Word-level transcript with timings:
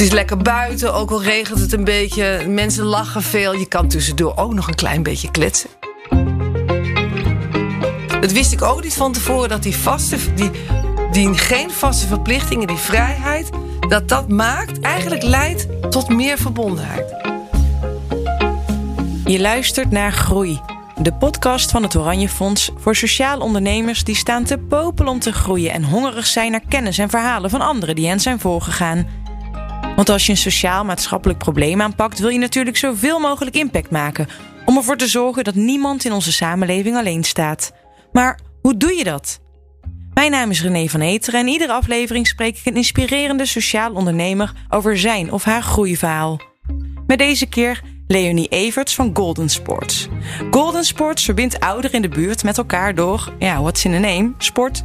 Het 0.00 0.08
is 0.08 0.14
lekker 0.14 0.36
buiten, 0.36 0.94
ook 0.94 1.10
al 1.10 1.22
regent 1.22 1.60
het 1.60 1.72
een 1.72 1.84
beetje. 1.84 2.44
Mensen 2.48 2.84
lachen 2.84 3.22
veel. 3.22 3.52
Je 3.52 3.66
kan 3.66 3.88
tussendoor 3.88 4.36
ook 4.36 4.54
nog 4.54 4.68
een 4.68 4.74
klein 4.74 5.02
beetje 5.02 5.30
kletsen. 5.30 5.70
Dat 8.20 8.32
wist 8.32 8.52
ik 8.52 8.62
ook 8.62 8.82
niet 8.82 8.94
van 8.94 9.12
tevoren, 9.12 9.48
dat 9.48 9.62
die 9.62 9.76
vaste, 9.76 10.16
die, 10.34 10.50
die 11.12 11.38
geen 11.38 11.70
vaste 11.70 12.06
verplichtingen, 12.06 12.66
die 12.66 12.76
vrijheid, 12.76 13.50
dat 13.88 14.08
dat 14.08 14.28
maakt, 14.28 14.80
eigenlijk 14.80 15.22
leidt 15.22 15.66
tot 15.90 16.08
meer 16.08 16.38
verbondenheid. 16.38 17.14
Je 19.24 19.40
luistert 19.40 19.90
naar 19.90 20.12
Groei, 20.12 20.60
de 20.96 21.12
podcast 21.12 21.70
van 21.70 21.82
het 21.82 21.96
Oranje 21.96 22.28
Fonds 22.28 22.70
voor 22.76 22.96
sociaal 22.96 23.38
ondernemers 23.38 24.04
die 24.04 24.16
staan 24.16 24.44
te 24.44 24.58
popelen 24.58 25.12
om 25.12 25.18
te 25.18 25.32
groeien 25.32 25.72
en 25.72 25.84
hongerig 25.84 26.26
zijn 26.26 26.50
naar 26.50 26.64
kennis 26.68 26.98
en 26.98 27.10
verhalen 27.10 27.50
van 27.50 27.60
anderen 27.60 27.94
die 27.94 28.08
hen 28.08 28.20
zijn 28.20 28.40
voorgegaan. 28.40 29.19
Want 29.96 30.08
als 30.08 30.26
je 30.26 30.32
een 30.32 30.38
sociaal-maatschappelijk 30.38 31.38
probleem 31.38 31.82
aanpakt, 31.82 32.18
wil 32.18 32.28
je 32.28 32.38
natuurlijk 32.38 32.76
zoveel 32.76 33.20
mogelijk 33.20 33.56
impact 33.56 33.90
maken 33.90 34.28
om 34.64 34.76
ervoor 34.76 34.96
te 34.96 35.06
zorgen 35.06 35.44
dat 35.44 35.54
niemand 35.54 36.04
in 36.04 36.12
onze 36.12 36.32
samenleving 36.32 36.96
alleen 36.96 37.24
staat. 37.24 37.72
Maar 38.12 38.40
hoe 38.62 38.76
doe 38.76 38.94
je 38.94 39.04
dat? 39.04 39.40
Mijn 40.14 40.30
naam 40.30 40.50
is 40.50 40.62
René 40.62 40.88
van 40.88 41.00
Eteren 41.00 41.40
en 41.40 41.46
in 41.46 41.52
iedere 41.52 41.72
aflevering 41.72 42.26
spreek 42.26 42.58
ik 42.58 42.66
een 42.66 42.76
inspirerende 42.76 43.46
sociaal 43.46 43.92
ondernemer 43.92 44.52
over 44.68 44.98
zijn 44.98 45.32
of 45.32 45.44
haar 45.44 45.62
groeiverhaal. 45.62 46.40
Met 47.06 47.18
deze 47.18 47.46
keer 47.46 47.82
Leonie 48.06 48.48
Everts 48.48 48.94
van 48.94 49.10
Golden 49.14 49.48
Sports. 49.48 50.08
Golden 50.50 50.84
Sports 50.84 51.24
verbindt 51.24 51.60
ouderen 51.60 51.96
in 51.96 52.02
de 52.02 52.08
buurt 52.08 52.42
met 52.42 52.58
elkaar 52.58 52.94
door, 52.94 53.32
ja, 53.38 53.60
what's 53.60 53.84
in 53.84 53.92
the 53.92 53.98
name, 53.98 54.32
sport. 54.38 54.82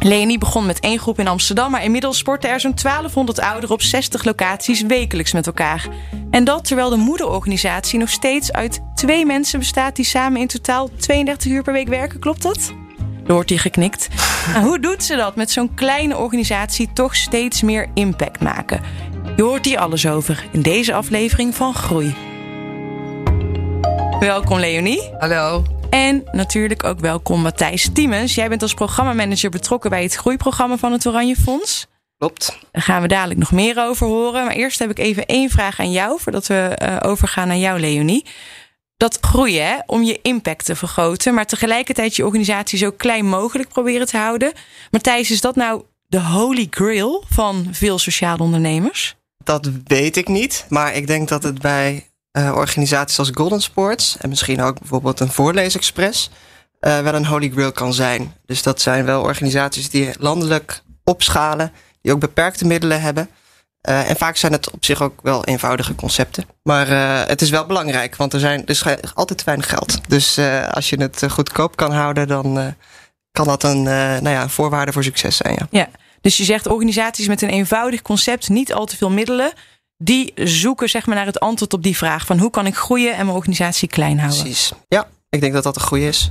Leonie 0.00 0.38
begon 0.38 0.66
met 0.66 0.80
één 0.80 0.98
groep 0.98 1.18
in 1.18 1.28
Amsterdam, 1.28 1.70
maar 1.70 1.84
inmiddels 1.84 2.18
sporten 2.18 2.50
er 2.50 2.60
zo'n 2.60 2.74
1200 2.82 3.40
ouderen 3.40 3.74
op 3.74 3.82
60 3.82 4.24
locaties 4.24 4.82
wekelijks 4.82 5.32
met 5.32 5.46
elkaar. 5.46 5.88
En 6.30 6.44
dat 6.44 6.64
terwijl 6.64 6.90
de 6.90 6.96
moederorganisatie 6.96 7.98
nog 7.98 8.08
steeds 8.08 8.52
uit 8.52 8.80
twee 8.94 9.26
mensen 9.26 9.58
bestaat 9.58 9.96
die 9.96 10.04
samen 10.04 10.40
in 10.40 10.46
totaal 10.46 10.90
32 10.96 11.52
uur 11.52 11.62
per 11.62 11.72
week 11.72 11.88
werken. 11.88 12.20
Klopt 12.20 12.42
dat? 12.42 12.72
Er 13.26 13.32
wordt 13.32 13.50
hier 13.50 13.60
geknikt. 13.60 14.08
Hoe 14.64 14.80
doet 14.80 15.04
ze 15.04 15.16
dat 15.16 15.36
met 15.36 15.50
zo'n 15.50 15.74
kleine 15.74 16.16
organisatie 16.16 16.92
toch 16.92 17.16
steeds 17.16 17.62
meer 17.62 17.88
impact 17.94 18.40
maken? 18.40 18.80
Je 19.36 19.42
hoort 19.42 19.64
hier 19.64 19.78
alles 19.78 20.06
over 20.06 20.44
in 20.52 20.62
deze 20.62 20.94
aflevering 20.94 21.54
van 21.54 21.74
Groei. 21.74 22.14
Welkom 24.20 24.58
Leonie. 24.58 25.10
Hallo. 25.18 25.77
En 25.90 26.24
natuurlijk 26.32 26.84
ook 26.84 27.00
welkom 27.00 27.40
Matthijs 27.42 27.88
Tiemens. 27.92 28.34
Jij 28.34 28.48
bent 28.48 28.62
als 28.62 28.74
programmamanager 28.74 29.50
betrokken 29.50 29.90
bij 29.90 30.02
het 30.02 30.14
groeiprogramma 30.14 30.76
van 30.76 30.92
het 30.92 31.06
Oranje 31.06 31.36
Fonds. 31.36 31.86
Klopt. 32.18 32.58
Daar 32.72 32.82
gaan 32.82 33.02
we 33.02 33.08
dadelijk 33.08 33.40
nog 33.40 33.52
meer 33.52 33.78
over 33.78 34.06
horen. 34.06 34.44
Maar 34.44 34.54
eerst 34.54 34.78
heb 34.78 34.90
ik 34.90 34.98
even 34.98 35.26
één 35.26 35.50
vraag 35.50 35.80
aan 35.80 35.92
jou, 35.92 36.20
voordat 36.20 36.46
we 36.46 36.78
uh, 36.82 36.96
overgaan 37.10 37.48
naar 37.48 37.56
jou, 37.56 37.80
Leonie. 37.80 38.24
Dat 38.96 39.18
groeien, 39.20 39.66
hè, 39.66 39.76
om 39.86 40.02
je 40.02 40.18
impact 40.22 40.64
te 40.64 40.76
vergroten, 40.76 41.34
maar 41.34 41.46
tegelijkertijd 41.46 42.16
je 42.16 42.24
organisatie 42.24 42.78
zo 42.78 42.90
klein 42.90 43.26
mogelijk 43.26 43.68
proberen 43.68 44.06
te 44.06 44.16
houden. 44.16 44.52
Matthijs, 44.90 45.30
is 45.30 45.40
dat 45.40 45.56
nou 45.56 45.82
de 46.06 46.20
holy 46.20 46.66
grail 46.70 47.24
van 47.28 47.68
veel 47.70 47.98
sociale 47.98 48.42
ondernemers? 48.42 49.16
Dat 49.44 49.70
weet 49.84 50.16
ik 50.16 50.28
niet, 50.28 50.66
maar 50.68 50.94
ik 50.94 51.06
denk 51.06 51.28
dat 51.28 51.42
het 51.42 51.60
bij 51.60 52.07
uh, 52.32 52.52
organisaties 52.56 53.18
als 53.18 53.30
Golden 53.32 53.60
Sports 53.60 54.16
en 54.20 54.28
misschien 54.28 54.62
ook 54.62 54.78
bijvoorbeeld 54.78 55.20
een 55.20 55.32
Voorleesexpress 55.32 56.30
uh, 56.80 57.00
wel 57.00 57.14
een 57.14 57.26
holy 57.26 57.50
grail 57.50 57.72
kan 57.72 57.94
zijn. 57.94 58.34
Dus 58.46 58.62
dat 58.62 58.80
zijn 58.80 59.04
wel 59.04 59.22
organisaties 59.22 59.90
die 59.90 60.10
landelijk 60.18 60.82
opschalen, 61.04 61.72
die 62.02 62.12
ook 62.12 62.20
beperkte 62.20 62.66
middelen 62.66 63.00
hebben. 63.00 63.28
Uh, 63.88 64.10
en 64.10 64.16
vaak 64.16 64.36
zijn 64.36 64.52
het 64.52 64.70
op 64.70 64.84
zich 64.84 65.02
ook 65.02 65.22
wel 65.22 65.44
eenvoudige 65.44 65.94
concepten. 65.94 66.44
Maar 66.62 66.88
het 67.28 67.42
is 67.42 67.50
wel 67.50 67.66
belangrijk, 67.66 68.16
want 68.16 68.32
er, 68.32 68.40
zijn, 68.40 68.60
er 68.60 68.70
is 68.70 68.84
altijd 69.14 69.44
weinig 69.44 69.68
geld. 69.68 70.00
Dus 70.08 70.38
als 70.70 70.90
je 70.90 70.96
het 71.00 71.24
goedkoop 71.28 71.76
kan 71.76 71.92
houden, 71.92 72.28
dan 72.28 72.74
kan 73.32 73.46
dat 73.46 73.62
een 73.62 73.82
nou 73.82 74.28
ja, 74.28 74.48
voorwaarde 74.48 74.92
voor 74.92 75.04
succes 75.04 75.36
zijn. 75.36 75.54
Ja. 75.54 75.66
ja, 75.70 75.88
dus 76.20 76.36
je 76.36 76.44
zegt 76.44 76.66
organisaties 76.66 77.28
met 77.28 77.42
een 77.42 77.48
eenvoudig 77.48 78.02
concept, 78.02 78.48
niet 78.48 78.72
al 78.72 78.86
te 78.86 78.96
veel 78.96 79.10
middelen 79.10 79.52
die 79.98 80.32
zoeken 80.34 80.88
zeg 80.88 81.06
maar, 81.06 81.16
naar 81.16 81.26
het 81.26 81.40
antwoord 81.40 81.72
op 81.72 81.82
die 81.82 81.96
vraag 81.96 82.26
van 82.26 82.38
hoe 82.38 82.50
kan 82.50 82.66
ik 82.66 82.76
groeien 82.76 83.16
en 83.16 83.24
mijn 83.24 83.36
organisatie 83.36 83.88
klein 83.88 84.18
houden. 84.18 84.40
Precies. 84.40 84.72
Ja, 84.88 85.08
ik 85.28 85.40
denk 85.40 85.52
dat 85.52 85.62
dat 85.62 85.76
een 85.76 85.82
goede 85.82 86.06
is. 86.06 86.30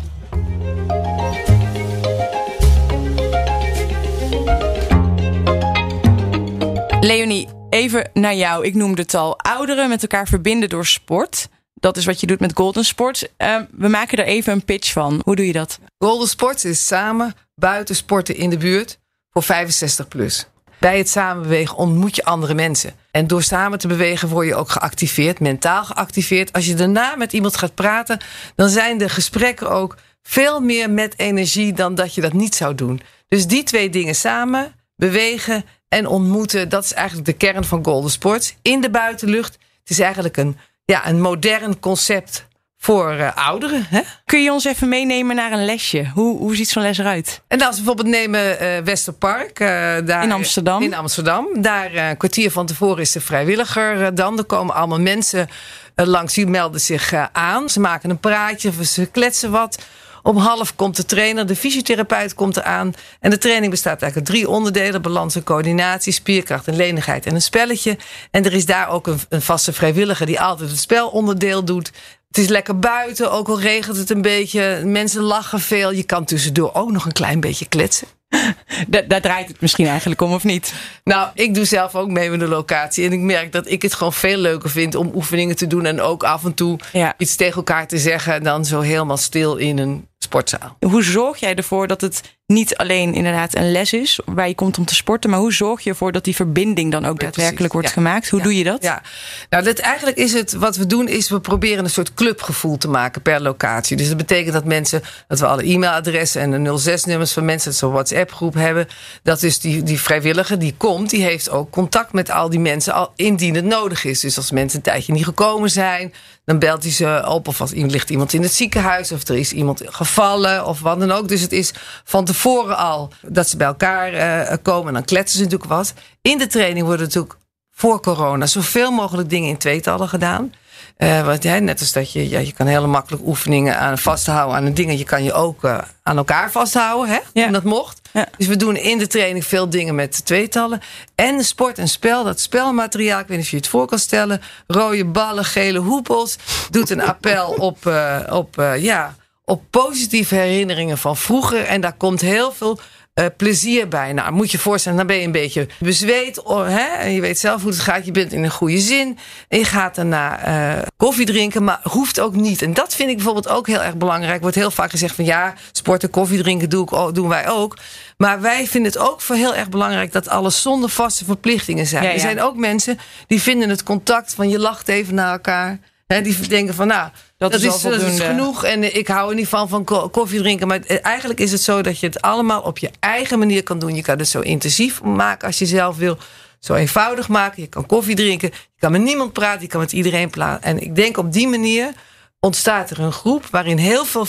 Leonie, 7.00 7.48
even 7.70 8.10
naar 8.14 8.36
jou. 8.36 8.66
Ik 8.66 8.76
noemde 8.76 9.02
het 9.02 9.14
al. 9.14 9.40
Ouderen 9.40 9.90
met 9.90 10.02
elkaar 10.02 10.28
verbinden 10.28 10.70
door 10.70 10.86
sport. 10.86 11.50
Dat 11.74 11.98
is 11.98 12.06
wat 12.06 12.20
je 12.20 12.28
doet 12.28 12.40
met 12.40 12.56
Golden 12.56 12.86
Sports. 12.86 13.28
Uh, 13.38 13.60
we 13.72 13.88
maken 13.88 14.18
er 14.18 14.26
even 14.26 14.54
een 14.54 14.66
pitch 14.66 14.92
van. 14.92 15.22
Hoe 15.24 15.36
doe 15.36 15.48
je 15.48 15.54
dat? 15.54 15.80
Golden 15.98 16.28
Sports 16.28 16.66
is 16.66 16.88
samen 16.88 17.34
buiten 17.56 17.96
sporten 17.96 18.36
in 18.36 18.50
de 18.50 18.58
buurt 18.58 19.00
voor 19.30 19.44
65 19.44 20.08
plus. 20.08 20.48
Bij 20.80 20.98
het 20.98 21.10
samenbewegen 21.10 21.78
ontmoet 21.78 22.16
je 22.16 22.24
andere 22.24 22.54
mensen. 22.54 22.94
En 23.12 23.28
door 23.28 23.44
samen 23.44 23.80
te 23.80 23.88
bewegen 23.88 24.30
word 24.30 24.48
je 24.48 24.56
ook 24.56 24.70
geactiveerd, 24.70 25.40
mentaal 25.40 25.86
geactiveerd. 25.86 26.54
Als 26.54 26.66
je 26.66 26.74
daarna 26.74 27.16
met 27.16 27.34
iemand 27.34 27.58
gaat 27.58 27.76
praten, 27.76 28.20
dan 28.56 28.70
zijn 28.70 28.98
de 28.98 29.10
gesprekken 29.10 29.70
ook 29.70 29.96
veel 30.24 30.60
meer 30.60 30.90
met 30.90 31.20
energie 31.20 31.74
dan 31.74 31.96
dat 31.96 32.16
je 32.16 32.22
dat 32.22 32.34
niet 32.34 32.56
zou 32.56 32.76
doen. 32.76 33.02
Dus 33.28 33.48
die 33.48 33.64
twee 33.64 33.90
dingen 33.90 34.16
samen, 34.16 34.74
bewegen 34.96 35.64
en 35.88 36.08
ontmoeten, 36.08 36.70
dat 36.70 36.84
is 36.84 36.94
eigenlijk 36.94 37.28
de 37.28 37.34
kern 37.34 37.64
van 37.64 37.86
Golden 37.86 38.12
Sports. 38.12 38.56
In 38.62 38.82
de 38.82 38.90
buitenlucht. 38.90 39.54
Het 39.54 39.90
is 39.90 40.00
eigenlijk 40.00 40.38
een, 40.38 40.58
ja, 40.86 41.08
een 41.08 41.22
modern 41.22 41.80
concept 41.80 42.47
voor 42.78 43.14
uh, 43.14 43.36
ouderen. 43.36 43.86
Hè? 43.90 44.02
Kun 44.26 44.44
je 44.44 44.52
ons 44.52 44.66
even 44.66 44.90
meenemen 44.90 45.36
naar 45.36 45.52
een 45.52 45.66
lesje? 45.66 46.12
Hoe, 46.14 46.38
hoe 46.38 46.56
ziet 46.56 46.70
zo'n 46.70 46.84
les 46.84 46.98
eruit? 46.98 47.42
En 47.48 47.62
als 47.62 47.70
we 47.70 47.84
bijvoorbeeld 47.84 48.16
nemen 48.16 48.64
uh, 48.64 48.78
Westerpark. 48.84 49.60
Uh, 49.60 49.68
daar, 49.68 50.24
in 50.24 50.32
Amsterdam. 50.32 50.82
In 50.82 50.94
Amsterdam. 50.94 51.48
Daar 51.62 51.94
een 51.94 52.18
kwartier 52.18 52.52
van 52.52 52.66
tevoren 52.66 53.02
is 53.02 53.12
de 53.12 53.22
vrijwilliger 53.22 54.16
dan. 54.16 54.38
Er 54.38 54.44
komen 54.44 54.76
allemaal 54.76 55.00
mensen 55.00 55.50
langs, 55.96 56.34
die 56.34 56.48
melden 56.48 56.82
zich 56.82 57.14
aan. 57.32 57.70
Ze 57.70 57.80
maken 57.80 58.10
een 58.10 58.20
praatje, 58.20 58.86
ze 58.86 59.06
kletsen 59.06 59.52
wat. 59.52 59.78
Om 60.24 60.38
half 60.38 60.76
komt 60.76 60.96
de 60.96 61.06
trainer, 61.06 61.46
de 61.46 61.56
fysiotherapeut 61.56 62.34
komt 62.34 62.58
eraan. 62.58 62.94
En 63.20 63.30
de 63.30 63.38
training 63.38 63.72
bestaat 63.72 64.02
eigenlijk 64.02 64.30
uit 64.30 64.38
drie 64.38 64.50
onderdelen: 64.50 65.02
balans 65.02 65.36
en 65.36 65.44
coördinatie, 65.44 66.14
spierkracht 66.14 66.68
en 66.68 66.76
lenigheid 66.76 67.26
en 67.26 67.36
een 67.36 67.42
spelletje. 67.42 67.98
En 68.32 68.46
er 68.46 68.54
is 68.54 68.66
daar 68.66 68.90
ook 68.90 69.08
een, 69.08 69.20
een 69.30 69.42
vaste 69.42 69.74
vrijwilliger 69.74 70.26
die 70.26 70.42
altijd 70.42 70.70
het 70.70 70.80
spelonderdeel 70.80 71.64
doet. 71.64 71.92
Het 72.28 72.38
is 72.38 72.48
lekker 72.48 72.80
buiten, 72.80 73.32
ook 73.32 73.48
al 73.48 73.60
regent 73.60 73.98
het 73.98 74.10
een 74.10 74.22
beetje. 74.22 74.82
Mensen 74.86 75.22
lachen 75.22 75.60
veel. 75.60 75.92
Je 75.92 76.04
kan 76.04 76.26
tussendoor 76.26 76.74
ook 76.74 76.92
nog 76.92 77.06
een 77.06 77.12
klein 77.12 77.40
beetje 77.40 77.66
kletsen. 77.66 78.08
Daar, 78.88 79.08
daar, 79.08 79.22
draait 79.22 79.48
het 79.48 79.62
misschien 79.62 79.88
eigenlijk 79.88 80.22
om, 80.22 80.34
of 80.34 80.44
niet? 80.44 80.74
Nou, 81.04 81.30
ik 81.34 81.54
doe 81.54 81.66
zelf 81.66 81.96
ook 81.96 82.10
mee 82.10 82.30
met 82.30 82.40
de 82.40 82.48
locatie. 82.48 83.06
En 83.06 83.14
ik 83.14 83.20
merk 83.20 83.52
dat 83.52 83.70
ik 83.70 83.82
het 83.82 83.94
gewoon 83.94 84.14
veel 84.14 84.38
leuker 84.38 84.70
vind 84.70 84.96
om 84.96 85.12
oefeningen 85.16 85.56
te 85.56 85.68
doen. 85.68 85.86
En 85.86 86.02
ook 86.02 86.24
af 86.24 86.46
en 86.46 86.54
toe 86.54 86.80
ja. 86.94 87.14
iets 87.18 87.36
tegen 87.36 87.56
elkaar 87.56 87.88
te 87.88 87.98
zeggen. 87.98 88.44
Dan 88.44 88.66
zo 88.66 88.80
helemaal 88.80 89.18
stil 89.18 89.56
in 89.56 89.78
een 89.78 90.08
sportzaal. 90.18 90.78
Hoe 90.80 91.04
zorg 91.04 91.38
jij 91.38 91.56
ervoor 91.56 91.88
dat 91.88 92.02
het 92.02 92.37
niet 92.48 92.78
alleen 92.78 93.14
inderdaad 93.14 93.56
een 93.56 93.72
les 93.72 93.94
is 93.94 94.20
waar 94.26 94.48
je 94.48 94.56
komt 94.56 94.78
om 94.78 94.86
te 94.86 94.96
sporten, 94.96 95.30
maar 95.30 95.40
hoe 95.40 95.54
zorg 95.54 95.82
je 95.82 95.90
ervoor 95.90 96.12
dat 96.12 96.24
die 96.24 96.36
verbinding 96.36 96.92
dan 96.92 97.06
ook 97.06 97.20
daadwerkelijk 97.20 97.74
wordt 97.74 97.90
gemaakt? 97.90 98.30
Hoe 98.30 98.42
doe 98.42 98.58
je 98.58 98.64
dat? 98.64 98.84
Ja, 98.84 99.02
nou, 99.50 99.64
dat 99.64 99.80
eigenlijk 99.80 100.18
is 100.18 100.34
het 100.34 100.54
wat 100.54 100.76
we 100.76 100.86
doen, 100.86 101.08
is 101.08 101.30
we 101.30 101.40
proberen 101.40 101.84
een 101.84 101.90
soort 101.90 102.14
clubgevoel 102.14 102.78
te 102.78 102.88
maken 102.88 103.22
per 103.22 103.42
locatie. 103.42 103.98
Dus 103.98 104.08
dat 104.08 104.18
betekent 104.18 104.54
dat 104.54 104.66
mensen, 104.66 105.02
dat 105.28 105.40
we 105.40 105.46
alle 105.46 105.70
e-mailadressen 105.70 106.42
en 106.42 106.64
de 106.64 106.80
06-nummers 106.80 107.34
van 107.34 107.46
mensen, 107.46 107.70
dat 107.70 107.80
ze 107.80 107.86
een 107.86 107.92
WhatsApp-groep 107.92 108.54
hebben. 108.54 108.88
Dat 109.24 109.44
is 109.44 109.60
die, 109.60 109.84
die 109.84 110.02
vrijwilliger 110.02 110.60
die 110.60 110.74
komt, 110.78 111.10
die 111.10 111.24
heeft 111.24 111.50
ook 111.50 111.72
contact 111.72 112.14
met 112.14 112.30
al 112.30 112.50
die 112.50 112.60
mensen 112.60 112.94
al 112.94 113.12
indien 113.16 113.56
het 113.56 113.66
nodig 113.66 114.04
is. 114.04 114.20
Dus 114.20 114.38
als 114.38 114.52
mensen 114.52 114.78
een 114.78 114.84
tijdje 114.84 115.14
niet 115.14 115.26
gekomen 115.26 115.70
zijn, 115.70 116.14
dan 116.46 116.60
belt 116.60 116.84
hij 116.84 116.92
ze 116.92 117.24
op 117.28 117.48
of 117.48 117.62
als 117.62 117.72
ligt 117.74 118.10
iemand 118.10 118.34
in 118.34 118.42
het 118.42 118.54
ziekenhuis 118.54 119.12
of 119.12 119.28
er 119.28 119.38
is 119.38 119.52
iemand 119.52 119.82
gevallen 119.86 120.66
of 120.66 120.80
wat 120.80 121.00
dan 121.00 121.12
ook. 121.12 121.28
Dus 121.28 121.42
het 121.42 121.52
is 121.52 121.72
van 122.04 122.26
tevoren 122.26 122.36
al 122.76 123.12
dat 123.22 123.50
ze 123.50 123.58
bij 123.58 123.68
elkaar 123.68 124.14
uh, 124.14 124.56
komen 124.62 124.88
en 124.88 124.94
dan 124.94 125.06
kletsen 125.06 125.38
ze 125.38 125.44
natuurlijk 125.44 125.72
wat. 125.72 125.94
In 126.22 126.38
de 126.38 126.48
training 126.48 126.86
worden 126.86 127.06
natuurlijk 127.06 127.38
voor 127.72 128.02
corona 128.02 128.46
zoveel 128.46 128.92
mogelijk 128.92 129.30
dingen 129.30 129.50
in 129.50 129.58
tweetallen 129.58 130.10
gedaan. 130.10 130.52
Uh, 130.98 131.26
want, 131.26 131.44
net 131.44 131.80
als 131.80 131.92
dat 131.92 132.12
je, 132.12 132.30
ja, 132.30 132.40
je 132.40 132.54
kan 132.54 132.68
hele 132.68 132.88
makkelijk 132.88 133.26
oefeningen 133.26 133.80
aan 133.80 133.98
vasthouden 133.98 134.58
aan 134.58 134.66
een 134.66 134.74
ding. 134.74 134.98
Je 134.98 135.04
kan 135.04 135.24
je 135.24 135.34
ook 135.34 135.64
uh, 135.64 135.78
aan 136.04 136.18
elkaar 136.18 136.52
vasthouden, 136.52 137.14
hè, 137.14 137.20
ja. 137.34 137.48
dat 137.48 137.64
mocht. 137.64 138.02
Ja. 138.14 138.26
Dus 138.38 138.48
we 138.48 138.56
doen 138.56 138.76
in 138.76 138.98
de 138.98 139.08
training 139.08 139.46
veel 139.46 139.70
dingen 139.70 139.96
met 139.96 140.26
tweetallen. 140.26 140.82
En 141.16 141.44
sport 141.44 141.78
en 141.78 141.88
spel, 141.88 142.24
dat 142.24 142.40
spelmateriaal, 142.40 143.20
ik 143.20 143.28
weet 143.28 143.38
niet 143.38 143.46
of 143.46 143.52
je 143.52 143.58
het 143.58 143.68
voor 143.68 143.88
kan 143.88 144.00
stellen. 144.00 144.42
Rode 144.68 145.06
ballen, 145.06 145.46
gele 145.46 145.80
hoepels. 145.80 146.38
Doet 146.70 146.90
een 146.90 147.02
appel 147.02 147.50
op, 147.50 147.86
uh, 147.86 148.20
op, 148.30 148.56
ja, 148.78 149.16
op 149.50 149.62
positieve 149.70 150.36
herinneringen 150.36 150.98
van 150.98 151.18
vroeger. 151.18 151.64
En 151.64 151.82
daar 151.82 151.94
komt 151.94 152.22
heel 152.22 152.52
veel 152.52 152.80
uh, 153.16 153.26
plezier 153.38 153.88
bij. 153.88 154.14
Nou, 154.14 154.32
moet 154.32 154.52
je 154.52 154.58
je 154.58 154.64
voorstellen, 154.64 154.98
dan 154.98 155.08
ben 155.08 155.16
je 155.16 155.26
een 155.26 155.32
beetje 155.32 155.68
bezweet. 155.80 156.44
Oh, 156.44 156.68
hè? 156.68 156.86
En 156.86 157.12
je 157.12 157.22
weet 157.22 157.40
zelf 157.40 157.62
hoe 157.62 157.72
het 157.72 157.80
gaat. 157.80 158.06
Je 158.06 158.12
bent 158.12 158.34
in 158.34 158.44
een 158.44 158.52
goede 158.52 158.80
zin. 158.80 159.18
En 159.48 159.58
je 159.58 159.66
gaat 159.66 159.96
daarna 159.96 160.48
uh, 160.78 160.82
koffie 160.98 161.26
drinken, 161.26 161.64
maar 161.64 161.80
hoeft 161.84 162.20
ook 162.20 162.36
niet. 162.36 162.62
En 162.62 162.74
dat 162.74 162.96
vind 162.96 163.10
ik 163.10 163.16
bijvoorbeeld 163.16 163.50
ook 163.50 163.68
heel 163.68 163.82
erg 163.84 163.98
belangrijk. 163.98 164.42
Wordt 164.42 164.56
heel 164.56 164.72
vaak 164.72 164.90
gezegd 164.90 165.16
van 165.16 165.26
ja, 165.26 165.54
sporten, 165.72 166.10
koffie 166.10 166.42
drinken 166.42 166.70
doe 166.70 167.08
ik, 167.08 167.16
doen 167.16 167.28
wij 167.28 167.50
ook. 167.50 167.78
Maar 168.18 168.42
wij 168.42 168.68
vinden 168.68 168.92
het 168.92 169.02
ook 169.02 169.22
voor 169.22 169.36
heel 169.36 169.56
erg 169.56 169.70
belangrijk 169.70 170.12
dat 170.12 170.30
alles 170.30 170.62
zonder 170.62 170.90
vaste 170.90 171.26
verplichtingen 171.26 171.88
zijn. 171.88 172.04
Ja, 172.04 172.10
ja. 172.10 172.16
Er 172.16 172.22
zijn 172.22 172.42
ook 172.42 172.56
mensen 172.56 173.00
die 173.28 173.42
vinden 173.42 173.70
het 173.70 173.84
contact 173.84 174.34
van 174.34 174.50
je 174.50 174.60
lacht 174.60 174.88
even 174.88 175.16
naar 175.16 175.32
elkaar. 175.32 175.80
Hè, 176.08 176.22
die 176.22 176.48
denken 176.48 176.74
van 176.74 176.88
nou, 176.88 177.10
dat, 177.38 177.54
is, 177.54 177.64
is, 177.64 177.82
dat 177.82 178.02
is 178.02 178.20
genoeg. 178.20 178.64
En 178.64 178.96
ik 178.96 179.08
hou 179.08 179.30
er 179.30 179.36
niet 179.36 179.48
van 179.48 179.70
van 179.70 179.84
koffie 180.12 180.40
drinken. 180.40 180.68
Maar 180.68 180.80
eigenlijk 180.86 181.40
is 181.40 181.52
het 181.52 181.62
zo 181.62 181.82
dat 181.82 182.00
je 182.00 182.08
het 182.08 182.22
allemaal 182.22 182.62
op 182.62 182.78
je 182.78 182.92
eigen 183.00 183.40
manier 183.40 183.64
kan 183.64 183.80
doen. 183.80 183.96
Je 183.96 184.02
kan 184.02 184.18
het 184.18 184.28
zo 184.28 184.40
intensief 184.40 185.02
maken 185.04 185.48
als 185.48 185.60
je 185.60 185.66
zelf 185.66 185.98
wil. 185.98 186.18
Zo 186.60 186.74
eenvoudig 186.74 187.28
maken. 187.28 187.62
Je 187.62 187.68
kan 187.68 187.86
koffie 187.86 188.16
drinken. 188.16 188.50
Je 188.50 188.80
kan 188.80 188.92
met 188.92 189.02
niemand 189.02 189.34
praten. 189.34 189.62
Je 189.62 189.68
kan 189.68 189.80
met 189.80 189.92
iedereen 189.92 190.30
praten. 190.30 190.64
En 190.64 190.82
ik 190.82 190.96
denk 190.96 191.18
op 191.18 191.34
die 191.34 191.48
manier 191.48 191.94
ontstaat 192.40 192.90
er 192.90 193.00
een 193.00 193.12
groep 193.12 193.46
waarin 193.46 193.78
heel 193.78 194.06
veel 194.06 194.28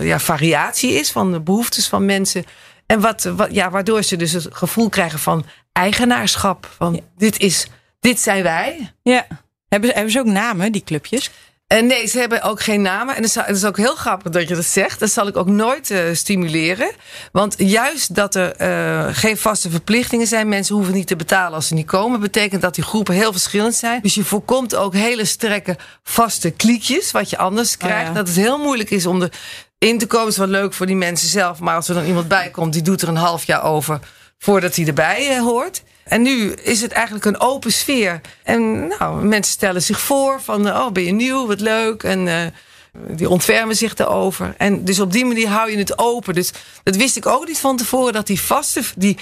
ja, 0.00 0.18
variatie 0.20 0.92
is 0.92 1.10
van 1.10 1.32
de 1.32 1.40
behoeftes 1.40 1.88
van 1.88 2.04
mensen. 2.04 2.44
En 2.86 3.00
wat, 3.00 3.22
wat, 3.22 3.54
ja, 3.54 3.70
waardoor 3.70 4.02
ze 4.02 4.16
dus 4.16 4.32
het 4.32 4.46
gevoel 4.50 4.88
krijgen 4.88 5.18
van 5.18 5.44
eigenaarschap. 5.72 6.70
Van 6.76 7.00
dit, 7.16 7.38
is, 7.38 7.66
dit 8.00 8.20
zijn 8.20 8.42
wij. 8.42 8.92
Ja. 9.02 9.26
Hebben, 9.68 9.90
hebben 9.90 10.12
ze 10.12 10.18
ook 10.18 10.26
namen, 10.26 10.72
die 10.72 10.84
clubjes? 10.84 11.30
En 11.66 11.78
eh, 11.78 11.84
nee, 11.84 12.06
ze 12.06 12.18
hebben 12.18 12.42
ook 12.42 12.60
geen 12.60 12.82
namen. 12.82 13.16
En 13.16 13.22
het 13.22 13.48
is 13.48 13.64
ook 13.64 13.76
heel 13.76 13.94
grappig 13.94 14.32
dat 14.32 14.48
je 14.48 14.54
dat 14.54 14.64
zegt. 14.64 15.00
Dat 15.00 15.10
zal 15.10 15.26
ik 15.26 15.36
ook 15.36 15.46
nooit 15.46 15.90
uh, 15.90 16.00
stimuleren. 16.12 16.90
Want 17.32 17.54
juist 17.58 18.14
dat 18.14 18.34
er 18.34 18.60
uh, 18.60 19.14
geen 19.14 19.36
vaste 19.36 19.70
verplichtingen 19.70 20.26
zijn, 20.26 20.48
mensen 20.48 20.74
hoeven 20.74 20.94
niet 20.94 21.06
te 21.06 21.16
betalen 21.16 21.52
als 21.52 21.66
ze 21.66 21.74
niet 21.74 21.86
komen, 21.86 22.20
betekent 22.20 22.62
dat 22.62 22.74
die 22.74 22.84
groepen 22.84 23.14
heel 23.14 23.32
verschillend 23.32 23.74
zijn. 23.74 24.02
Dus 24.02 24.14
je 24.14 24.24
voorkomt 24.24 24.74
ook 24.74 24.94
hele 24.94 25.24
strekke 25.24 25.76
vaste 26.02 26.50
kliekjes, 26.50 27.10
wat 27.10 27.30
je 27.30 27.38
anders 27.38 27.76
krijgt. 27.76 28.08
Oh 28.08 28.14
ja. 28.14 28.18
Dat 28.18 28.28
het 28.28 28.36
heel 28.36 28.58
moeilijk 28.58 28.90
is 28.90 29.06
om 29.06 29.28
erin 29.78 29.98
te 29.98 30.06
komen. 30.06 30.28
is 30.28 30.36
wel 30.36 30.46
leuk 30.46 30.74
voor 30.74 30.86
die 30.86 30.96
mensen 30.96 31.28
zelf. 31.28 31.58
Maar 31.60 31.74
als 31.74 31.88
er 31.88 31.94
dan 31.94 32.04
iemand 32.04 32.28
bij 32.28 32.50
komt, 32.50 32.72
die 32.72 32.82
doet 32.82 33.02
er 33.02 33.08
een 33.08 33.16
half 33.16 33.44
jaar 33.44 33.62
over 33.62 34.00
voordat 34.38 34.76
hij 34.76 34.86
erbij 34.86 35.38
hoort. 35.38 35.82
En 36.06 36.22
nu 36.22 36.52
is 36.52 36.80
het 36.80 36.92
eigenlijk 36.92 37.24
een 37.24 37.40
open 37.40 37.72
sfeer. 37.72 38.20
En 38.42 38.86
nou, 38.86 39.24
mensen 39.24 39.52
stellen 39.52 39.82
zich 39.82 40.00
voor 40.00 40.40
van, 40.40 40.68
oh, 40.68 40.90
ben 40.90 41.04
je 41.04 41.12
nieuw, 41.12 41.46
wat 41.46 41.60
leuk. 41.60 42.02
En 42.02 42.26
uh, 42.26 42.46
die 43.08 43.28
ontfermen 43.28 43.76
zich 43.76 43.94
erover. 43.96 44.54
En 44.58 44.84
dus 44.84 45.00
op 45.00 45.12
die 45.12 45.24
manier 45.24 45.48
hou 45.48 45.70
je 45.70 45.78
het 45.78 45.98
open. 45.98 46.34
Dus 46.34 46.52
dat 46.82 46.96
wist 46.96 47.16
ik 47.16 47.26
ook 47.26 47.46
niet 47.46 47.58
van 47.58 47.76
tevoren, 47.76 48.12
dat 48.12 48.26
die 48.26 48.40
vaste, 48.40 48.82
die, 48.96 49.18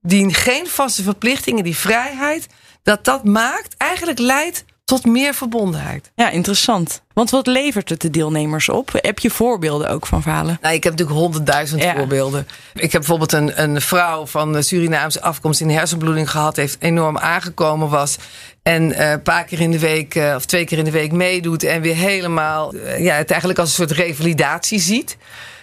die 0.00 0.34
geen 0.34 0.66
vaste 0.66 1.02
verplichtingen, 1.02 1.64
die 1.64 1.76
vrijheid, 1.76 2.46
dat 2.82 3.04
dat 3.04 3.24
maakt, 3.24 3.74
eigenlijk 3.76 4.18
leidt 4.18 4.64
tot 4.88 5.06
meer 5.06 5.34
verbondenheid. 5.34 6.10
Ja, 6.14 6.30
interessant. 6.30 7.02
Want 7.12 7.30
wat 7.30 7.46
levert 7.46 7.88
het 7.88 8.00
de 8.00 8.10
deelnemers 8.10 8.68
op? 8.68 8.90
Heb 8.92 9.18
je 9.18 9.30
voorbeelden 9.30 9.88
ook 9.90 10.06
van 10.06 10.22
verhalen? 10.22 10.58
Nou, 10.62 10.74
ik 10.74 10.84
heb 10.84 10.92
natuurlijk 10.92 11.20
honderdduizend 11.20 11.82
ja. 11.82 11.94
voorbeelden. 11.96 12.48
Ik 12.74 12.92
heb 12.92 13.00
bijvoorbeeld 13.00 13.32
een, 13.32 13.62
een 13.62 13.80
vrouw 13.80 14.26
van 14.26 14.62
Surinaamse 14.62 15.20
afkomst 15.20 15.58
die 15.58 15.68
een 15.68 15.74
hersenbloeding 15.74 16.30
gehad 16.30 16.56
heeft, 16.56 16.76
enorm 16.80 17.18
aangekomen 17.18 17.88
was. 17.88 18.16
En 18.62 18.90
uh, 18.90 19.10
een 19.10 19.22
paar 19.22 19.44
keer 19.44 19.60
in 19.60 19.70
de 19.70 19.78
week 19.78 20.14
uh, 20.14 20.34
of 20.36 20.44
twee 20.44 20.64
keer 20.64 20.78
in 20.78 20.84
de 20.84 20.90
week 20.90 21.12
meedoet. 21.12 21.62
En 21.62 21.80
weer 21.80 21.96
helemaal 21.96 22.74
uh, 22.74 23.04
ja, 23.04 23.14
het 23.14 23.30
eigenlijk 23.30 23.60
als 23.60 23.68
een 23.68 23.86
soort 23.86 23.98
revalidatie 23.98 24.80
ziet. 24.80 25.16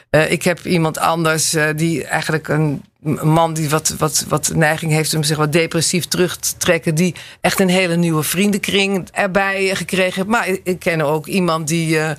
Ik 0.09 0.43
heb 0.43 0.65
iemand 0.65 0.97
anders 0.97 1.55
die 1.75 2.05
eigenlijk 2.05 2.47
een 2.47 2.83
man 3.23 3.53
die 3.53 3.69
wat, 3.69 3.95
wat, 3.97 4.25
wat 4.27 4.51
neiging 4.55 4.91
heeft 4.91 5.13
om 5.13 5.23
zich 5.23 5.37
wat 5.37 5.51
depressief 5.51 6.05
terug 6.05 6.37
te 6.37 6.57
trekken, 6.57 6.95
die 6.95 7.15
echt 7.41 7.59
een 7.59 7.69
hele 7.69 7.95
nieuwe 7.95 8.23
vriendenkring 8.23 9.07
erbij 9.11 9.75
gekregen 9.75 10.13
heeft. 10.13 10.27
Maar 10.27 10.47
ik 10.63 10.79
ken 10.79 11.01
ook 11.01 11.25
iemand 11.25 11.67
die. 11.67 11.97
Uh, 11.97 12.09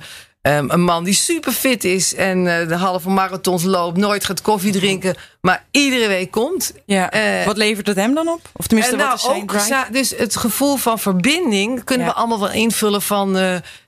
Um, 0.47 0.71
een 0.71 0.83
man 0.83 1.03
die 1.03 1.13
super 1.13 1.51
fit 1.51 1.83
is 1.83 2.15
en 2.15 2.45
uh, 2.45 2.67
de 2.67 2.75
halve 2.75 3.09
marathons 3.09 3.63
loopt, 3.63 3.97
nooit 3.97 4.25
gaat 4.25 4.41
koffie 4.41 4.71
drinken, 4.71 5.15
maar 5.41 5.65
iedere 5.71 6.07
week 6.07 6.31
komt. 6.31 6.73
Ja. 6.85 7.13
Uh, 7.39 7.45
wat 7.45 7.57
levert 7.57 7.87
het 7.87 7.95
hem 7.95 8.13
dan 8.13 8.27
op? 8.27 8.49
Of 8.53 8.67
tenminste, 8.67 8.95
uh, 8.95 8.99
wat 8.99 9.07
nou, 9.07 9.39
is 9.39 9.65
zijn 9.65 9.85
ook, 9.85 9.93
Dus 9.93 10.13
het 10.17 10.35
gevoel 10.35 10.75
van 10.75 10.99
verbinding 10.99 11.83
kunnen 11.83 12.07
ja. 12.07 12.13
we 12.13 12.19
allemaal 12.19 12.39
wel 12.39 12.51
invullen 12.51 13.01
van, 13.01 13.35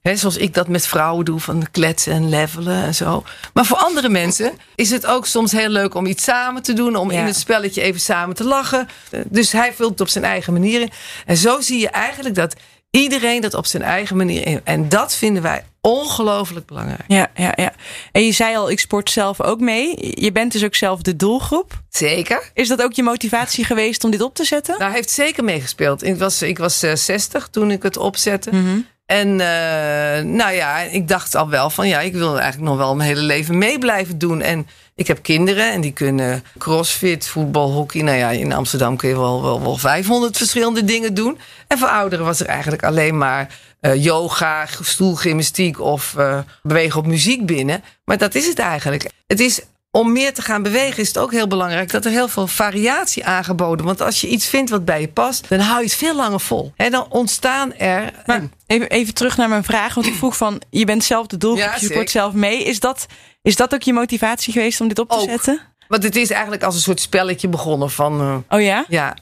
hè, 0.01 0.15
zoals 0.15 0.37
ik 0.37 0.53
dat 0.53 0.67
met 0.67 0.87
vrouwen 0.87 1.25
doe, 1.25 1.39
van 1.39 1.67
kletsen 1.71 2.13
en 2.13 2.29
levelen 2.29 2.83
en 2.83 2.95
zo. 2.95 3.23
Maar 3.53 3.65
voor 3.65 3.77
andere 3.77 4.09
mensen 4.09 4.51
is 4.75 4.89
het 4.89 5.05
ook 5.05 5.25
soms 5.25 5.51
heel 5.51 5.69
leuk 5.69 5.93
om 5.93 6.05
iets 6.05 6.23
samen 6.23 6.63
te 6.63 6.73
doen, 6.73 6.95
om 6.95 7.11
ja. 7.11 7.19
in 7.19 7.25
het 7.25 7.37
spelletje 7.37 7.81
even 7.81 8.01
samen 8.01 8.35
te 8.35 8.43
lachen. 8.43 8.87
Dus 9.25 9.51
hij 9.51 9.73
vult 9.73 9.91
het 9.91 10.01
op 10.01 10.09
zijn 10.09 10.23
eigen 10.23 10.53
manier 10.53 10.81
in. 10.81 10.91
En 11.25 11.37
zo 11.37 11.61
zie 11.61 11.79
je 11.79 11.89
eigenlijk 11.89 12.35
dat 12.35 12.55
iedereen 12.91 13.41
dat 13.41 13.53
op 13.53 13.65
zijn 13.65 13.83
eigen 13.83 14.17
manier 14.17 14.47
in. 14.47 14.61
En 14.63 14.89
dat 14.89 15.15
vinden 15.15 15.43
wij 15.43 15.63
ongelooflijk 15.81 16.65
belangrijk. 16.65 17.03
Ja, 17.07 17.27
ja, 17.35 17.53
ja. 17.55 17.73
En 18.11 18.25
je 18.25 18.31
zei 18.31 18.55
al, 18.55 18.71
ik 18.71 18.79
sport 18.79 19.09
zelf 19.09 19.41
ook 19.41 19.59
mee. 19.59 20.13
Je 20.23 20.31
bent 20.31 20.51
dus 20.51 20.63
ook 20.63 20.75
zelf 20.75 21.01
de 21.01 21.15
doelgroep. 21.15 21.81
Zeker. 21.89 22.51
Is 22.53 22.67
dat 22.67 22.81
ook 22.81 22.93
je 22.93 23.03
motivatie 23.03 23.65
geweest 23.65 24.03
om 24.03 24.11
dit 24.11 24.21
op 24.21 24.35
te 24.35 24.45
zetten? 24.45 24.75
Nou, 24.79 24.93
heeft 24.93 25.09
zeker 25.09 25.43
meegespeeld. 25.43 26.03
Ik 26.03 26.17
was, 26.17 26.41
ik 26.41 26.57
was 26.57 26.83
uh, 26.83 26.95
60 26.95 27.47
toen 27.47 27.71
ik 27.71 27.83
het 27.83 27.97
opzette. 27.97 28.49
Mm 28.51 28.65
-hmm. 28.65 28.87
En 29.09 29.27
uh, 29.27 30.31
nou 30.35 30.51
ja, 30.53 30.79
ik 30.79 31.07
dacht 31.07 31.35
al 31.35 31.49
wel 31.49 31.69
van 31.69 31.87
ja, 31.87 31.99
ik 31.99 32.13
wil 32.13 32.39
eigenlijk 32.39 32.69
nog 32.69 32.77
wel 32.77 32.95
mijn 32.95 33.09
hele 33.09 33.21
leven 33.21 33.57
mee 33.57 33.79
blijven 33.79 34.17
doen. 34.17 34.41
En 34.41 34.67
ik 34.95 35.07
heb 35.07 35.21
kinderen 35.21 35.71
en 35.71 35.81
die 35.81 35.93
kunnen 35.93 36.43
crossfit, 36.57 37.27
voetbal, 37.27 37.71
hockey. 37.71 38.01
Nou 38.01 38.17
ja, 38.17 38.29
in 38.29 38.53
Amsterdam 38.53 38.97
kun 38.97 39.09
je 39.09 39.15
wel, 39.15 39.41
wel, 39.41 39.61
wel 39.61 39.77
500 39.77 40.37
verschillende 40.37 40.83
dingen 40.83 41.13
doen. 41.13 41.39
En 41.67 41.77
voor 41.77 41.87
ouderen 41.87 42.25
was 42.25 42.39
er 42.39 42.45
eigenlijk 42.45 42.83
alleen 42.83 43.17
maar 43.17 43.57
uh, 43.81 44.03
yoga, 44.03 44.67
stoelgymnastiek 44.81 45.79
of 45.79 46.15
uh, 46.17 46.39
bewegen 46.63 46.99
op 46.99 47.05
muziek 47.05 47.45
binnen. 47.45 47.83
Maar 48.05 48.17
dat 48.17 48.35
is 48.35 48.47
het 48.47 48.59
eigenlijk. 48.59 49.09
Het 49.27 49.39
is 49.39 49.61
om 49.91 50.11
meer 50.11 50.33
te 50.33 50.41
gaan 50.41 50.63
bewegen 50.63 50.97
is 50.97 51.07
het 51.07 51.17
ook 51.17 51.31
heel 51.31 51.47
belangrijk 51.47 51.91
dat 51.91 52.05
er 52.05 52.11
heel 52.11 52.27
veel 52.27 52.47
variatie 52.47 53.25
aangeboden 53.25 53.85
wordt. 53.85 53.99
Want 53.99 54.11
als 54.11 54.21
je 54.21 54.27
iets 54.27 54.47
vindt 54.47 54.69
wat 54.69 54.85
bij 54.85 55.01
je 55.01 55.07
past, 55.07 55.49
dan 55.49 55.59
hou 55.59 55.77
je 55.77 55.85
het 55.85 55.95
veel 55.95 56.15
langer 56.15 56.39
vol. 56.39 56.73
En 56.75 56.91
dan 56.91 57.05
ontstaan 57.09 57.73
er. 57.73 58.11
Maar 58.25 58.41
even, 58.65 58.89
even 58.89 59.13
terug 59.13 59.37
naar 59.37 59.49
mijn 59.49 59.63
vraag, 59.63 59.93
want 59.93 60.07
ik 60.07 60.13
vroeg 60.13 60.37
van: 60.37 60.61
je 60.69 60.85
bent 60.85 61.03
zelf 61.03 61.27
de 61.27 61.37
doelgroep, 61.37 61.73
ja, 61.73 61.77
je 61.79 61.85
sport 61.85 62.09
zelf 62.09 62.33
mee. 62.33 62.63
Is 62.63 62.79
dat, 62.79 63.05
is 63.41 63.55
dat 63.55 63.73
ook 63.73 63.81
je 63.81 63.93
motivatie 63.93 64.53
geweest 64.53 64.81
om 64.81 64.87
dit 64.87 64.99
op 64.99 65.09
te 65.09 65.15
ook. 65.15 65.29
zetten? 65.29 65.61
Want 65.87 66.03
het 66.03 66.15
is 66.15 66.29
eigenlijk 66.29 66.63
als 66.63 66.75
een 66.75 66.81
soort 66.81 66.99
spelletje 66.99 67.47
begonnen 67.47 67.91
van. 67.91 68.21
Uh, 68.21 68.35
oh 68.49 68.61
ja? 68.61 68.85
Ja. 68.87 69.15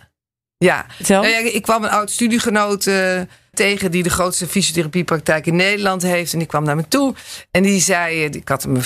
Ja. 0.58 0.86
Nou 1.08 1.28
ja, 1.28 1.38
ik 1.38 1.62
kwam 1.62 1.84
een 1.84 1.90
oud 1.90 2.12
studiegenoot 2.12 2.86
uh, 2.86 3.22
tegen 3.58 3.92
die 3.92 4.04
de 4.04 4.10
grootste 4.10 4.48
fysiotherapiepraktijk 4.48 5.46
in 5.46 5.56
Nederland 5.56 6.02
heeft. 6.02 6.34
En 6.34 6.40
die 6.40 6.48
kwam 6.48 6.64
naar 6.64 6.76
me 6.76 6.88
toe. 6.88 7.14
En 7.52 7.64
die 7.64 7.82
zei, 7.82 8.24
ik 8.24 8.48
had 8.48 8.64
hem 8.64 8.78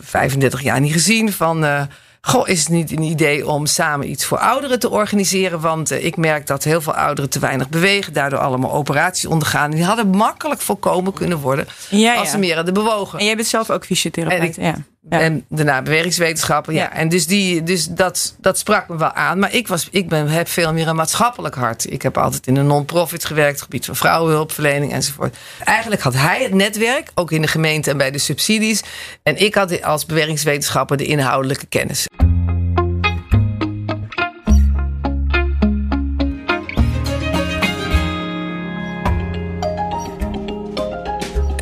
35 0.00 0.62
jaar 0.62 0.80
niet 0.80 0.92
gezien, 0.92 1.32
van... 1.32 1.64
Uh, 1.64 1.82
Goh, 2.24 2.48
is 2.48 2.58
het 2.60 2.68
niet 2.68 2.90
een 2.90 3.02
idee 3.02 3.46
om 3.48 3.66
samen 3.66 4.10
iets 4.10 4.24
voor 4.24 4.38
ouderen 4.38 4.78
te 4.78 4.90
organiseren? 4.90 5.60
Want 5.60 5.92
uh, 5.92 6.04
ik 6.04 6.16
merk 6.16 6.46
dat 6.46 6.64
heel 6.64 6.80
veel 6.80 6.94
ouderen 6.94 7.30
te 7.30 7.38
weinig 7.38 7.68
bewegen, 7.68 8.12
daardoor 8.12 8.38
allemaal 8.38 8.72
operaties 8.72 9.26
ondergaan. 9.26 9.70
Die 9.70 9.84
hadden 9.84 10.08
makkelijk 10.08 10.60
voorkomen 10.60 11.12
kunnen 11.12 11.38
worden 11.38 11.66
ja, 11.90 12.14
als 12.14 12.24
ja. 12.26 12.30
ze 12.30 12.38
meer 12.38 12.54
hadden 12.54 12.74
bewogen. 12.74 13.18
En 13.18 13.24
jij 13.24 13.36
bent 13.36 13.48
zelf 13.48 13.70
ook 13.70 13.84
fysiotherapeut. 13.84 14.56
ja. 14.56 14.74
Ja. 15.10 15.20
En 15.20 15.44
daarna 15.48 15.82
bewegingswetenschappen. 15.82 16.74
Ja. 16.74 16.82
ja. 16.82 16.92
En 16.92 17.08
dus, 17.08 17.26
die, 17.26 17.62
dus 17.62 17.86
dat, 17.86 18.36
dat 18.40 18.58
sprak 18.58 18.88
me 18.88 18.96
wel 18.96 19.12
aan. 19.12 19.38
Maar 19.38 19.54
ik, 19.54 19.68
was, 19.68 19.88
ik 19.90 20.08
ben, 20.08 20.28
heb 20.28 20.48
veel 20.48 20.72
meer 20.72 20.88
een 20.88 20.96
maatschappelijk 20.96 21.54
hart. 21.54 21.92
Ik 21.92 22.02
heb 22.02 22.18
altijd 22.18 22.46
in 22.46 22.56
een 22.56 22.66
non-profit 22.66 23.24
gewerkt, 23.24 23.62
gebied 23.62 23.84
van 23.84 23.96
vrouwenhulpverlening 23.96 24.92
enzovoort. 24.92 25.36
Eigenlijk 25.64 26.02
had 26.02 26.14
hij 26.14 26.42
het 26.42 26.54
netwerk, 26.54 27.10
ook 27.14 27.30
in 27.30 27.42
de 27.42 27.48
gemeente 27.48 27.90
en 27.90 27.96
bij 27.96 28.10
de 28.10 28.18
subsidies. 28.18 28.82
En 29.22 29.36
ik 29.36 29.54
had 29.54 29.82
als 29.82 30.06
bewegingswetenschapper 30.06 30.96
de 30.96 31.04
inhoudelijke 31.04 31.66
kennis. 31.66 32.06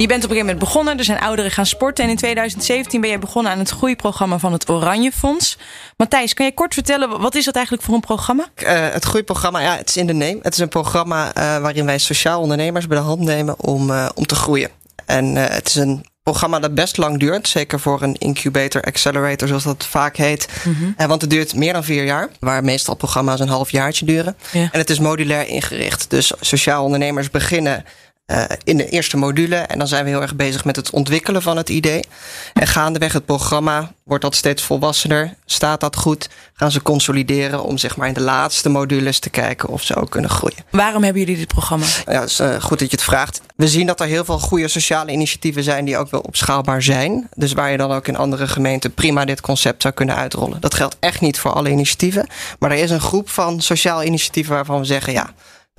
Je 0.00 0.06
bent 0.06 0.24
op 0.24 0.30
een 0.30 0.36
gegeven 0.36 0.54
moment 0.54 0.72
begonnen. 0.72 0.98
Er 0.98 1.04
zijn 1.04 1.18
ouderen 1.18 1.50
gaan 1.50 1.66
sporten. 1.66 2.04
En 2.04 2.10
in 2.10 2.16
2017 2.16 3.00
ben 3.00 3.10
jij 3.10 3.18
begonnen 3.18 3.52
aan 3.52 3.58
het 3.58 3.70
groeiprogramma 3.70 4.38
van 4.38 4.52
het 4.52 4.68
Oranje 4.68 5.12
Fonds. 5.12 5.58
Matthijs, 5.96 6.34
kan 6.34 6.46
je 6.46 6.54
kort 6.54 6.74
vertellen, 6.74 7.20
wat 7.20 7.34
is 7.34 7.44
dat 7.44 7.54
eigenlijk 7.54 7.84
voor 7.84 7.94
een 7.94 8.00
programma? 8.00 8.48
Uh, 8.56 8.88
het 8.90 9.04
groeiprogramma, 9.04 9.60
ja, 9.60 9.76
het 9.76 9.88
is 9.88 9.96
in 9.96 10.06
de 10.06 10.12
name. 10.12 10.38
Het 10.42 10.52
is 10.52 10.58
een 10.58 10.68
programma 10.68 11.26
uh, 11.26 11.32
waarin 11.58 11.86
wij 11.86 11.98
sociaal 11.98 12.40
ondernemers 12.40 12.86
bij 12.86 12.98
de 12.98 13.02
hand 13.02 13.20
nemen 13.20 13.60
om, 13.60 13.90
uh, 13.90 14.08
om 14.14 14.26
te 14.26 14.34
groeien. 14.34 14.70
En 15.06 15.34
het 15.36 15.68
is 15.68 15.74
een 15.74 16.04
programma 16.22 16.58
dat 16.58 16.74
best 16.74 16.96
lang 16.96 17.18
duurt. 17.18 17.48
Zeker 17.48 17.80
voor 17.80 18.02
een 18.02 18.16
incubator, 18.18 18.82
accelerator, 18.82 19.48
zoals 19.48 19.64
dat 19.64 19.86
vaak 19.86 20.16
heet. 20.16 20.48
Mm 20.64 20.74
-hmm. 20.74 21.08
want 21.08 21.20
het 21.20 21.30
duurt 21.30 21.54
meer 21.54 21.72
dan 21.72 21.84
vier 21.84 22.04
jaar. 22.04 22.28
Waar 22.38 22.64
meestal 22.64 22.94
programma's 22.94 23.40
een 23.40 23.48
half 23.48 23.70
jaartje 23.70 24.04
duren. 24.04 24.36
Ja. 24.52 24.68
En 24.72 24.78
het 24.78 24.90
is 24.90 24.98
modulair 24.98 25.48
ingericht. 25.48 26.10
Dus 26.10 26.32
sociaal 26.40 26.84
ondernemers 26.84 27.30
beginnen 27.30 27.84
uh, 28.30 28.44
in 28.64 28.76
de 28.76 28.88
eerste 28.88 29.16
module. 29.16 29.56
En 29.56 29.78
dan 29.78 29.88
zijn 29.88 30.04
we 30.04 30.10
heel 30.10 30.22
erg 30.22 30.36
bezig 30.36 30.64
met 30.64 30.76
het 30.76 30.90
ontwikkelen 30.90 31.42
van 31.42 31.56
het 31.56 31.68
idee. 31.68 32.04
En 32.52 32.66
gaandeweg 32.66 33.12
het 33.12 33.24
programma 33.24 33.92
wordt 34.04 34.24
dat 34.24 34.34
steeds 34.34 34.62
volwassener. 34.62 35.34
Staat 35.44 35.80
dat 35.80 35.96
goed? 35.96 36.28
Gaan 36.52 36.70
ze 36.70 36.82
consolideren 36.82 37.62
om 37.62 37.78
zeg 37.78 37.96
maar 37.96 38.08
in 38.08 38.14
de 38.14 38.20
laatste 38.20 38.68
modules 38.68 39.18
te 39.18 39.30
kijken 39.30 39.68
of 39.68 39.82
ze 39.82 39.96
ook 39.96 40.10
kunnen 40.10 40.30
groeien. 40.30 40.58
Waarom 40.70 41.02
hebben 41.02 41.22
jullie 41.22 41.36
dit 41.36 41.46
programma? 41.46 41.86
Ja, 42.06 42.22
is 42.22 42.40
uh, 42.40 42.62
goed 42.62 42.78
dat 42.78 42.90
je 42.90 42.96
het 42.96 43.04
vraagt. 43.04 43.40
We 43.56 43.68
zien 43.68 43.86
dat 43.86 44.00
er 44.00 44.06
heel 44.06 44.24
veel 44.24 44.38
goede 44.38 44.68
sociale 44.68 45.12
initiatieven 45.12 45.62
zijn 45.62 45.84
die 45.84 45.98
ook 45.98 46.10
wel 46.10 46.20
opschaalbaar 46.20 46.82
zijn. 46.82 47.28
Dus 47.34 47.52
waar 47.52 47.70
je 47.70 47.76
dan 47.76 47.92
ook 47.92 48.08
in 48.08 48.16
andere 48.16 48.48
gemeenten 48.48 48.94
prima 48.94 49.24
dit 49.24 49.40
concept 49.40 49.82
zou 49.82 49.94
kunnen 49.94 50.16
uitrollen. 50.16 50.60
Dat 50.60 50.74
geldt 50.74 50.96
echt 51.00 51.20
niet 51.20 51.38
voor 51.38 51.52
alle 51.52 51.70
initiatieven. 51.70 52.26
Maar 52.58 52.70
er 52.70 52.78
is 52.78 52.90
een 52.90 53.00
groep 53.00 53.28
van 53.30 53.60
sociale 53.60 54.04
initiatieven 54.04 54.54
waarvan 54.54 54.78
we 54.78 54.84
zeggen 54.84 55.12
ja 55.12 55.30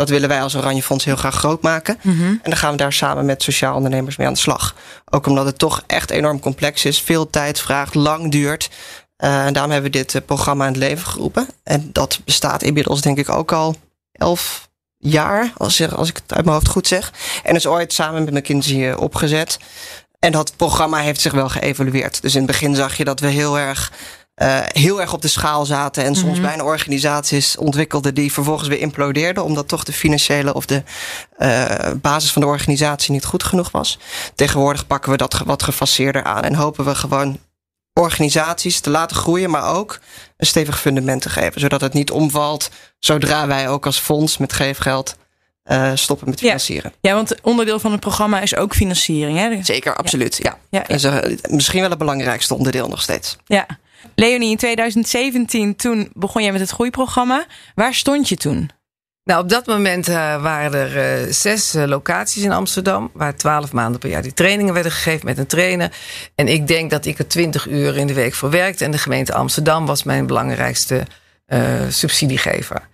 dat 0.02 0.10
willen 0.10 0.30
wij 0.30 0.42
als 0.42 0.56
Oranje 0.56 0.84
Fonds 0.84 1.06
heel 1.06 1.16
graag 1.16 1.36
groot 1.36 1.62
maken. 1.62 1.98
Mhm. 2.02 2.24
En 2.24 2.40
dan 2.44 2.58
gaan 2.58 2.72
we 2.72 2.78
daar 2.78 2.94
samen 2.94 3.26
met 3.26 3.44
sociaal 3.44 3.76
ondernemers 3.76 4.16
mee 4.16 4.28
aan 4.28 4.34
de 4.34 4.40
slag. 4.40 4.76
Ook 5.10 5.28
omdat 5.28 5.46
het 5.46 5.58
toch 5.58 5.84
echt 5.88 6.10
enorm 6.10 6.40
complex 6.40 6.86
is, 6.86 7.02
veel 7.02 7.30
tijd 7.30 7.60
vraagt, 7.60 7.96
lang 7.96 8.32
duurt. 8.32 8.70
Uh, 9.18 9.46
en 9.46 9.54
daarom 9.54 9.72
hebben 9.72 9.92
we 9.92 9.98
dit 9.98 10.14
uh, 10.14 10.22
programma 10.26 10.66
in 10.66 10.72
het 10.72 10.82
leven 10.82 11.06
geroepen. 11.06 11.48
En 11.64 11.90
dat 11.92 12.20
bestaat 12.26 12.64
inmiddels 12.64 13.02
denk 13.02 13.18
ik 13.18 13.30
ook 13.30 13.52
al 13.52 13.76
elf 14.12 14.70
jaar, 14.98 15.52
als, 15.58 15.92
als 15.94 16.10
ik 16.10 16.16
het 16.16 16.34
uit 16.34 16.46
mijn 16.46 16.56
hoofd 16.56 16.68
goed 16.68 16.88
zeg. 16.88 17.14
En 17.44 17.56
is 17.56 17.68
ooit 17.68 17.94
samen 17.94 18.24
met 18.24 18.34
McKinsey 18.34 18.96
opgezet. 18.96 19.60
En 20.20 20.32
dat 20.32 20.54
programma 20.56 20.98
heeft 20.98 21.22
zich 21.22 21.34
wel 21.34 21.50
geëvalueerd. 21.50 22.22
Dus 22.22 22.34
in 22.34 22.42
het 22.42 22.52
begin 22.52 22.76
zag 22.76 22.98
je 22.98 23.04
dat 23.04 23.20
we 23.20 23.28
heel 23.28 23.60
erg 23.60 23.92
uh, 24.42 24.60
heel 24.68 25.02
erg 25.02 25.14
op 25.14 25.22
de 25.22 25.28
schaal 25.28 25.66
zaten. 25.66 26.04
En 26.04 26.16
soms 26.16 26.38
mm 26.38 26.40
bijna 26.42 26.64
organisaties 26.64 27.58
ontwikkelden 27.58 28.14
die 28.14 28.34
vervolgens 28.34 28.70
weer 28.70 28.80
implodeerden. 28.80 29.44
Omdat 29.44 29.68
toch 29.68 29.84
de 29.84 29.94
financiële 29.94 30.54
of 30.54 30.66
de 30.66 30.84
uh, 31.40 31.92
basis 32.02 32.32
van 32.32 32.42
de 32.42 32.48
organisatie 32.48 33.12
niet 33.12 33.26
goed 33.26 33.44
genoeg 33.44 33.72
was. 33.72 34.00
Tegenwoordig 34.36 34.88
pakken 34.88 35.12
we 35.12 35.18
dat 35.18 35.42
wat 35.46 35.64
gefaseerder 35.64 36.24
aan. 36.24 36.44
En 36.44 36.56
hopen 36.56 36.86
we 36.86 36.96
gewoon 36.96 37.40
organisaties 37.94 38.80
te 38.80 38.90
laten 38.90 39.16
groeien. 39.16 39.50
Maar 39.50 39.76
ook 39.76 40.00
een 40.38 40.48
stevig 40.48 40.80
fundament 40.80 41.22
te 41.22 41.30
geven. 41.30 41.62
Zodat 41.62 41.82
het 41.82 41.94
niet 41.94 42.12
omvalt 42.12 42.70
zodra 43.00 43.48
wij 43.48 43.70
ook 43.70 43.86
als 43.86 44.00
fonds 44.00 44.38
met 44.38 44.54
geefgeld 44.54 45.16
uh, 45.66 45.92
stoppen 45.94 46.30
met 46.30 46.40
financieren. 46.40 46.92
Ja. 47.02 47.10
ja, 47.10 47.16
want 47.16 47.42
onderdeel 47.42 47.80
van 47.80 47.92
het 47.92 48.00
programma 48.00 48.42
is 48.42 48.56
ook 48.56 48.76
financiering. 48.76 49.38
Hè? 49.38 49.64
Zeker, 49.64 49.96
absoluut. 49.96 50.40
Ja. 50.42 50.58
ja. 50.70 51.24
misschien 51.50 51.82
wel 51.82 51.90
het 51.90 52.00
belangrijkste 52.00 52.56
onderdeel 52.56 52.88
nog 52.88 53.02
steeds. 53.02 53.38
Ja. 53.46 53.66
Leonie, 54.16 54.50
in 54.50 54.58
2017, 54.58 55.76
toen 55.76 56.10
begon 56.14 56.44
jij 56.44 56.52
met 56.52 56.62
het 56.62 56.70
groeiprogramma. 56.70 57.46
Waar 57.76 57.94
stond 57.94 58.30
je 58.30 58.36
toen? 58.36 58.70
Nou, 59.24 59.44
op 59.44 59.50
dat 59.50 59.66
moment 59.66 60.10
uh, 60.10 60.42
waren 60.42 60.74
er 60.74 61.26
uh, 61.26 61.34
zes 61.34 61.76
uh, 61.76 61.86
locaties 61.86 62.44
in 62.44 62.52
Amsterdam, 62.52 63.10
waar 63.14 63.36
twaalf 63.36 63.72
maanden 63.72 64.00
per 64.00 64.10
jaar 64.10 64.22
die 64.22 64.34
trainingen 64.34 64.74
werden 64.74 64.92
gegeven 64.92 65.26
met 65.26 65.38
een 65.38 65.48
trainer. 65.48 65.92
En 66.36 66.48
ik 66.48 66.68
denk 66.68 66.90
dat 66.90 67.06
ik 67.06 67.20
er 67.20 67.28
twintig 67.28 67.68
uur 67.68 67.98
in 67.98 68.08
de 68.08 68.14
week 68.14 68.34
voor 68.34 68.50
werkte. 68.50 68.86
En 68.86 68.92
de 68.92 68.98
gemeente 68.98 69.34
Amsterdam 69.34 69.86
was 69.86 70.04
mijn 70.04 70.26
belangrijkste 70.26 71.04
subsidiegever. 71.90 72.88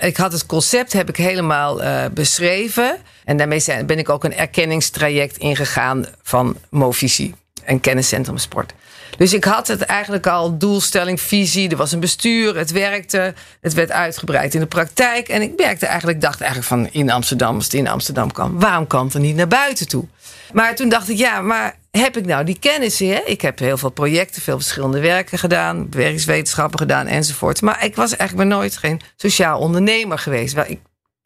ik 0.00 0.16
had 0.16 0.32
het 0.32 0.46
concept 0.46 0.92
heb 0.92 1.08
ik 1.08 1.16
helemaal 1.16 1.80
beschreven. 2.10 2.96
En 3.24 3.36
daarmee 3.36 3.60
zijn, 3.60 3.86
ben 3.86 3.98
ik 3.98 4.08
ook 4.08 4.24
een 4.24 4.34
erkenningstraject 4.34 5.36
ingegaan 5.36 6.06
van 6.22 6.56
Movisie 6.70 7.34
en 7.68 7.80
Kenniscentrum 7.80 8.38
Sport. 8.38 8.72
Dus 9.16 9.32
ik 9.32 9.44
had 9.44 9.68
het 9.68 9.80
eigenlijk 9.80 10.26
al 10.26 10.58
doelstelling, 10.58 11.20
visie. 11.20 11.68
Er 11.70 11.76
was 11.76 11.92
een 11.92 12.00
bestuur, 12.00 12.56
het 12.56 12.70
werkte. 12.70 13.34
Het 13.60 13.74
werd 13.74 13.90
uitgebreid 13.90 14.54
in 14.54 14.60
de 14.60 14.66
praktijk. 14.66 15.28
En 15.28 15.42
ik 15.42 15.52
merkte 15.56 15.86
eigenlijk, 15.86 16.20
dacht 16.20 16.40
eigenlijk 16.40 16.68
van 16.70 16.88
in 16.92 17.10
Amsterdam, 17.10 17.54
als 17.54 17.64
het 17.64 17.74
in 17.74 17.88
Amsterdam 17.88 18.32
kan, 18.32 18.60
waarom 18.60 18.86
kan 18.86 19.04
het 19.04 19.14
er 19.14 19.20
niet 19.20 19.36
naar 19.36 19.48
buiten 19.48 19.88
toe? 19.88 20.04
Maar 20.52 20.74
toen 20.74 20.88
dacht 20.88 21.08
ik, 21.08 21.16
ja, 21.16 21.40
maar 21.40 21.76
heb 21.90 22.16
ik 22.16 22.26
nou 22.26 22.44
die 22.44 22.58
kennis? 22.58 22.98
Hè? 22.98 23.20
Ik 23.24 23.40
heb 23.40 23.58
heel 23.58 23.76
veel 23.76 23.90
projecten, 23.90 24.42
veel 24.42 24.56
verschillende 24.56 25.00
werken 25.00 25.38
gedaan, 25.38 25.88
bewegingswetenschappen 25.88 26.78
gedaan 26.78 27.06
enzovoort. 27.06 27.60
Maar 27.60 27.84
ik 27.84 27.96
was 27.96 28.16
eigenlijk 28.16 28.50
nooit 28.50 28.76
geen 28.76 29.00
sociaal 29.16 29.58
ondernemer 29.58 30.18
geweest. 30.18 30.54
Waar 30.54 30.70
ik, 30.70 30.80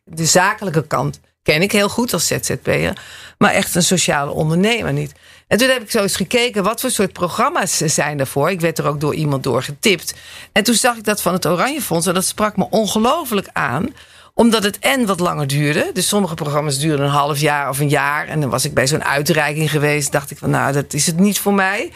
de 0.04 0.26
zakelijke 0.26 0.86
kant 0.86 1.20
ken 1.42 1.62
ik 1.62 1.72
heel 1.72 1.88
goed 1.88 2.12
als 2.12 2.26
ZZP'er, 2.26 3.02
maar 3.38 3.52
echt 3.52 3.74
een 3.74 3.82
sociale 3.82 4.30
ondernemer 4.30 4.92
niet. 4.92 5.12
En 5.52 5.58
toen 5.58 5.68
heb 5.68 5.82
ik 5.82 5.90
zo 5.90 6.02
eens 6.02 6.16
gekeken, 6.16 6.62
wat 6.62 6.80
voor 6.80 6.90
soort 6.90 7.12
programma's 7.12 7.76
zijn 7.76 8.16
daarvoor. 8.16 8.50
Ik 8.50 8.60
werd 8.60 8.78
er 8.78 8.86
ook 8.86 9.00
door 9.00 9.14
iemand 9.14 9.42
door 9.42 9.62
getipt. 9.62 10.14
En 10.52 10.62
toen 10.62 10.74
zag 10.74 10.96
ik 10.96 11.04
dat 11.04 11.22
van 11.22 11.32
het 11.32 11.46
Oranje 11.46 11.80
Fonds. 11.82 12.06
En 12.06 12.14
dat 12.14 12.24
sprak 12.24 12.56
me 12.56 12.66
ongelooflijk 12.70 13.48
aan 13.52 13.88
omdat 14.34 14.62
het 14.62 14.78
en 14.78 15.06
wat 15.06 15.20
langer 15.20 15.46
duurde. 15.46 15.90
Dus 15.92 16.08
sommige 16.08 16.34
programma's 16.34 16.78
duurden 16.78 17.06
een 17.06 17.12
half 17.12 17.38
jaar 17.38 17.68
of 17.68 17.78
een 17.78 17.88
jaar. 17.88 18.28
En 18.28 18.40
dan 18.40 18.50
was 18.50 18.64
ik 18.64 18.74
bij 18.74 18.86
zo'n 18.86 19.04
uitreiking 19.04 19.70
geweest. 19.70 20.12
Dacht 20.12 20.30
ik 20.30 20.38
van 20.38 20.50
nou, 20.50 20.72
dat 20.72 20.92
is 20.92 21.06
het 21.06 21.18
niet 21.18 21.38
voor 21.38 21.54
mij. 21.54 21.92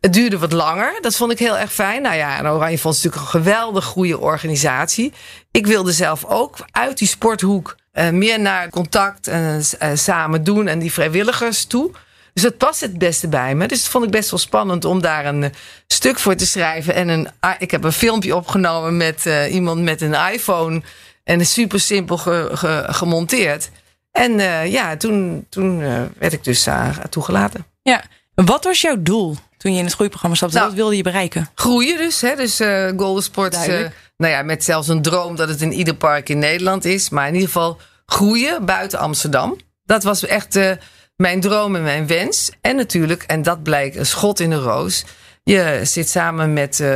Het 0.00 0.12
duurde 0.12 0.38
wat 0.38 0.52
langer. 0.52 0.98
Dat 1.00 1.16
vond 1.16 1.32
ik 1.32 1.38
heel 1.38 1.58
erg 1.58 1.72
fijn. 1.72 2.02
Nou 2.02 2.16
ja, 2.16 2.38
en 2.38 2.48
Oranje 2.48 2.78
Fonds 2.78 2.98
is 2.98 3.04
natuurlijk 3.04 3.34
een 3.34 3.40
geweldig 3.40 3.84
goede 3.84 4.18
organisatie. 4.18 5.12
Ik 5.50 5.66
wilde 5.66 5.92
zelf 5.92 6.24
ook 6.24 6.56
uit 6.70 6.98
die 6.98 7.08
sporthoek 7.08 7.76
uh, 7.92 8.08
meer 8.08 8.40
naar 8.40 8.70
contact 8.70 9.26
en 9.26 9.62
uh, 9.82 9.90
samen 9.94 10.44
doen 10.44 10.66
en 10.66 10.78
die 10.78 10.92
vrijwilligers 10.92 11.64
toe. 11.64 11.90
Dus 12.32 12.42
dat 12.42 12.56
past 12.56 12.80
het 12.80 12.98
beste 12.98 13.28
bij 13.28 13.54
me. 13.54 13.66
Dus 13.66 13.82
dat 13.82 13.90
vond 13.90 14.04
ik 14.04 14.10
best 14.10 14.30
wel 14.30 14.38
spannend 14.38 14.84
om 14.84 15.00
daar 15.00 15.26
een 15.26 15.42
uh, 15.42 15.48
stuk 15.86 16.18
voor 16.18 16.34
te 16.34 16.46
schrijven. 16.46 16.94
En 16.94 17.08
een, 17.08 17.28
ik 17.58 17.70
heb 17.70 17.84
een 17.84 17.92
filmpje 17.92 18.36
opgenomen 18.36 18.96
met 18.96 19.26
uh, 19.26 19.54
iemand 19.54 19.82
met 19.82 20.00
een 20.00 20.14
iPhone. 20.32 20.82
En 21.24 21.46
super 21.46 21.80
simpel 21.80 22.16
ge, 22.16 22.50
ge, 22.52 22.84
gemonteerd. 22.86 23.70
En 24.12 24.32
uh, 24.32 24.72
ja, 24.72 24.96
toen, 24.96 25.46
toen 25.48 25.78
werd 26.18 26.32
ik 26.32 26.44
dus 26.44 26.68
toegelaten. 27.10 27.66
Ja, 27.82 28.02
wat 28.34 28.64
was 28.64 28.80
jouw 28.80 28.96
doel 28.98 29.36
toen 29.56 29.72
je 29.72 29.78
in 29.78 29.84
het 29.84 29.94
groeiprogramma 29.94 30.36
stapte? 30.36 30.56
Nou, 30.56 30.68
wat 30.68 30.76
wilde 30.76 30.96
je 30.96 31.02
bereiken? 31.02 31.48
Groeien 31.54 31.96
dus. 31.96 32.20
Hè? 32.20 32.36
Dus 32.36 32.60
Golden 32.96 33.22
Sports, 33.22 33.66
nou 34.16 34.32
ja, 34.32 34.42
met 34.42 34.64
zelfs 34.64 34.88
een 34.88 35.02
droom 35.02 35.36
dat 35.36 35.48
het 35.48 35.60
in 35.60 35.72
ieder 35.72 35.94
park 35.94 36.28
in 36.28 36.38
Nederland 36.38 36.84
is. 36.84 37.08
Maar 37.08 37.26
in 37.26 37.34
ieder 37.34 37.48
geval 37.48 37.78
groeien 38.06 38.64
buiten 38.64 38.98
Amsterdam. 38.98 39.56
Dat 39.84 40.02
was 40.02 40.26
echt 40.26 40.58
mijn 41.22 41.40
droom 41.40 41.76
en 41.76 41.82
mijn 41.82 42.06
wens. 42.06 42.50
En 42.60 42.76
natuurlijk, 42.76 43.22
en 43.22 43.42
dat 43.42 43.62
blijkt 43.62 43.96
een 43.96 44.06
schot 44.06 44.40
in 44.40 44.50
de 44.50 44.56
roos. 44.56 45.04
Je 45.44 45.80
zit 45.82 46.08
samen 46.08 46.52
met 46.52 46.78
uh, 46.78 46.90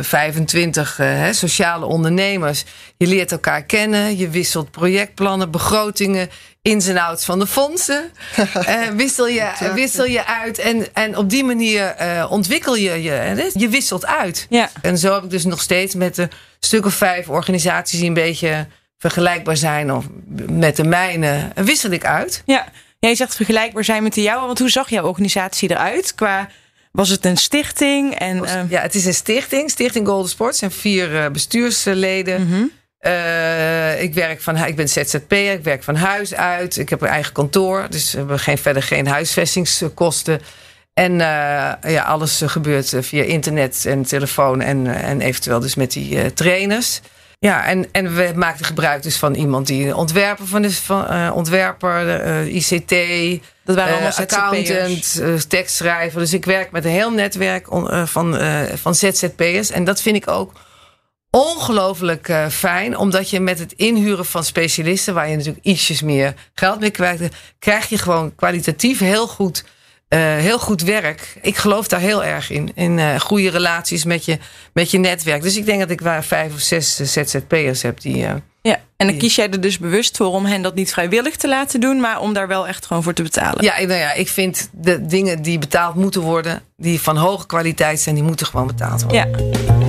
25 0.00 0.98
uh, 0.98 1.26
sociale 1.30 1.84
ondernemers. 1.84 2.64
Je 2.96 3.06
leert 3.06 3.32
elkaar 3.32 3.62
kennen. 3.62 4.16
Je 4.16 4.28
wisselt 4.28 4.70
projectplannen, 4.70 5.50
begrotingen, 5.50 6.30
ins 6.62 6.86
en 6.86 6.98
outs 6.98 7.24
van 7.24 7.38
de 7.38 7.46
fondsen. 7.46 8.10
uh, 8.38 8.88
wissel, 9.02 9.26
je, 9.28 9.70
wissel 9.74 10.04
je 10.04 10.26
uit. 10.26 10.58
En, 10.58 10.94
en 10.94 11.16
op 11.16 11.30
die 11.30 11.44
manier 11.44 11.94
uh, 12.00 12.26
ontwikkel 12.30 12.76
je 12.76 13.02
je. 13.02 13.50
Je 13.54 13.68
wisselt 13.68 14.06
uit. 14.06 14.46
Ja. 14.48 14.70
En 14.82 14.98
zo 14.98 15.14
heb 15.14 15.24
ik 15.24 15.30
dus 15.30 15.44
nog 15.44 15.60
steeds 15.60 15.94
met 15.94 16.18
een 16.18 16.30
stuk 16.60 16.86
of 16.86 16.94
vijf 16.94 17.28
organisaties 17.28 17.98
die 17.98 18.08
een 18.08 18.14
beetje 18.14 18.66
vergelijkbaar 18.98 19.56
zijn 19.56 19.92
of 19.92 20.04
met 20.50 20.76
de 20.76 20.84
mijne, 20.84 21.48
wissel 21.54 21.90
ik 21.90 22.04
uit. 22.04 22.42
Ja. 22.46 22.66
Jij 23.00 23.14
zegt 23.14 23.36
vergelijkbaar 23.36 23.84
zijn 23.84 24.02
met 24.02 24.14
de 24.14 24.22
jouwe. 24.22 24.46
Want 24.46 24.58
hoe 24.58 24.70
zag 24.70 24.90
jouw 24.90 25.04
organisatie 25.04 25.70
eruit? 25.70 26.14
Qua, 26.14 26.48
was 26.92 27.08
het 27.08 27.24
een 27.24 27.36
stichting? 27.36 28.14
En, 28.14 28.36
uh... 28.36 28.70
Ja, 28.70 28.80
het 28.80 28.94
is 28.94 29.04
een 29.04 29.14
stichting. 29.14 29.70
Stichting 29.70 30.06
Golden 30.06 30.30
Sports. 30.30 30.62
en 30.62 30.70
vier 30.70 31.12
uh, 31.12 31.28
bestuursleden. 31.28 32.40
Mm 32.40 32.52
-hmm. 32.52 32.70
uh, 33.00 34.02
ik, 34.02 34.14
werk 34.14 34.40
van, 34.40 34.56
ik 34.56 34.76
ben 34.76 34.88
ZZP'er. 34.88 35.52
Ik 35.52 35.64
werk 35.64 35.82
van 35.82 35.94
huis 35.94 36.34
uit. 36.34 36.76
Ik 36.76 36.88
heb 36.88 37.00
een 37.00 37.08
eigen 37.08 37.32
kantoor. 37.32 37.86
Dus 37.90 38.12
we 38.12 38.18
hebben 38.18 38.38
geen, 38.38 38.58
verder 38.58 38.82
geen 38.82 39.06
huisvestingskosten. 39.06 40.40
En 40.94 41.18
ja, 41.18 42.02
alles 42.06 42.42
gebeurt 42.44 42.94
via 43.00 43.22
internet 43.22 43.84
en 43.86 44.02
telefoon. 44.02 44.60
En, 44.60 44.86
en 44.86 45.20
eventueel 45.20 45.60
dus 45.60 45.74
met 45.74 45.92
die 45.92 46.32
trainers. 46.32 47.00
Ja, 47.46 47.64
en, 47.64 47.86
en 47.92 48.14
we 48.14 48.32
maakten 48.34 48.64
gebruik 48.64 49.02
dus 49.02 49.16
van 49.16 49.34
iemand 49.34 49.66
die 49.66 49.96
ontwerper 49.96 50.46
van 50.46 50.62
de 50.62 50.72
van, 50.72 51.12
uh, 51.12 51.30
ontwerper, 51.34 52.24
uh, 52.26 52.54
ICT. 52.54 52.94
Dat 53.64 53.76
waren 53.76 53.92
allemaal 53.92 54.10
uh, 54.10 54.18
accountant, 54.18 55.48
tekstschrijver. 55.48 56.20
Dus 56.20 56.32
ik 56.32 56.44
werk 56.44 56.70
met 56.70 56.84
een 56.84 56.90
heel 56.90 57.10
netwerk 57.10 57.66
van, 58.04 58.48
van 58.74 58.94
ZZP'ers. 58.94 59.70
En 59.70 59.84
dat 59.84 60.00
vind 60.00 60.16
ik 60.16 60.28
ook 60.28 60.52
ongelooflijk 61.30 62.32
fijn. 62.50 62.96
Omdat 62.96 63.30
je 63.30 63.40
met 63.40 63.58
het 63.58 63.72
inhuren 63.72 64.26
van 64.26 64.44
specialisten, 64.44 65.14
waar 65.14 65.28
je 65.28 65.36
natuurlijk 65.36 65.64
ietsjes 65.64 66.02
meer 66.02 66.34
geld 66.54 66.80
mee 66.80 66.90
kwijt, 66.90 67.28
krijg 67.58 67.88
je 67.88 67.98
gewoon 67.98 68.34
kwalitatief 68.34 68.98
heel 68.98 69.26
goed 69.26 69.64
uh, 70.14 70.18
heel 70.20 70.58
goed 70.58 70.82
werk. 70.82 71.36
Ik 71.42 71.56
geloof 71.56 71.88
daar 71.88 72.00
heel 72.00 72.24
erg 72.24 72.50
in. 72.50 72.70
In 72.74 72.98
uh, 72.98 73.20
goede 73.20 73.50
relaties 73.50 74.04
met 74.04 74.24
je, 74.24 74.38
met 74.72 74.90
je 74.90 74.98
netwerk. 74.98 75.42
Dus 75.42 75.56
ik 75.56 75.66
denk 75.66 75.80
dat 75.80 75.90
ik 75.90 76.00
waar 76.00 76.24
vijf 76.24 76.52
of 76.52 76.60
zes 76.60 76.96
ZZP'ers 76.96 77.82
heb 77.82 78.00
die. 78.00 78.26
Ja, 78.62 78.80
en 78.96 79.06
dan 79.06 79.16
kies 79.16 79.34
jij 79.34 79.50
er 79.50 79.60
dus 79.60 79.78
bewust 79.78 80.16
voor 80.16 80.32
om 80.32 80.44
hen 80.44 80.62
dat 80.62 80.74
niet 80.74 80.92
vrijwillig 80.92 81.36
te 81.36 81.48
laten 81.48 81.80
doen, 81.80 82.00
maar 82.00 82.20
om 82.20 82.32
daar 82.32 82.48
wel 82.48 82.66
echt 82.66 82.86
gewoon 82.86 83.02
voor 83.02 83.12
te 83.12 83.22
betalen. 83.22 83.64
Ja, 83.64 83.78
nou 83.78 84.00
ja, 84.00 84.12
ik 84.12 84.28
vind 84.28 84.68
de 84.72 85.06
dingen 85.06 85.42
die 85.42 85.58
betaald 85.58 85.94
moeten 85.94 86.20
worden, 86.20 86.62
die 86.76 87.00
van 87.00 87.16
hoge 87.16 87.46
kwaliteit 87.46 88.00
zijn, 88.00 88.14
die 88.14 88.24
moeten 88.24 88.46
gewoon 88.46 88.66
betaald 88.66 89.02
worden. 89.02 89.28
Ja. 89.30 89.79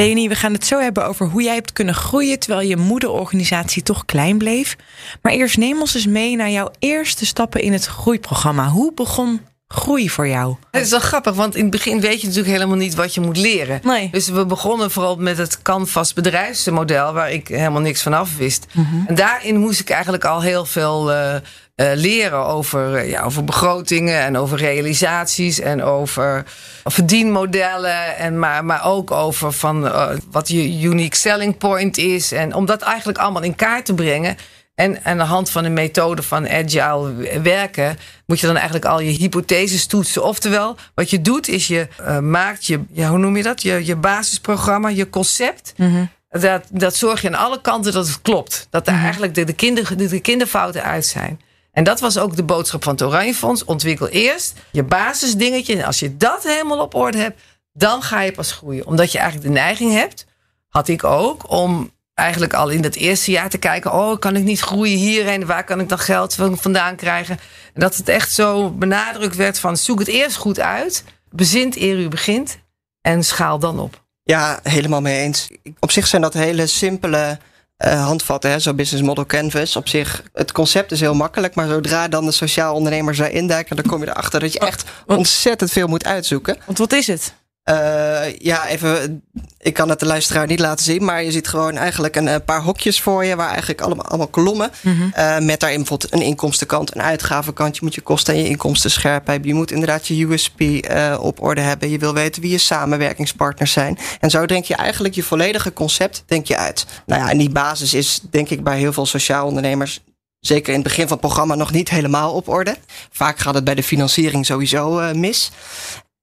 Leonie, 0.00 0.28
we 0.28 0.34
gaan 0.34 0.52
het 0.52 0.66
zo 0.66 0.78
hebben 0.78 1.06
over 1.06 1.26
hoe 1.26 1.42
jij 1.42 1.54
hebt 1.54 1.72
kunnen 1.72 1.94
groeien 1.94 2.38
terwijl 2.38 2.68
je 2.68 2.76
moederorganisatie 2.76 3.82
toch 3.82 4.04
klein 4.04 4.38
bleef. 4.38 4.76
Maar 5.22 5.32
eerst 5.32 5.56
neem 5.56 5.80
ons 5.80 5.94
eens 5.94 6.06
mee 6.06 6.36
naar 6.36 6.50
jouw 6.50 6.70
eerste 6.78 7.26
stappen 7.26 7.60
in 7.60 7.72
het 7.72 7.86
groeiprogramma. 7.86 8.68
Hoe 8.68 8.94
begon 8.94 9.40
groei 9.68 10.10
voor 10.10 10.28
jou? 10.28 10.56
Het 10.70 10.84
is 10.84 10.90
wel 10.90 11.00
grappig, 11.00 11.34
want 11.34 11.54
in 11.54 11.62
het 11.62 11.70
begin 11.70 12.00
weet 12.00 12.20
je 12.20 12.26
natuurlijk 12.26 12.54
helemaal 12.54 12.76
niet 12.76 12.94
wat 12.94 13.14
je 13.14 13.20
moet 13.20 13.36
leren. 13.36 13.80
Nee. 13.82 14.08
Dus 14.10 14.28
we 14.28 14.46
begonnen 14.46 14.90
vooral 14.90 15.16
met 15.16 15.38
het 15.38 15.62
Canvas 15.62 16.12
bedrijfsmodel, 16.12 17.12
waar 17.12 17.32
ik 17.32 17.48
helemaal 17.48 17.80
niks 17.80 18.02
van 18.02 18.12
af 18.12 18.36
wist. 18.36 18.66
En 19.06 19.14
daarin 19.14 19.56
moest 19.56 19.80
ik 19.80 19.90
eigenlijk 19.90 20.24
al 20.24 20.40
heel 20.42 20.64
veel 20.64 21.12
uh, 21.12 21.34
uh, 21.80 21.90
leren 21.94 22.46
over, 22.46 23.04
uh, 23.04 23.10
ja, 23.10 23.22
over 23.22 23.44
begrotingen 23.44 24.20
en 24.20 24.36
over 24.36 24.58
realisaties 24.58 25.60
en 25.60 25.82
over 25.82 26.44
verdienmodellen. 26.84 28.16
En 28.16 28.38
maar, 28.38 28.64
maar 28.64 28.84
ook 28.84 29.10
over 29.10 29.52
van, 29.52 29.92
wat 30.30 30.48
je 30.48 30.80
unique 30.80 31.16
selling 31.16 31.58
point 31.58 31.98
is. 31.98 32.32
En 32.32 32.54
om 32.54 32.66
dat 32.66 32.82
eigenlijk 32.82 33.18
allemaal 33.18 33.42
in 33.42 33.54
kaart 33.54 33.84
te 33.84 33.94
brengen. 33.94 34.36
En 34.80 35.04
aan 35.04 35.16
de 35.16 35.22
hand 35.22 35.50
van 35.50 35.64
een 35.64 35.72
methode 35.72 36.22
van 36.22 36.48
agile 36.48 37.40
werken, 37.42 37.98
moet 38.26 38.40
je 38.40 38.46
dan 38.46 38.56
eigenlijk 38.56 38.84
al 38.84 39.00
je 39.00 39.10
hypotheses 39.10 39.86
toetsen. 39.86 40.24
Oftewel, 40.24 40.76
wat 40.94 41.10
je 41.10 41.20
doet, 41.20 41.48
is 41.48 41.66
je 41.66 41.88
uh, 42.00 42.18
maakt 42.18 42.66
je, 42.66 42.80
ja, 42.92 43.08
hoe 43.08 43.18
noem 43.18 43.36
je 43.36 43.42
dat? 43.42 43.62
Je, 43.62 43.86
je 43.86 43.96
basisprogramma, 43.96 44.88
je 44.88 45.10
concept. 45.10 45.72
Mm 45.76 45.92
-hmm. 45.92 46.40
dat, 46.40 46.64
dat 46.70 46.96
zorg 46.96 47.22
je 47.22 47.28
aan 47.28 47.34
alle 47.34 47.60
kanten 47.60 47.92
dat 47.92 48.06
het 48.06 48.22
klopt. 48.22 48.66
Dat 48.70 48.82
er 48.86 48.88
mm 48.88 48.94
-hmm. 48.94 49.04
eigenlijk 49.04 49.34
de, 49.34 49.44
de, 49.44 49.52
kinder, 49.52 49.96
de, 49.96 50.06
de 50.06 50.20
kinderfouten 50.20 50.82
uit 50.82 51.06
zijn. 51.06 51.40
En 51.72 51.84
dat 51.84 52.00
was 52.00 52.18
ook 52.18 52.36
de 52.36 52.42
boodschap 52.42 52.84
van 52.84 52.92
het 52.92 53.02
Oranje 53.02 53.34
Fonds. 53.34 53.64
Ontwikkel 53.64 54.08
eerst 54.08 54.54
je 54.72 54.82
basisdingetje. 54.82 55.76
En 55.76 55.84
als 55.84 55.98
je 55.98 56.16
dat 56.16 56.42
helemaal 56.42 56.80
op 56.80 56.94
orde 56.94 57.18
hebt, 57.18 57.40
dan 57.72 58.02
ga 58.02 58.20
je 58.20 58.32
pas 58.32 58.52
groeien. 58.52 58.86
Omdat 58.86 59.12
je 59.12 59.18
eigenlijk 59.18 59.48
de 59.48 59.60
neiging 59.60 59.92
hebt, 59.92 60.26
had 60.68 60.88
ik 60.88 61.04
ook, 61.04 61.50
om 61.50 61.90
eigenlijk 62.14 62.54
al 62.54 62.68
in 62.68 62.82
het 62.82 62.96
eerste 62.96 63.30
jaar 63.30 63.50
te 63.50 63.58
kijken: 63.58 63.92
oh, 63.92 64.18
kan 64.18 64.36
ik 64.36 64.42
niet 64.42 64.60
groeien 64.60 64.98
hierheen? 64.98 65.46
Waar 65.46 65.64
kan 65.64 65.80
ik 65.80 65.88
dan 65.88 65.98
geld 65.98 66.34
vandaan 66.34 66.96
krijgen? 66.96 67.38
En 67.74 67.80
dat 67.80 67.96
het 67.96 68.08
echt 68.08 68.32
zo 68.32 68.70
benadrukt 68.70 69.36
werd 69.36 69.58
van 69.58 69.76
zoek 69.76 69.98
het 69.98 70.08
eerst 70.08 70.36
goed 70.36 70.60
uit, 70.60 71.04
bezint 71.30 71.76
eer 71.76 71.98
u 71.98 72.08
begint 72.08 72.58
en 73.00 73.24
schaal 73.24 73.58
dan 73.58 73.78
op. 73.78 74.04
Ja, 74.22 74.60
helemaal 74.62 75.00
mee 75.00 75.20
eens. 75.20 75.48
Op 75.78 75.90
zich 75.90 76.06
zijn 76.06 76.22
dat 76.22 76.34
hele 76.34 76.66
simpele 76.66 77.38
uh, 77.84 78.04
handvatten, 78.04 78.50
hè? 78.50 78.58
zo 78.58 78.74
business 78.74 79.06
model 79.06 79.26
canvas. 79.26 79.76
Op 79.76 79.88
zich, 79.88 80.22
het 80.32 80.52
concept 80.52 80.92
is 80.92 81.00
heel 81.00 81.14
makkelijk, 81.14 81.54
maar 81.54 81.68
zodra 81.68 82.08
dan 82.08 82.24
de 82.24 82.32
sociaal 82.32 82.74
ondernemers 82.74 83.18
daarin 83.18 83.46
duiken, 83.46 83.76
dan 83.76 83.84
kom 83.84 84.00
je 84.00 84.08
erachter 84.08 84.40
dat 84.40 84.52
je 84.52 84.58
echt 84.58 84.84
ontzettend 85.06 85.70
veel 85.70 85.86
moet 85.86 86.04
uitzoeken. 86.04 86.56
Want 86.66 86.78
wat 86.78 86.92
is 86.92 87.06
het? 87.06 87.34
Uh, 87.64 88.38
ja, 88.38 88.68
even. 88.68 89.22
Ik 89.58 89.74
kan 89.74 89.88
het 89.88 90.00
de 90.00 90.06
luisteraar 90.06 90.46
niet 90.46 90.60
laten 90.60 90.84
zien, 90.84 91.04
maar 91.04 91.24
je 91.24 91.30
ziet 91.30 91.48
gewoon 91.48 91.76
eigenlijk 91.76 92.16
een, 92.16 92.26
een 92.26 92.44
paar 92.44 92.62
hokjes 92.62 93.00
voor 93.00 93.24
je, 93.24 93.36
waar 93.36 93.48
eigenlijk 93.48 93.80
allemaal, 93.80 94.04
allemaal 94.04 94.26
kolommen. 94.26 94.70
Mm 94.80 94.96
-hmm. 94.96 95.12
uh, 95.16 95.38
met 95.38 95.60
daarin 95.60 95.78
bijvoorbeeld 95.78 96.12
een 96.12 96.22
inkomstenkant, 96.22 96.94
een 96.94 97.02
uitgavenkant. 97.02 97.76
Je 97.76 97.80
moet 97.82 97.94
je 97.94 98.00
kosten 98.00 98.34
en 98.34 98.42
je 98.42 98.48
inkomsten 98.48 98.90
scherp 98.90 99.26
hebben. 99.26 99.48
Je 99.48 99.54
moet 99.54 99.70
inderdaad 99.70 100.06
je 100.06 100.24
USP 100.24 100.60
uh, 100.60 101.18
op 101.20 101.42
orde 101.42 101.60
hebben. 101.60 101.90
Je 101.90 101.98
wil 101.98 102.14
weten 102.14 102.42
wie 102.42 102.50
je 102.50 102.58
samenwerkingspartners 102.58 103.72
zijn. 103.72 103.98
En 104.20 104.30
zo 104.30 104.46
denk 104.46 104.64
je 104.64 104.74
eigenlijk 104.74 105.14
je 105.14 105.22
volledige 105.22 105.72
concept 105.72 106.22
denk 106.26 106.46
je 106.46 106.56
uit. 106.56 106.86
Nou 107.06 107.22
ja, 107.22 107.30
en 107.30 107.38
die 107.38 107.50
basis 107.50 107.94
is 107.94 108.20
denk 108.30 108.50
ik 108.50 108.64
bij 108.64 108.78
heel 108.78 108.92
veel 108.92 109.06
sociaal 109.06 109.46
ondernemers 109.46 110.00
zeker 110.40 110.68
in 110.68 110.78
het 110.78 110.88
begin 110.88 111.02
van 111.02 111.12
het 111.12 111.26
programma 111.26 111.54
nog 111.54 111.72
niet 111.72 111.90
helemaal 111.90 112.32
op 112.32 112.48
orde. 112.48 112.76
Vaak 113.10 113.38
gaat 113.38 113.54
het 113.54 113.64
bij 113.64 113.74
de 113.74 113.82
financiering 113.82 114.46
sowieso 114.46 115.00
uh, 115.00 115.12
mis. 115.12 115.50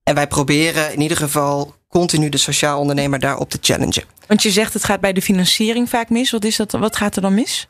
En 0.07 0.15
wij 0.15 0.27
proberen 0.27 0.93
in 0.93 1.01
ieder 1.01 1.17
geval 1.17 1.75
continu 1.89 2.29
de 2.29 2.37
sociaal 2.37 2.79
ondernemer 2.79 3.19
daarop 3.19 3.49
te 3.49 3.57
challengen. 3.61 4.03
Want 4.27 4.43
je 4.43 4.51
zegt 4.51 4.73
het 4.73 4.83
gaat 4.83 4.99
bij 4.99 5.13
de 5.13 5.21
financiering 5.21 5.89
vaak 5.89 6.09
mis. 6.09 6.31
Wat, 6.31 6.43
is 6.43 6.55
dat, 6.55 6.71
wat 6.71 6.95
gaat 6.95 7.15
er 7.15 7.21
dan 7.21 7.33
mis? 7.33 7.67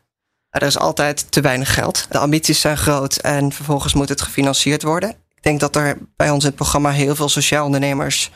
Er 0.50 0.62
is 0.62 0.77
altijd 0.77 1.32
te 1.32 1.41
weinig 1.41 1.74
geld. 1.74 2.06
De 2.10 2.17
ambities 2.17 2.62
zijn 2.62 2.77
groot 2.77 3.15
en 3.15 3.51
vervolgens 3.51 3.94
moet 3.94 4.10
het 4.10 4.22
gefinancierd 4.22 4.84
worden. 4.84 5.10
Ik 5.10 5.44
denk 5.44 5.60
dat 5.60 5.75
er 5.75 5.98
bij 6.15 6.29
ons 6.29 6.44
in 6.44 6.48
het 6.48 6.56
programma 6.56 6.91
heel 6.91 7.15
veel 7.15 7.29
sociaal 7.29 7.65
ondernemers 7.65 8.32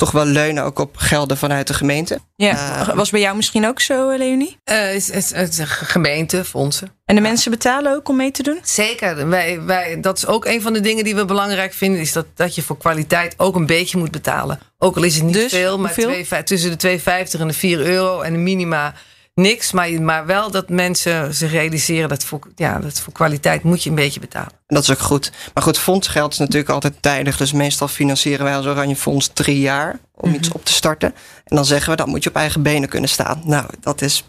toch 0.00 0.10
wel 0.10 0.24
leunen 0.24 0.64
ook 0.64 0.78
op 0.78 0.96
gelden 0.96 1.36
vanuit 1.36 1.66
de 1.66 1.74
gemeente. 1.74 2.18
Ja, 2.36 2.88
uh, 2.88 2.94
was 2.94 3.10
bij 3.10 3.20
jou 3.20 3.36
misschien 3.36 3.66
ook 3.66 3.80
zo, 3.80 4.16
Leonie? 4.16 4.56
Uh, 4.64 4.76
het, 4.76 5.10
het, 5.12 5.56
het 5.56 5.68
gemeente, 5.68 6.44
fondsen. 6.44 6.88
En 7.04 7.14
de 7.14 7.20
mensen 7.20 7.50
betalen 7.50 7.94
ook 7.94 8.08
om 8.08 8.16
mee 8.16 8.30
te 8.30 8.42
doen? 8.42 8.58
Zeker. 8.62 9.28
Wij, 9.28 9.62
wij, 9.62 10.00
dat 10.00 10.16
is 10.16 10.26
ook 10.26 10.44
een 10.44 10.62
van 10.62 10.72
de 10.72 10.80
dingen 10.80 11.04
die 11.04 11.14
we 11.14 11.24
belangrijk 11.24 11.72
vinden. 11.72 12.00
Is 12.00 12.12
dat, 12.12 12.26
dat 12.34 12.54
je 12.54 12.62
voor 12.62 12.76
kwaliteit 12.76 13.34
ook 13.36 13.54
een 13.54 13.66
beetje 13.66 13.98
moet 13.98 14.10
betalen. 14.10 14.60
Ook 14.78 14.96
al 14.96 15.02
is 15.02 15.14
het 15.14 15.24
niet 15.24 15.34
dus, 15.34 15.52
veel, 15.52 15.78
maar 15.78 15.92
twee, 15.92 16.42
tussen 16.44 16.78
de 16.78 16.98
2,50 16.98 17.40
en 17.40 17.46
de 17.46 17.52
4 17.52 17.80
euro. 17.80 18.20
En 18.20 18.32
de 18.32 18.38
minima 18.38 18.94
niks. 19.40 19.72
Maar, 19.72 20.02
maar 20.02 20.26
wel 20.26 20.50
dat 20.50 20.68
mensen 20.68 21.34
zich 21.34 21.50
realiseren 21.50 22.08
dat 22.08 22.24
voor, 22.24 22.40
ja, 22.54 22.78
dat 22.78 23.00
voor 23.00 23.12
kwaliteit 23.12 23.62
moet 23.62 23.82
je 23.82 23.88
een 23.88 23.96
beetje 23.96 24.20
betalen. 24.20 24.52
En 24.66 24.74
dat 24.74 24.82
is 24.82 24.90
ook 24.90 24.98
goed. 24.98 25.32
Maar 25.54 25.62
goed, 25.62 25.78
fondsgeld 25.78 26.32
is 26.32 26.38
natuurlijk 26.38 26.70
altijd 26.70 26.94
tijdig. 27.00 27.36
Dus 27.36 27.52
meestal 27.52 27.88
financieren 27.88 28.44
wij 28.44 28.56
als 28.56 28.66
Oranje 28.66 28.96
Fonds 28.96 29.30
drie 29.32 29.60
jaar 29.60 29.90
om 29.90 29.98
mm 30.28 30.34
-hmm. 30.34 30.34
iets 30.34 30.52
op 30.52 30.64
te 30.64 30.72
starten. 30.72 31.14
En 31.44 31.56
dan 31.56 31.64
zeggen 31.64 31.90
we, 31.90 31.96
dan 31.96 32.08
moet 32.08 32.22
je 32.22 32.28
op 32.28 32.36
eigen 32.36 32.62
benen 32.62 32.88
kunnen 32.88 33.10
staan. 33.10 33.42
Nou, 33.44 33.66
dat 33.80 34.02
is 34.02 34.24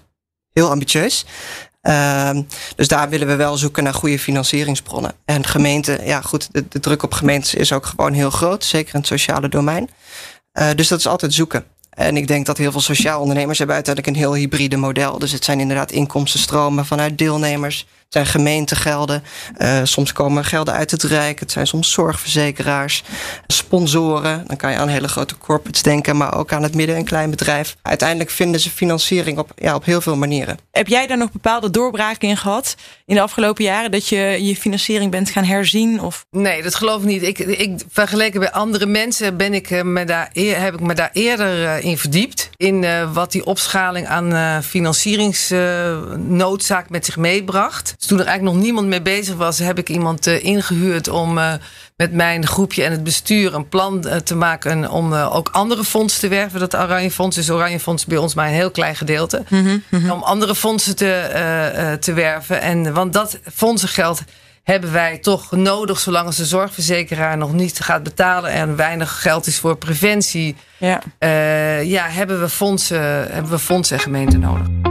heel 0.54 0.70
ambitieus. 0.70 1.26
Uh, 1.82 2.30
dus 2.76 2.88
daar 2.88 3.10
willen 3.10 3.28
we 3.28 3.36
wel 3.36 3.58
zoeken 3.58 3.84
naar 3.84 3.94
goede 3.94 4.20
financieringsbronnen. 4.20 5.14
En 5.26 5.46
gemeenten, 5.46 6.06
ja 6.06 6.22
goed, 6.22 6.48
de, 6.52 6.68
de 6.68 6.80
druk 6.80 7.04
op 7.04 7.14
gemeentes 7.14 7.54
is 7.54 7.74
ook 7.74 7.86
gewoon 7.86 8.14
heel 8.14 8.30
groot. 8.30 8.64
Zeker 8.64 8.94
in 8.94 9.00
het 9.00 9.10
sociale 9.10 9.50
domein. 9.50 9.90
Uh, 10.54 10.70
dus 10.76 10.88
dat 10.88 11.00
is 11.00 11.08
altijd 11.08 11.34
zoeken. 11.34 11.66
En 11.92 12.18
ik 12.18 12.28
denk 12.28 12.46
dat 12.46 12.58
heel 12.58 12.72
veel 12.72 12.82
sociaal 12.82 13.22
ondernemers 13.22 13.58
hebben 13.58 13.76
uiteindelijk 13.76 14.16
een 14.16 14.22
heel 14.24 14.36
hybride 14.36 14.78
model. 14.78 15.20
Dus 15.20 15.32
het 15.32 15.44
zijn 15.44 15.60
inderdaad 15.60 15.92
inkomstenstromen 15.92 16.86
vanuit 16.86 17.18
deelnemers. 17.18 17.86
Het 18.12 18.28
zijn 18.28 18.44
gemeentegelden. 18.44 19.24
Uh, 19.58 19.80
soms 19.84 20.14
komen 20.14 20.46
gelden 20.46 20.74
uit 20.74 20.92
het 20.92 21.04
Rijk. 21.04 21.40
Het 21.40 21.52
zijn 21.52 21.68
soms 21.68 21.92
zorgverzekeraars, 21.92 23.04
sponsoren. 23.48 24.44
Dan 24.48 24.58
kan 24.58 24.72
je 24.72 24.78
aan 24.78 24.88
hele 24.88 25.08
grote 25.08 25.38
corporates 25.38 25.82
denken, 25.82 26.18
maar 26.18 26.36
ook 26.36 26.54
aan 26.54 26.64
het 26.64 26.76
midden- 26.76 26.96
en 26.96 27.06
kleinbedrijf. 27.06 27.76
Uiteindelijk 27.82 28.30
vinden 28.30 28.60
ze 28.60 28.70
financiering 28.70 29.38
op, 29.38 29.52
ja, 29.56 29.76
op 29.76 29.86
heel 29.86 30.02
veel 30.02 30.16
manieren. 30.16 30.58
Heb 30.72 30.88
jij 30.88 31.08
daar 31.08 31.18
nog 31.18 31.32
bepaalde 31.32 31.70
doorbraken 31.70 32.28
in 32.28 32.38
gehad 32.38 32.76
in 33.06 33.16
de 33.16 33.22
afgelopen 33.22 33.64
jaren? 33.64 33.92
Dat 33.92 34.08
je 34.08 34.46
je 34.46 34.56
financiering 34.56 35.12
bent 35.12 35.30
gaan 35.30 35.44
herzien? 35.44 36.02
Of? 36.02 36.26
Nee, 36.32 36.64
dat 36.64 36.76
geloof 36.76 37.02
ik 37.02 37.08
niet. 37.08 37.24
Ik, 37.24 37.40
ik, 37.40 37.82
vergeleken 37.90 38.40
bij 38.40 38.52
andere 38.52 38.86
mensen 38.86 39.38
ben 39.38 39.54
ik 39.54 39.84
me 39.84 40.06
daar, 40.06 40.30
heb 40.34 40.74
ik 40.74 40.80
me 40.80 40.94
daar 40.94 41.10
eerder 41.14 41.80
in 41.80 41.98
verdiept. 41.98 42.50
In 42.58 42.84
uh, 42.84 43.14
wat 43.14 43.32
die 43.32 43.46
opschaling 43.46 44.08
aan 44.08 44.34
uh, 44.34 44.60
financieringsnoodzaak 44.60 46.90
met 46.90 47.06
zich 47.06 47.18
meebracht. 47.18 48.00
Dus 48.02 48.10
toen 48.10 48.20
er 48.20 48.26
eigenlijk 48.26 48.56
nog 48.56 48.66
niemand 48.66 48.88
mee 48.88 49.02
bezig 49.02 49.36
was, 49.36 49.60
heb 49.60 49.78
ik 49.78 49.90
iemand 49.90 50.28
uh, 50.28 50.44
ingehuurd 50.44 51.08
om 51.08 51.38
uh, 51.38 51.54
met 51.96 52.14
mijn 52.14 52.48
groepje 52.48 52.84
en 52.84 52.92
het 52.92 53.04
bestuur 53.04 53.54
een 53.54 53.70
plan 53.70 54.04
uh, 54.06 54.16
te 54.16 54.36
maken 54.36 54.90
om 54.90 55.14
ook 55.14 55.50
andere 55.52 55.84
fondsen 55.84 56.20
te 56.20 56.28
werven. 56.28 56.60
Dat 56.60 56.76
Oranje 56.76 57.12
Fonds 57.12 57.38
is 57.38 57.50
Oranje 57.50 57.80
Fonds 57.80 58.06
bij 58.06 58.18
ons 58.18 58.34
maar 58.34 58.48
een 58.48 58.54
heel 58.54 58.72
klein 58.72 58.96
gedeelte. 58.96 59.44
Mm 59.48 59.82
-hmm. 59.90 60.12
Om 60.12 60.24
andere 60.24 60.56
fondsen 60.56 60.96
te, 60.96 61.98
te 62.00 62.14
werven. 62.14 62.62
En, 62.62 62.94
want 62.94 63.14
dat 63.14 63.40
fondsengeld 63.54 64.22
hebben 64.64 64.92
wij 64.92 65.18
toch 65.18 65.52
nodig 65.52 66.00
zolang 66.00 66.26
als 66.26 66.38
de 66.38 66.46
zorgverzekeraar 66.46 67.38
nog 67.38 67.54
niet 67.54 67.80
gaat 67.80 68.04
betalen 68.04 68.52
en 68.52 68.76
weinig 68.76 69.22
geld 69.22 69.48
is 69.48 69.60
voor 69.60 69.78
preventie. 69.78 70.56
Ja, 70.78 71.02
ja 71.84 72.08
hebben, 72.08 72.40
we 72.40 72.50
fondsen, 72.50 73.02
hebben 73.34 73.52
we 73.52 73.60
fondsen 73.60 73.98
en 73.98 74.04
gemeenten 74.04 74.40
nodig. 74.40 74.91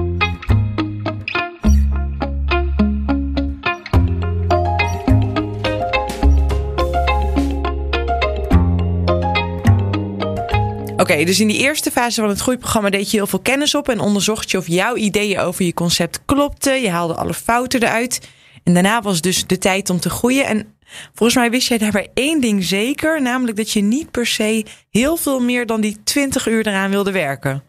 Oké, 11.01 11.13
okay, 11.13 11.25
dus 11.25 11.41
in 11.41 11.49
die 11.49 11.59
eerste 11.59 11.91
fase 11.91 12.21
van 12.21 12.31
het 12.31 12.41
groeiprogramma 12.41 12.91
deed 12.91 13.11
je 13.11 13.17
heel 13.17 13.27
veel 13.27 13.41
kennis 13.41 13.75
op 13.75 13.89
en 13.89 14.01
onderzocht 14.01 14.51
je 14.51 14.59
of 14.59 14.67
jouw 14.67 14.97
ideeën 14.97 15.39
over 15.39 15.65
je 15.65 15.75
concept 15.75 16.21
klopten. 16.25 16.81
Je 16.81 16.91
haalde 16.91 17.15
alle 17.15 17.35
fouten 17.35 17.83
eruit. 17.83 18.21
En 18.65 18.75
daarna 18.75 19.03
was 19.03 19.21
dus 19.21 19.47
de 19.47 19.59
tijd 19.59 19.91
om 19.91 20.01
te 20.01 20.11
groeien. 20.11 20.47
En 20.47 20.77
volgens 21.15 21.39
mij 21.39 21.51
wist 21.51 21.69
jij 21.69 21.79
daarbij 21.79 22.11
één 22.15 22.41
ding 22.41 22.65
zeker, 22.65 23.23
namelijk 23.23 23.57
dat 23.57 23.71
je 23.71 23.81
niet 23.81 24.11
per 24.11 24.27
se 24.27 24.65
heel 24.91 25.17
veel 25.17 25.41
meer 25.41 25.67
dan 25.67 25.81
die 25.81 26.03
20 26.05 26.47
uur 26.47 26.67
eraan 26.67 26.91
wilde 26.91 27.13
werken. 27.13 27.63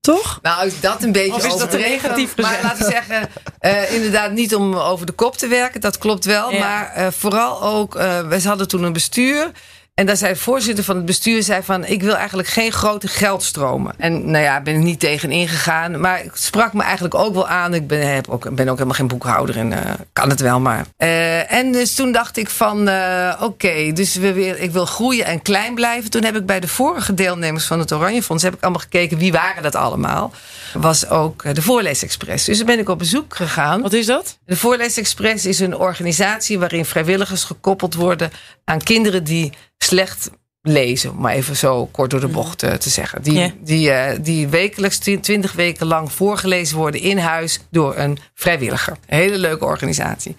Toch? 0.00 0.38
Nou, 0.42 0.66
is 0.66 0.80
dat 0.80 1.02
een 1.02 1.12
beetje 1.12 1.34
of 1.34 1.46
is 1.46 1.56
dat 1.56 1.72
negatief 1.72 2.36
Maar 2.36 2.58
laten 2.62 2.86
we 2.86 2.90
zeggen, 2.90 3.28
uh, 3.60 3.94
inderdaad 3.94 4.32
niet 4.32 4.54
om 4.54 4.74
over 4.74 5.06
de 5.06 5.12
kop 5.12 5.36
te 5.36 5.46
werken. 5.46 5.80
Dat 5.80 5.98
klopt 5.98 6.24
wel. 6.24 6.50
Ja. 6.50 6.58
Maar 6.58 6.92
uh, 6.98 7.06
vooral 7.10 7.62
ook, 7.62 7.94
uh, 7.94 8.28
we 8.28 8.42
hadden 8.42 8.68
toen 8.68 8.82
een 8.82 8.92
bestuur. 8.92 9.50
En 9.94 10.06
daar 10.06 10.16
zei 10.16 10.32
de 10.32 10.38
voorzitter 10.38 10.84
van 10.84 10.96
het 10.96 11.04
bestuur 11.04 11.42
zei 11.42 11.62
van... 11.62 11.84
ik 11.84 12.02
wil 12.02 12.16
eigenlijk 12.16 12.48
geen 12.48 12.72
grote 12.72 13.08
geldstromen. 13.08 13.94
En 13.98 14.30
nou 14.30 14.44
ja, 14.44 14.60
ben 14.60 14.74
ik 14.74 14.82
niet 14.82 15.00
tegen 15.00 15.30
ingegaan. 15.30 16.00
Maar 16.00 16.18
het 16.18 16.40
sprak 16.40 16.72
me 16.72 16.82
eigenlijk 16.82 17.14
ook 17.14 17.34
wel 17.34 17.48
aan. 17.48 17.74
Ik 17.74 17.86
ben, 17.86 18.14
heb 18.14 18.28
ook, 18.28 18.54
ben 18.54 18.68
ook 18.68 18.74
helemaal 18.74 18.94
geen 18.94 19.06
boekhouder 19.08 19.56
en 19.56 19.70
uh, 19.70 19.78
kan 20.12 20.28
het 20.28 20.40
wel 20.40 20.60
maar. 20.60 20.86
Uh, 20.98 21.52
en 21.52 21.72
dus 21.72 21.94
toen 21.94 22.12
dacht 22.12 22.36
ik 22.36 22.50
van 22.50 22.88
uh, 22.88 23.32
oké, 23.34 23.44
okay, 23.44 23.92
dus 23.92 24.14
we 24.14 24.32
weer, 24.32 24.58
ik 24.58 24.70
wil 24.70 24.86
groeien 24.86 25.24
en 25.24 25.42
klein 25.42 25.74
blijven. 25.74 26.10
Toen 26.10 26.24
heb 26.24 26.36
ik 26.36 26.46
bij 26.46 26.60
de 26.60 26.68
vorige 26.68 27.14
deelnemers 27.14 27.64
van 27.64 27.78
het 27.78 27.92
Oranje 27.92 28.22
Fonds... 28.22 28.42
heb 28.42 28.54
ik 28.54 28.62
allemaal 28.62 28.80
gekeken 28.80 29.18
wie 29.18 29.32
waren 29.32 29.62
dat 29.62 29.74
allemaal. 29.74 30.32
Was 30.74 31.08
ook 31.08 31.54
de 31.54 31.62
Voorleesexpress. 31.62 32.44
Dus 32.44 32.56
dan 32.56 32.66
ben 32.66 32.78
ik 32.78 32.88
op 32.88 32.98
bezoek 32.98 33.36
gegaan. 33.36 33.82
Wat 33.82 33.92
is 33.92 34.06
dat? 34.06 34.38
De 34.44 34.56
Voorleesexpress 34.56 35.46
is 35.46 35.60
een 35.60 35.76
organisatie... 35.76 36.58
waarin 36.58 36.84
vrijwilligers 36.84 37.44
gekoppeld 37.44 37.94
worden 37.94 38.30
aan 38.64 38.82
kinderen 38.82 39.24
die 39.24 39.52
slecht 39.82 40.30
lezen, 40.62 41.10
om 41.10 41.20
maar 41.20 41.32
even 41.32 41.56
zo 41.56 41.86
kort 41.86 42.10
door 42.10 42.20
de 42.20 42.26
mhm. 42.26 42.34
bocht 42.34 42.62
uh, 42.62 42.72
te 42.72 42.90
zeggen. 42.90 43.22
Die, 43.22 43.32
yeah. 43.32 43.50
die, 43.60 43.90
uh, 43.90 44.08
die 44.20 44.48
wekelijks 44.48 44.98
twintig 44.98 45.52
weken 45.52 45.86
lang 45.86 46.12
voorgelezen 46.12 46.76
worden 46.76 47.00
in 47.00 47.18
huis 47.18 47.60
door 47.70 47.96
een 47.96 48.18
vrijwilliger. 48.34 48.96
Een 49.06 49.18
hele 49.18 49.38
leuke 49.38 49.64
organisatie. 49.64 50.36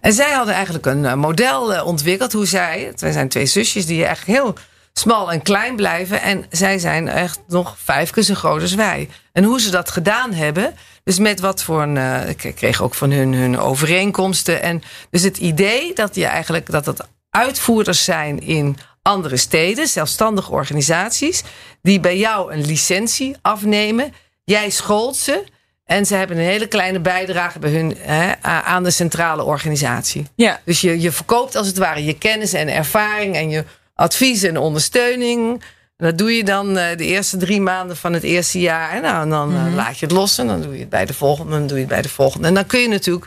En 0.00 0.12
zij 0.12 0.32
hadden 0.32 0.54
eigenlijk 0.54 0.86
een 0.86 1.04
uh, 1.04 1.14
model 1.14 1.84
ontwikkeld 1.84 2.32
hoe 2.32 2.46
zij, 2.46 2.92
wij 2.96 3.12
zijn 3.12 3.28
twee 3.28 3.46
zusjes 3.46 3.86
die 3.86 4.04
eigenlijk 4.04 4.38
heel 4.38 4.54
smal 4.92 5.32
en 5.32 5.42
klein 5.42 5.76
blijven. 5.76 6.22
En 6.22 6.44
zij 6.50 6.78
zijn 6.78 7.08
echt 7.08 7.40
nog 7.48 7.76
vijf 7.84 8.10
keer 8.10 8.22
zo 8.22 8.34
groot 8.34 8.62
als 8.62 8.74
wij. 8.74 9.08
En 9.32 9.44
hoe 9.44 9.60
ze 9.60 9.70
dat 9.70 9.90
gedaan 9.90 10.32
hebben, 10.32 10.74
dus 11.04 11.18
met 11.18 11.40
wat 11.40 11.62
voor 11.62 11.82
een. 11.82 12.28
ik 12.28 12.52
kreeg 12.54 12.82
ook 12.82 12.94
van 12.94 13.10
hun 13.10 13.34
hun 13.34 13.58
overeenkomsten. 13.58 14.62
En 14.62 14.82
dus 15.10 15.22
het 15.22 15.38
idee 15.38 15.94
dat 15.94 16.14
je 16.14 16.26
eigenlijk 16.26 16.70
dat 16.70 16.86
het 16.86 17.00
uitvoerders 17.30 18.04
zijn 18.04 18.40
in 18.40 18.76
andere 19.02 19.36
steden, 19.36 19.86
zelfstandige 19.86 20.52
organisaties, 20.52 21.42
die 21.82 22.00
bij 22.00 22.18
jou 22.18 22.52
een 22.52 22.66
licentie 22.66 23.36
afnemen. 23.42 24.14
Jij 24.44 24.70
schoolt 24.70 25.16
ze. 25.16 25.44
En 25.84 26.06
ze 26.06 26.14
hebben 26.14 26.36
een 26.36 26.42
hele 26.42 26.66
kleine 26.66 27.00
bijdrage 27.00 27.58
bij 27.58 27.70
hun 27.70 27.96
hè, 27.98 28.32
aan 28.42 28.82
de 28.82 28.90
centrale 28.90 29.44
organisatie. 29.44 30.26
Ja. 30.34 30.60
Dus 30.64 30.80
je, 30.80 31.00
je 31.00 31.12
verkoopt 31.12 31.56
als 31.56 31.66
het 31.66 31.78
ware 31.78 32.04
je 32.04 32.18
kennis 32.18 32.52
en 32.52 32.68
ervaring 32.74 33.34
en 33.36 33.50
je 33.50 33.64
advies 33.94 34.42
en 34.42 34.56
ondersteuning. 34.56 35.62
Dat 35.96 36.18
doe 36.18 36.36
je 36.36 36.44
dan 36.44 36.78
eh, 36.78 36.96
de 36.96 37.04
eerste 37.04 37.36
drie 37.36 37.60
maanden 37.60 37.96
van 37.96 38.12
het 38.12 38.22
eerste 38.22 38.60
jaar. 38.60 38.90
En, 38.90 39.02
nou, 39.02 39.28
dan 39.28 39.48
mm 39.48 39.56
-hmm. 39.56 39.74
laat 39.74 39.98
je 39.98 40.06
het 40.06 40.14
los 40.14 40.38
en 40.38 40.46
dan 40.46 40.62
doe 40.62 40.72
je 40.72 40.80
het 40.80 40.88
bij 40.88 41.04
de 41.04 41.14
volgende. 41.14 41.52
En 41.52 41.58
dan 41.58 41.66
doe 41.66 41.76
je 41.76 41.84
het 41.84 41.92
bij 41.92 42.02
de 42.02 42.08
volgende. 42.08 42.46
En 42.46 42.54
dan 42.54 42.66
kun 42.66 42.80
je 42.80 42.88
natuurlijk 42.88 43.26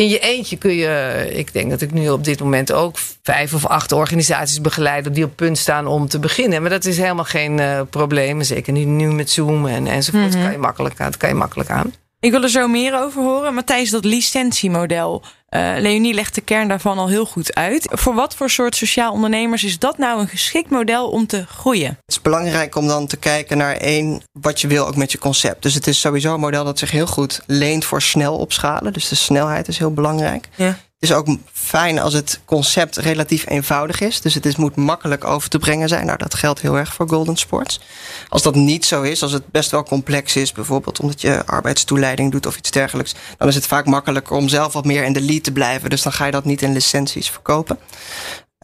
in 0.00 0.08
je 0.08 0.18
eentje 0.18 0.56
kun 0.56 0.74
je, 0.74 1.26
ik 1.32 1.52
denk 1.52 1.70
dat 1.70 1.80
ik 1.80 1.92
nu 1.92 2.10
op 2.10 2.24
dit 2.24 2.40
moment 2.40 2.72
ook 2.72 2.98
vijf 3.22 3.54
of 3.54 3.66
acht 3.66 3.92
organisaties 3.92 4.60
begeleid 4.60 5.14
die 5.14 5.24
op 5.24 5.36
punt 5.36 5.58
staan 5.58 5.86
om 5.86 6.08
te 6.08 6.18
beginnen. 6.18 6.60
Maar 6.60 6.70
dat 6.70 6.84
is 6.84 6.98
helemaal 6.98 7.24
geen 7.24 7.58
uh, 7.58 7.80
probleem. 7.90 8.42
Zeker 8.42 8.72
nu, 8.72 8.84
nu 8.84 9.12
met 9.12 9.30
Zoom 9.30 9.66
en, 9.66 9.86
enzovoort. 9.86 10.24
Mm 10.24 10.32
-hmm. 10.32 10.42
kan 10.42 10.52
je 10.52 10.58
makkelijk, 10.58 10.96
dat 10.96 11.16
kan 11.16 11.28
je 11.28 11.34
makkelijk 11.34 11.70
aan. 11.70 11.92
Ik 12.20 12.30
wil 12.30 12.42
er 12.42 12.48
zo 12.48 12.68
meer 12.68 13.00
over 13.00 13.22
horen. 13.22 13.54
Matthijs, 13.54 13.90
dat 13.90 14.04
licentiemodel. 14.04 15.22
Uh, 15.50 15.72
Leonie 15.78 16.14
legt 16.14 16.34
de 16.34 16.40
kern 16.40 16.68
daarvan 16.68 16.98
al 16.98 17.08
heel 17.08 17.26
goed 17.26 17.54
uit. 17.54 17.88
Voor 17.90 18.14
wat 18.14 18.34
voor 18.34 18.50
soort 18.50 18.76
sociaal 18.76 19.12
ondernemers 19.12 19.64
is 19.64 19.78
dat 19.78 19.98
nou 19.98 20.20
een 20.20 20.28
geschikt 20.28 20.70
model 20.70 21.10
om 21.10 21.26
te 21.26 21.46
groeien? 21.46 21.88
Het 21.88 21.98
is 22.06 22.22
belangrijk 22.22 22.76
om 22.76 22.86
dan 22.86 23.06
te 23.06 23.16
kijken 23.16 23.56
naar 23.56 23.76
één, 23.76 24.22
wat 24.40 24.60
je 24.60 24.66
wil 24.66 24.86
ook 24.86 24.96
met 24.96 25.12
je 25.12 25.18
concept. 25.18 25.62
Dus 25.62 25.74
het 25.74 25.86
is 25.86 26.00
sowieso 26.00 26.34
een 26.34 26.40
model 26.40 26.64
dat 26.64 26.78
zich 26.78 26.90
heel 26.90 27.06
goed 27.06 27.40
leent 27.46 27.84
voor 27.84 28.02
snel 28.02 28.36
opschalen. 28.36 28.92
Dus 28.92 29.08
de 29.08 29.14
snelheid 29.14 29.68
is 29.68 29.78
heel 29.78 29.92
belangrijk. 29.92 30.48
Ja. 30.54 30.78
Het 31.00 31.10
is 31.10 31.14
ook 31.16 31.28
fijn 31.52 31.98
als 31.98 32.12
het 32.12 32.40
concept 32.44 32.96
relatief 32.96 33.48
eenvoudig 33.48 34.00
is. 34.00 34.20
Dus 34.20 34.34
het 34.34 34.46
is, 34.46 34.56
moet 34.56 34.76
makkelijk 34.76 35.24
over 35.24 35.48
te 35.48 35.58
brengen 35.58 35.88
zijn. 35.88 36.06
Nou, 36.06 36.18
dat 36.18 36.34
geldt 36.34 36.60
heel 36.60 36.78
erg 36.78 36.94
voor 36.94 37.08
Golden 37.08 37.36
Sports. 37.36 37.80
Als 38.28 38.42
dat 38.42 38.54
niet 38.54 38.84
zo 38.84 39.02
is, 39.02 39.22
als 39.22 39.32
het 39.32 39.50
best 39.50 39.70
wel 39.70 39.82
complex 39.82 40.36
is, 40.36 40.52
bijvoorbeeld 40.52 41.00
omdat 41.00 41.20
je 41.20 41.46
arbeidstoeleiding 41.46 42.32
doet 42.32 42.46
of 42.46 42.56
iets 42.56 42.70
dergelijks, 42.70 43.14
dan 43.38 43.48
is 43.48 43.54
het 43.54 43.66
vaak 43.66 43.86
makkelijker 43.86 44.36
om 44.36 44.48
zelf 44.48 44.72
wat 44.72 44.84
meer 44.84 45.04
in 45.04 45.12
de 45.12 45.20
lead 45.20 45.44
te 45.44 45.52
blijven. 45.52 45.90
Dus 45.90 46.02
dan 46.02 46.12
ga 46.12 46.24
je 46.24 46.32
dat 46.32 46.44
niet 46.44 46.62
in 46.62 46.72
licenties 46.72 47.30
verkopen. 47.30 47.78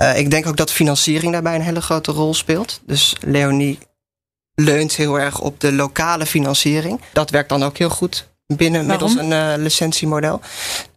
Uh, 0.02 0.18
ik 0.18 0.30
denk 0.30 0.46
ook 0.46 0.56
dat 0.56 0.72
financiering 0.72 1.32
daarbij 1.32 1.54
een 1.54 1.60
hele 1.60 1.82
grote 1.82 2.12
rol 2.12 2.34
speelt. 2.34 2.80
Dus 2.86 3.16
Leonie 3.20 3.78
leunt 4.54 4.94
heel 4.94 5.20
erg 5.20 5.40
op 5.40 5.60
de 5.60 5.72
lokale 5.72 6.26
financiering. 6.26 7.00
Dat 7.12 7.30
werkt 7.30 7.48
dan 7.48 7.62
ook 7.62 7.78
heel 7.78 7.90
goed 7.90 8.28
binnen 8.46 8.86
Waarom? 8.86 9.14
middels 9.14 9.30
een 9.30 9.52
uh, 9.58 9.62
licentiemodel. 9.62 10.40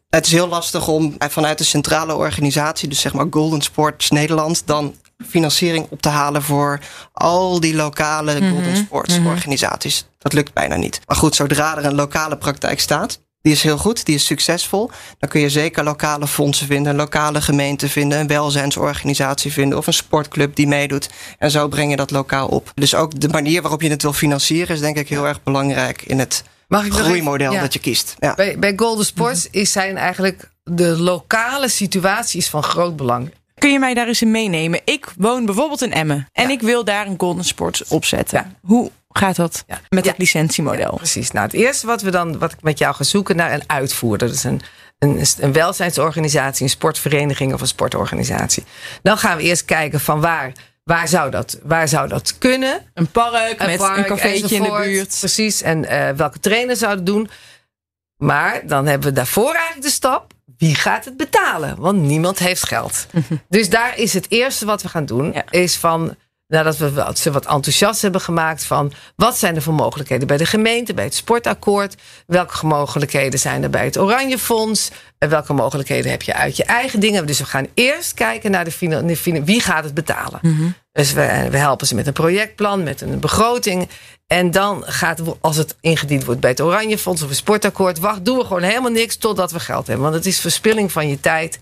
Het 0.10 0.26
is 0.26 0.32
heel 0.32 0.48
lastig 0.48 0.88
om 0.88 1.16
vanuit 1.18 1.58
de 1.58 1.64
centrale 1.64 2.16
organisatie, 2.16 2.90
dus 2.90 3.00
zeg 3.00 3.14
maar 3.14 3.26
Golden 3.30 3.62
Sports 3.62 4.10
Nederland, 4.10 4.62
dan 4.66 4.96
financiering 5.28 5.88
op 5.90 6.02
te 6.02 6.10
halen 6.10 6.44
voor 6.44 6.80
al 7.14 7.60
die 7.60 7.76
lokale 7.76 8.34
mm 8.34 8.42
-hmm. 8.42 8.52
Golden 8.52 8.78
Sports 8.78 9.18
mm 9.18 9.24
-hmm. 9.24 9.32
organisaties. 9.32 10.08
Dat 10.18 10.34
lukt 10.34 10.54
bijna 10.54 10.76
niet. 10.76 11.02
Maar 11.06 11.18
goed, 11.18 11.36
zodra 11.36 11.78
er 11.78 11.86
een 11.86 11.96
lokale 11.96 12.38
praktijk 12.38 12.80
staat, 12.80 13.20
die 13.42 13.54
is 13.54 13.64
heel 13.64 13.78
goed, 13.78 14.06
die 14.06 14.16
is 14.16 14.26
succesvol. 14.26 14.92
Dan 15.20 15.30
kun 15.30 15.42
je 15.42 15.50
zeker 15.50 15.84
lokale 15.84 16.28
fondsen 16.28 16.68
vinden, 16.68 16.92
een 16.92 16.98
lokale 16.98 17.42
gemeente 17.42 17.90
vinden, 17.90 18.20
een 18.20 18.28
welzijnsorganisatie 18.28 19.52
vinden 19.52 19.78
of 19.78 19.88
een 19.88 19.94
sportclub 19.94 20.56
die 20.56 20.68
meedoet. 20.68 21.10
En 21.38 21.52
zo 21.52 21.68
breng 21.68 21.90
je 21.90 21.96
dat 21.96 22.12
lokaal 22.12 22.48
op. 22.48 22.72
Dus 22.76 22.96
ook 22.96 23.20
de 23.20 23.28
manier 23.28 23.62
waarop 23.62 23.82
je 23.82 23.90
het 23.90 24.02
wil 24.02 24.14
financieren 24.14 24.76
is 24.76 24.82
denk 24.82 24.98
ik 24.98 25.10
heel 25.10 25.28
erg 25.28 25.44
belangrijk 25.44 26.02
in 26.02 26.20
het 26.20 26.44
Mag 26.70 26.86
ik 26.86 26.92
groeimodel 26.94 27.52
ja. 27.52 27.62
dat 27.62 27.74
je 27.74 27.80
kiest. 27.80 28.16
Ja. 28.20 28.36
Bij, 28.36 28.60
bij 28.60 28.74
Golden 28.76 29.06
Sports 29.06 29.48
is 29.52 29.72
zijn 29.72 29.98
eigenlijk 29.98 30.50
de 30.64 30.98
lokale 30.98 31.70
situaties 31.70 32.50
van 32.50 32.64
groot 32.64 32.96
belang. 32.96 33.34
Kun 33.58 33.72
je 33.72 33.80
mij 33.80 33.94
daar 33.94 34.08
eens 34.08 34.22
in 34.22 34.32
meenemen? 34.32 34.82
Ik 34.86 35.06
woon 35.18 35.46
bijvoorbeeld 35.46 35.82
in 35.82 35.94
Emmen 35.94 36.28
en 36.34 36.48
Ja. 36.48 36.54
ik 36.54 36.62
wil 36.62 36.84
daar 36.84 37.08
een 37.08 37.16
Golden 37.18 37.44
Sports 37.44 37.84
opzetten. 37.88 38.38
Ja. 38.38 38.52
Hoe 38.68 38.92
gaat 39.10 39.36
dat 39.36 39.64
Ja. 39.68 39.80
met 39.90 40.04
Ja. 40.04 40.10
het 40.10 40.20
licentiemodel? 40.20 40.92
Ja, 40.92 40.98
precies. 40.98 41.32
Nou, 41.32 41.46
het 41.46 41.56
eerste 41.56 41.88
wat 41.88 42.02
we 42.02 42.12
dan, 42.12 42.38
wat 42.40 42.52
ik 42.52 42.62
met 42.62 42.80
jou 42.80 42.96
ga 42.96 43.04
zoeken 43.04 43.36
naar 43.36 43.54
een 43.54 43.64
uitvoerder. 43.68 44.28
Dat 44.28 44.38
is 44.38 44.44
een, 44.44 44.62
een, 45.00 45.22
een 45.40 45.54
welzijnsorganisatie, 45.54 46.64
een 46.64 46.70
sportvereniging 46.70 47.54
of 47.54 47.62
een 47.62 47.68
sportorganisatie. 47.68 48.64
Dan 49.02 49.18
gaan 49.18 49.38
we 49.38 49.44
eerst 49.44 49.66
kijken 49.66 50.00
van 50.00 50.22
waar, 50.22 50.52
waar, 50.90 51.08
zou, 51.08 51.32
dat, 51.32 51.60
waar 51.64 51.88
zou 51.88 52.08
dat 52.08 52.38
kunnen. 52.38 52.82
Een 52.94 53.08
park 53.08 53.66
met 53.66 53.78
park 53.78 53.98
een 53.98 54.06
cafeetje 54.06 54.56
in 54.56 54.64
de 54.64 54.82
buurt. 54.84 55.16
Precies. 55.20 55.62
En 55.62 55.86
eh, 55.86 56.16
welke 56.16 56.40
trainer 56.40 56.76
zou 56.76 56.96
het 56.96 57.06
doen? 57.06 57.30
Maar 58.18 58.68
dan 58.68 58.86
hebben 58.86 59.08
we 59.08 59.14
daarvoor 59.14 59.54
eigenlijk 59.54 59.82
de 59.82 59.90
stap. 59.90 60.34
Wie 60.58 60.76
gaat 60.76 61.06
het 61.06 61.18
betalen? 61.18 61.80
Want 61.80 62.02
niemand 62.02 62.40
heeft 62.40 62.68
geld. 62.68 63.06
Dus 63.50 63.70
daar 63.70 63.98
is 63.98 64.14
het 64.14 64.26
eerste 64.30 64.66
wat 64.66 64.82
we 64.82 64.90
gaan 64.90 65.06
doen. 65.06 65.32
Ja. 65.34 65.44
Is 65.50 65.78
van, 65.78 66.16
nadat 66.50 66.78
we 66.78 66.92
wat, 66.94 67.20
ze 67.20 67.32
wat 67.32 67.46
enthousiast 67.46 68.02
hebben 68.02 68.22
gemaakt 68.22 68.64
van... 68.64 68.92
wat 69.16 69.38
zijn 69.38 69.56
er 69.56 69.62
voor 69.62 69.74
mogelijkheden 69.74 70.28
bij 70.28 70.38
de 70.38 70.46
gemeente, 70.46 70.94
bij 70.94 71.04
het 71.04 71.16
sportakkoord? 71.16 71.96
Welke 72.26 72.66
mogelijkheden 72.66 73.40
zijn 73.40 73.64
er 73.64 73.70
bij 73.70 73.86
het 73.86 73.98
Oranje 73.98 74.38
Fonds? 74.38 74.92
En 75.18 75.30
welke 75.30 75.54
mogelijkheden 75.54 76.12
heb 76.12 76.22
je 76.22 76.34
uit 76.34 76.58
je 76.58 76.64
eigen 76.64 77.00
dingen? 77.00 77.26
Dus 77.26 77.40
we 77.40 77.46
gaan 77.46 77.68
eerst 77.74 78.14
kijken 78.14 78.52
naar 78.52 78.66
de, 78.66 79.42
wie 79.46 79.62
gaat 79.62 79.84
het 79.84 79.94
betalen. 79.94 80.40
Dus 80.92 81.14
we, 81.14 81.48
we 81.50 81.58
helpen 81.58 81.88
ze 81.88 81.96
met 81.96 82.08
een 82.08 82.14
projectplan, 82.14 82.84
met 82.84 83.02
een 83.02 83.20
begroting. 83.20 83.90
En 84.28 84.52
dan 84.52 84.84
gaat, 84.86 85.22
als 85.42 85.56
het 85.56 85.76
ingediend 85.82 86.24
wordt 86.24 86.42
bij 86.42 86.50
het 86.50 86.62
Oranje 86.62 86.98
Fonds 86.98 87.22
of 87.22 87.30
een 87.30 87.36
sportakkoord, 87.36 88.00
wacht, 88.00 88.26
doen 88.26 88.38
we 88.38 88.44
gewoon 88.44 88.62
helemaal 88.62 88.92
niks 88.92 89.18
totdat 89.18 89.52
we 89.52 89.60
geld 89.60 89.88
hebben. 89.88 90.04
Want 90.06 90.18
het 90.18 90.26
is 90.26 90.40
verspilling 90.40 90.92
van 90.92 91.08
je 91.10 91.20
tijd. 91.20 91.60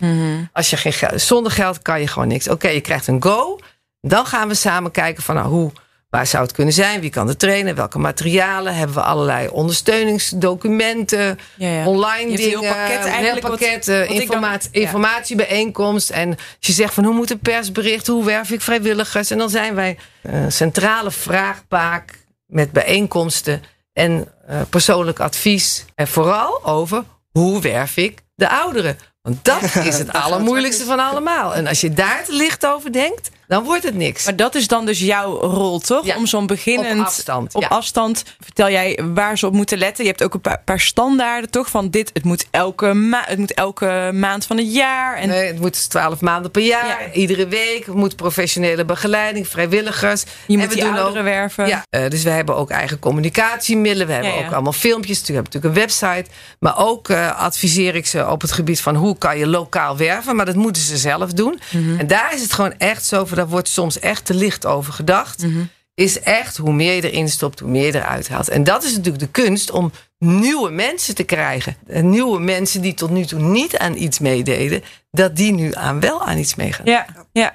Als 0.54 0.70
je 0.70 0.78
geen 0.78 0.94
geld, 0.94 1.22
zonder 1.22 1.52
geld 1.52 1.82
kan 1.82 2.00
je 2.00 2.08
gewoon 2.08 2.28
niks. 2.28 2.50
Oké, 2.50 2.68
je 2.68 2.82
krijgt 2.82 3.08
een 3.08 3.24
go. 3.24 3.60
Dan 4.02 4.26
gaan 4.26 4.48
we 4.48 4.54
samen 4.54 4.92
kijken 4.92 5.24
van 5.24 5.36
nou, 5.36 5.48
hoe, 5.48 5.72
waar 6.10 6.28
zou 6.28 6.44
het 6.44 6.52
kunnen 6.52 6.74
zijn? 6.74 7.02
Wie 7.02 7.10
kan 7.10 7.28
het 7.28 7.40
trainen? 7.40 7.76
Welke 7.76 8.00
materialen? 8.00 8.76
Hebben 8.76 8.96
we 8.96 9.02
allerlei 9.02 9.48
ondersteuningsdocumenten? 9.50 11.40
Ja, 11.56 11.70
ja. 11.70 11.86
Online 11.86 12.32
Je 12.32 12.38
heel 12.38 12.62
dingen, 12.62 12.76
pakket 12.76 13.06
een 13.06 13.12
eigenlijk 13.12 13.48
heel 13.48 13.50
pakket, 13.58 13.88
eh, 13.88 13.98
wat 14.00 14.08
dan- 14.08 14.18
informatie, 14.18 14.70
ja. 14.72 14.80
informatiebijeenkomst. 14.80 16.10
En 16.10 16.30
als 16.30 16.38
je 16.60 16.74
zegt 16.74 16.94
van 16.94 17.04
hoe 17.04 17.14
moet 17.14 17.32
een 17.32 17.40
persbericht? 17.40 18.08
Hoe 18.08 18.26
werf 18.26 18.52
ik 18.52 18.62
vrijwilligers? 18.62 19.32
En 19.32 19.38
dan 19.38 19.50
zijn 19.50 19.76
wij 19.76 19.98
een 20.22 20.52
centrale 20.52 21.12
vraagbaak 21.12 22.26
met 22.46 22.72
bijeenkomsten 22.72 23.64
en 23.94 24.28
eh, 24.48 24.62
persoonlijk 24.70 25.20
advies. 25.20 25.86
En 25.96 26.08
vooral 26.08 26.66
over 26.66 27.04
hoe 27.32 27.62
werf 27.62 27.98
ik 27.98 28.20
de 28.36 28.50
ouderen? 28.50 28.98
Want 29.22 29.46
dat 29.46 29.76
is 29.86 29.98
het 29.98 30.14
allermoeilijkste 30.14 30.86
van 30.86 31.00
allemaal. 31.00 31.56
En 31.56 31.68
als 31.68 31.82
je 31.82 31.94
daar 31.94 32.24
te 32.26 32.34
licht 32.34 32.66
over 32.66 32.92
denkt, 32.92 33.30
dan 33.48 33.64
wordt 33.64 33.84
het 33.84 33.96
niks. 33.96 34.26
Maar 34.26 34.36
dat 34.36 34.56
is 34.56 34.68
dan 34.68 34.86
dus 34.86 35.00
jouw 35.00 35.38
rol, 35.40 35.80
toch? 35.80 36.06
Ja. 36.06 36.16
Om 36.16 36.26
zo'n 36.26 36.48
beginnend... 36.48 37.00
Op 37.00 37.06
afstand, 37.06 37.56
Op 37.56 37.62
ja. 37.62 37.68
afstand 37.68 38.24
vertel 38.40 38.70
jij 38.70 39.00
waar 39.14 39.38
ze 39.38 39.46
op 39.48 39.54
moeten 39.54 39.78
letten. 39.78 40.04
Je 40.04 40.10
hebt 40.10 40.24
ook 40.24 40.34
een 40.34 40.42
paar, 40.42 40.62
paar 40.66 40.80
standaarden, 40.80 41.50
toch? 41.50 41.70
Van 41.70 41.90
dit, 41.90 42.10
het 42.14 42.24
moet 42.24 42.48
elke, 42.52 42.94
ma 42.94 43.24
het 43.26 43.38
moet 43.38 43.54
elke 43.54 44.10
maand 44.14 44.46
van 44.46 44.58
het 44.58 44.74
jaar. 44.74 45.16
En 45.18 45.28
Nee, 45.28 45.48
het 45.48 45.60
moet 45.60 45.90
12 45.90 46.22
maanden 46.22 46.52
per 46.52 46.62
jaar, 46.62 47.02
Ja. 47.04 47.12
iedere 47.14 47.48
week. 47.48 47.86
Het 47.86 47.96
moet 47.96 48.16
professionele 48.16 48.86
begeleiding, 48.86 49.48
vrijwilligers. 49.48 50.22
je 50.22 50.54
En 50.54 50.60
moet 50.60 50.68
we 50.68 50.74
die 50.74 50.84
doen 50.84 50.94
ook- 50.94 51.00
ouderen 51.00 51.24
werven. 51.24 51.68
Ja, 51.68 51.86
eh, 51.90 52.10
dus 52.10 52.24
we 52.24 52.30
hebben 52.30 52.56
ook 52.56 52.70
eigen 52.70 53.00
communicatiemiddelen. 53.00 54.08
We 54.08 54.14
hebben 54.14 54.46
ook 54.46 54.52
allemaal 54.54 54.72
filmpjes. 54.74 55.20
We 55.22 55.34
hebben 55.34 55.52
natuurlijk 55.54 55.76
een 55.76 55.82
website. 55.82 56.30
Maar 56.60 56.78
ook 56.78 57.10
eh, 57.10 57.40
adviseer 57.40 57.96
ik 57.96 58.06
ze 58.08 58.28
op 58.30 58.42
het 58.42 58.52
gebied 58.52 58.82
van 58.82 58.96
hoe 58.96 59.18
kan 59.18 59.38
je 59.38 59.48
lokaal 59.48 59.98
werven. 59.98 60.36
Maar 60.36 60.46
dat 60.46 60.56
moeten 60.56 60.82
ze 60.82 60.98
zelf 60.98 61.34
doen. 61.34 61.60
Mhm. 61.72 62.00
En 62.00 62.08
daar 62.08 62.34
is 62.34 62.42
het 62.42 62.54
gewoon 62.54 62.74
echt 62.78 63.06
zo 63.06 63.26
van 63.26 63.37
daar 63.38 63.48
wordt 63.48 63.68
soms 63.68 64.00
echt 64.00 64.26
te 64.26 64.34
licht 64.34 64.66
over 64.66 64.94
gedacht. 64.94 65.44
Mhm. 65.44 65.64
Is 65.94 66.20
echt 66.20 66.58
hoe 66.58 66.74
meer 66.74 66.94
je 66.94 67.12
erin 67.12 67.30
stopt, 67.30 67.60
hoe 67.60 67.70
meer 67.70 67.86
je 67.86 67.96
eruit 67.96 68.30
haalt. 68.30 68.50
En 68.50 68.64
dat 68.64 68.84
is 68.84 68.90
natuurlijk 68.96 69.20
de 69.20 69.42
kunst 69.42 69.72
om 69.72 69.92
nieuwe 70.18 70.70
mensen 70.70 71.16
te 71.16 71.24
krijgen. 71.24 71.76
En 71.88 72.10
nieuwe 72.10 72.40
mensen 72.40 72.82
die 72.82 72.94
tot 72.94 73.10
nu 73.10 73.26
toe 73.26 73.40
niet 73.40 73.78
aan 73.78 73.96
iets 73.96 74.20
meededen, 74.20 74.84
dat 75.12 75.36
die 75.36 75.52
nu 75.52 75.74
aan 75.74 76.00
wel 76.00 76.26
aan 76.26 76.38
iets 76.38 76.56
meegaan. 76.56 76.86
Ja, 76.86 77.06
ja. 77.32 77.54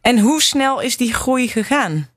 En 0.00 0.18
hoe 0.18 0.42
snel 0.42 0.80
is 0.80 0.96
die 0.96 1.14
groei 1.14 1.48
gegaan? 1.48 2.08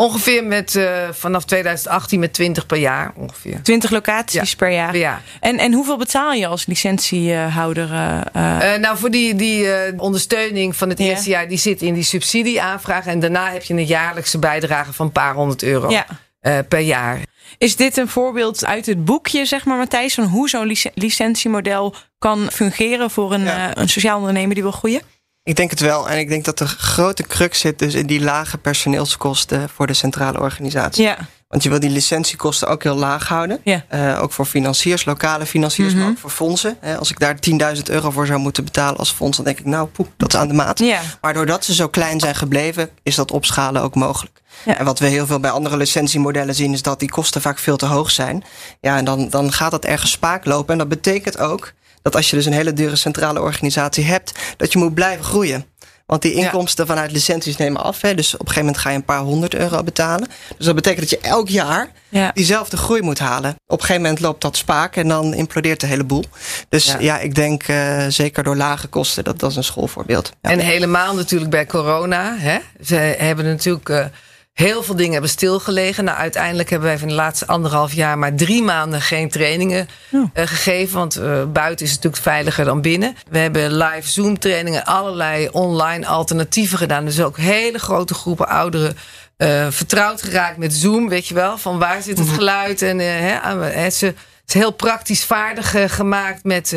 Ongeveer 0.00 0.44
met 0.44 0.74
uh, 0.74 1.08
vanaf 1.12 1.44
2018 1.44 2.20
met 2.20 2.32
20 2.32 2.66
per 2.66 2.78
jaar 2.78 3.12
ongeveer. 3.16 3.62
20 3.62 3.90
locaties 3.90 4.50
Ja. 4.50 4.56
per 4.56 4.70
jaar. 4.70 4.96
Ja. 4.96 5.20
En, 5.40 5.58
en 5.58 5.72
hoeveel 5.72 5.96
betaal 5.98 6.32
je 6.32 6.46
als 6.46 6.66
licentiehouder? 6.66 7.92
eh, 7.92 8.20
eh? 8.32 8.74
Eh, 8.74 8.80
nou, 8.80 8.98
voor 8.98 9.10
die, 9.10 9.34
die 9.34 9.72
eh, 9.72 10.00
ondersteuning 10.00 10.76
van 10.76 10.88
het 10.88 10.98
eerste 10.98 11.30
jaar, 11.30 11.48
die 11.48 11.58
zit 11.58 11.82
in 11.82 11.94
die 11.94 12.02
subsidieaanvraag. 12.02 13.06
En 13.06 13.20
daarna 13.20 13.50
heb 13.52 13.62
je 13.62 13.74
een 13.74 13.84
jaarlijkse 13.84 14.38
bijdrage 14.38 14.92
van 14.92 15.06
een 15.06 15.12
paar 15.12 15.34
honderd 15.34 15.62
euro 15.62 15.90
ja. 15.90 16.06
eh, 16.40 16.58
per 16.68 16.80
jaar. 16.80 17.18
Is 17.58 17.76
dit 17.76 17.96
een 17.96 18.08
voorbeeld 18.08 18.64
uit 18.66 18.86
het 18.86 19.04
boekje, 19.04 19.44
zeg 19.44 19.64
maar, 19.64 19.76
Matthijs, 19.78 20.14
van 20.14 20.24
hoe 20.24 20.48
zo'n 20.48 20.66
lic- 20.66 20.90
licentiemodel 20.94 21.94
kan 22.18 22.48
fungeren 22.52 23.10
voor 23.10 23.32
een, 23.32 23.44
Ja. 23.44 23.70
eh, 23.74 23.82
een 23.82 23.88
sociaal 23.88 24.18
ondernemer 24.18 24.54
die 24.54 24.62
wil 24.62 24.72
groeien? 24.72 25.00
Ik 25.42 25.56
denk 25.56 25.70
het 25.70 25.80
wel. 25.80 26.08
En 26.10 26.18
ik 26.18 26.28
denk 26.28 26.44
dat 26.44 26.58
de 26.58 26.66
grote 26.66 27.22
crux 27.22 27.60
zit 27.60 27.78
dus 27.78 27.94
in 27.94 28.06
die 28.06 28.20
lage 28.20 28.58
personeelskosten 28.58 29.68
voor 29.68 29.86
de 29.86 29.94
centrale 29.94 30.40
organisatie. 30.40 31.02
Ja, 31.04 31.16
Want 31.48 31.62
je 31.62 31.68
wil 31.68 31.80
die 31.80 31.90
licentiekosten 31.90 32.68
ook 32.68 32.82
heel 32.82 32.94
laag 32.96 33.28
houden. 33.28 33.60
Ja. 33.64 33.84
Eh, 33.88 34.22
ook 34.22 34.32
voor 34.32 34.44
financiers, 34.44 35.04
lokale 35.04 35.46
financiers, 35.46 35.92
Mhm. 35.92 36.02
maar 36.02 36.10
ook 36.10 36.18
voor 36.18 36.30
fondsen. 36.30 36.78
Als 36.98 37.10
ik 37.10 37.18
daar 37.18 37.38
10.000 37.38 37.88
euro 37.88 38.10
voor 38.10 38.26
zou 38.26 38.38
moeten 38.38 38.64
betalen 38.64 38.98
als 38.98 39.10
fonds, 39.12 39.36
dan 39.36 39.46
denk 39.46 39.58
ik, 39.58 39.64
nou, 39.64 39.88
poeh, 39.88 40.08
dat 40.16 40.32
is 40.32 40.38
aan 40.38 40.48
de 40.48 40.54
maat. 40.54 40.78
ja. 40.78 41.00
Maar 41.20 41.34
doordat 41.34 41.64
ze 41.64 41.74
zo 41.74 41.88
klein 41.88 42.20
zijn 42.20 42.34
gebleven, 42.34 42.90
is 43.02 43.14
dat 43.14 43.30
opschalen 43.30 43.82
ook 43.82 43.94
mogelijk. 43.94 44.40
Ja. 44.64 44.78
En 44.78 44.84
wat 44.84 44.98
we 44.98 45.06
heel 45.06 45.26
veel 45.26 45.40
bij 45.40 45.50
andere 45.50 45.76
licentiemodellen 45.76 46.54
zien, 46.54 46.72
is 46.72 46.82
dat 46.82 46.98
die 47.00 47.10
kosten 47.10 47.40
vaak 47.40 47.58
veel 47.58 47.76
te 47.76 47.86
hoog 47.86 48.10
zijn. 48.10 48.44
Ja, 48.80 48.96
en 48.96 49.04
dan, 49.04 49.28
dan 49.28 49.52
gaat 49.52 49.70
dat 49.70 49.84
ergens 49.84 50.10
spaak 50.10 50.44
lopen. 50.44 50.72
En 50.72 50.78
dat 50.78 50.88
betekent 50.88 51.38
ook 51.38 51.72
dat 52.02 52.16
als 52.16 52.30
je 52.30 52.36
dus 52.36 52.46
een 52.46 52.52
hele 52.52 52.72
dure 52.72 52.96
centrale 52.96 53.40
organisatie 53.40 54.04
hebt, 54.04 54.32
dat 54.56 54.72
je 54.72 54.78
moet 54.78 54.94
blijven 54.94 55.24
groeien. 55.24 55.64
Want 56.06 56.22
die 56.22 56.36
Ja. 56.36 56.42
inkomsten 56.44 56.86
vanuit 56.86 57.12
licenties 57.12 57.56
nemen 57.56 57.82
af. 57.82 58.00
Hè, 58.00 58.14
dus 58.14 58.34
op 58.34 58.40
een 58.40 58.46
gegeven 58.46 58.64
moment 58.64 58.82
ga 58.82 58.90
je 58.90 58.96
een 58.96 59.04
paar 59.04 59.20
honderd 59.20 59.54
euro 59.54 59.82
betalen. 59.82 60.28
Dus 60.56 60.66
dat 60.66 60.74
betekent 60.74 61.00
dat 61.00 61.10
je 61.10 61.28
elk 61.28 61.48
jaar 61.48 61.88
ja. 62.08 62.30
diezelfde 62.34 62.76
groei 62.76 63.02
moet 63.02 63.18
halen. 63.18 63.50
Op 63.66 63.78
een 63.78 63.80
gegeven 63.80 64.02
moment 64.02 64.20
loopt 64.20 64.40
dat 64.42 64.56
spaak 64.56 64.96
en 64.96 65.08
dan 65.08 65.34
implodeert 65.34 65.80
de 65.80 65.86
hele 65.86 66.04
boel. 66.04 66.24
Dus 66.68 66.84
ja, 66.86 66.98
Ja. 66.98 67.18
ik 67.18 67.34
denk 67.34 67.62
eh, 67.62 68.04
zeker 68.08 68.42
door 68.42 68.56
lage 68.56 68.86
kosten, 68.86 69.24
dat, 69.24 69.38
dat 69.38 69.50
is 69.50 69.56
een 69.56 69.64
schoolvoorbeeld. 69.64 70.32
En 70.40 70.58
helemaal 70.58 71.14
natuurlijk 71.14 71.50
bij 71.50 71.66
corona. 71.66 72.36
Hè? 72.38 72.58
Ze 72.84 72.94
hebben 73.18 73.44
natuurlijk 73.44 73.88
eh, 73.88 74.04
heel 74.52 74.82
veel 74.82 74.96
dingen 74.96 75.12
hebben 75.12 75.30
stilgelegen. 75.30 76.04
Nou, 76.04 76.18
uiteindelijk 76.18 76.70
hebben 76.70 76.88
wij 76.88 76.98
van 76.98 77.08
de 77.08 77.14
laatste 77.14 77.46
anderhalf 77.46 77.92
jaar 77.92 78.18
maar 78.18 78.34
drie 78.34 78.62
maanden 78.62 79.00
geen 79.00 79.28
trainingen 79.28 79.88
eh, 80.32 80.46
gegeven. 80.46 80.98
Want 80.98 81.16
eh, 81.16 81.44
buiten 81.44 81.86
is 81.86 81.92
het 81.92 82.02
natuurlijk 82.02 82.22
veiliger 82.22 82.64
dan 82.64 82.80
binnen. 82.80 83.16
We 83.30 83.38
hebben 83.38 83.76
live 83.76 84.08
Zoom 84.10 84.38
trainingen, 84.38 84.84
allerlei 84.84 85.48
online 85.48 86.06
alternatieven 86.06 86.78
gedaan. 86.78 87.04
Dus 87.04 87.20
ook 87.22 87.36
hele 87.36 87.78
grote 87.78 88.14
groepen 88.14 88.48
ouderen. 88.48 88.96
eh, 89.36 89.66
vertrouwd 89.70 90.22
geraakt 90.22 90.56
met 90.56 90.72
Zoom, 90.74 91.08
weet 91.08 91.26
je 91.26 91.34
wel, 91.34 91.58
van 91.58 91.78
waar 91.78 92.02
zit 92.02 92.18
het 92.18 92.28
geluid 92.28 92.82
en 92.82 92.98
hè, 92.98 93.90
ze 93.90 94.14
is 94.46 94.54
heel 94.54 94.70
praktisch 94.72 95.24
vaardig 95.24 95.74
gemaakt 95.94 96.44
met 96.44 96.68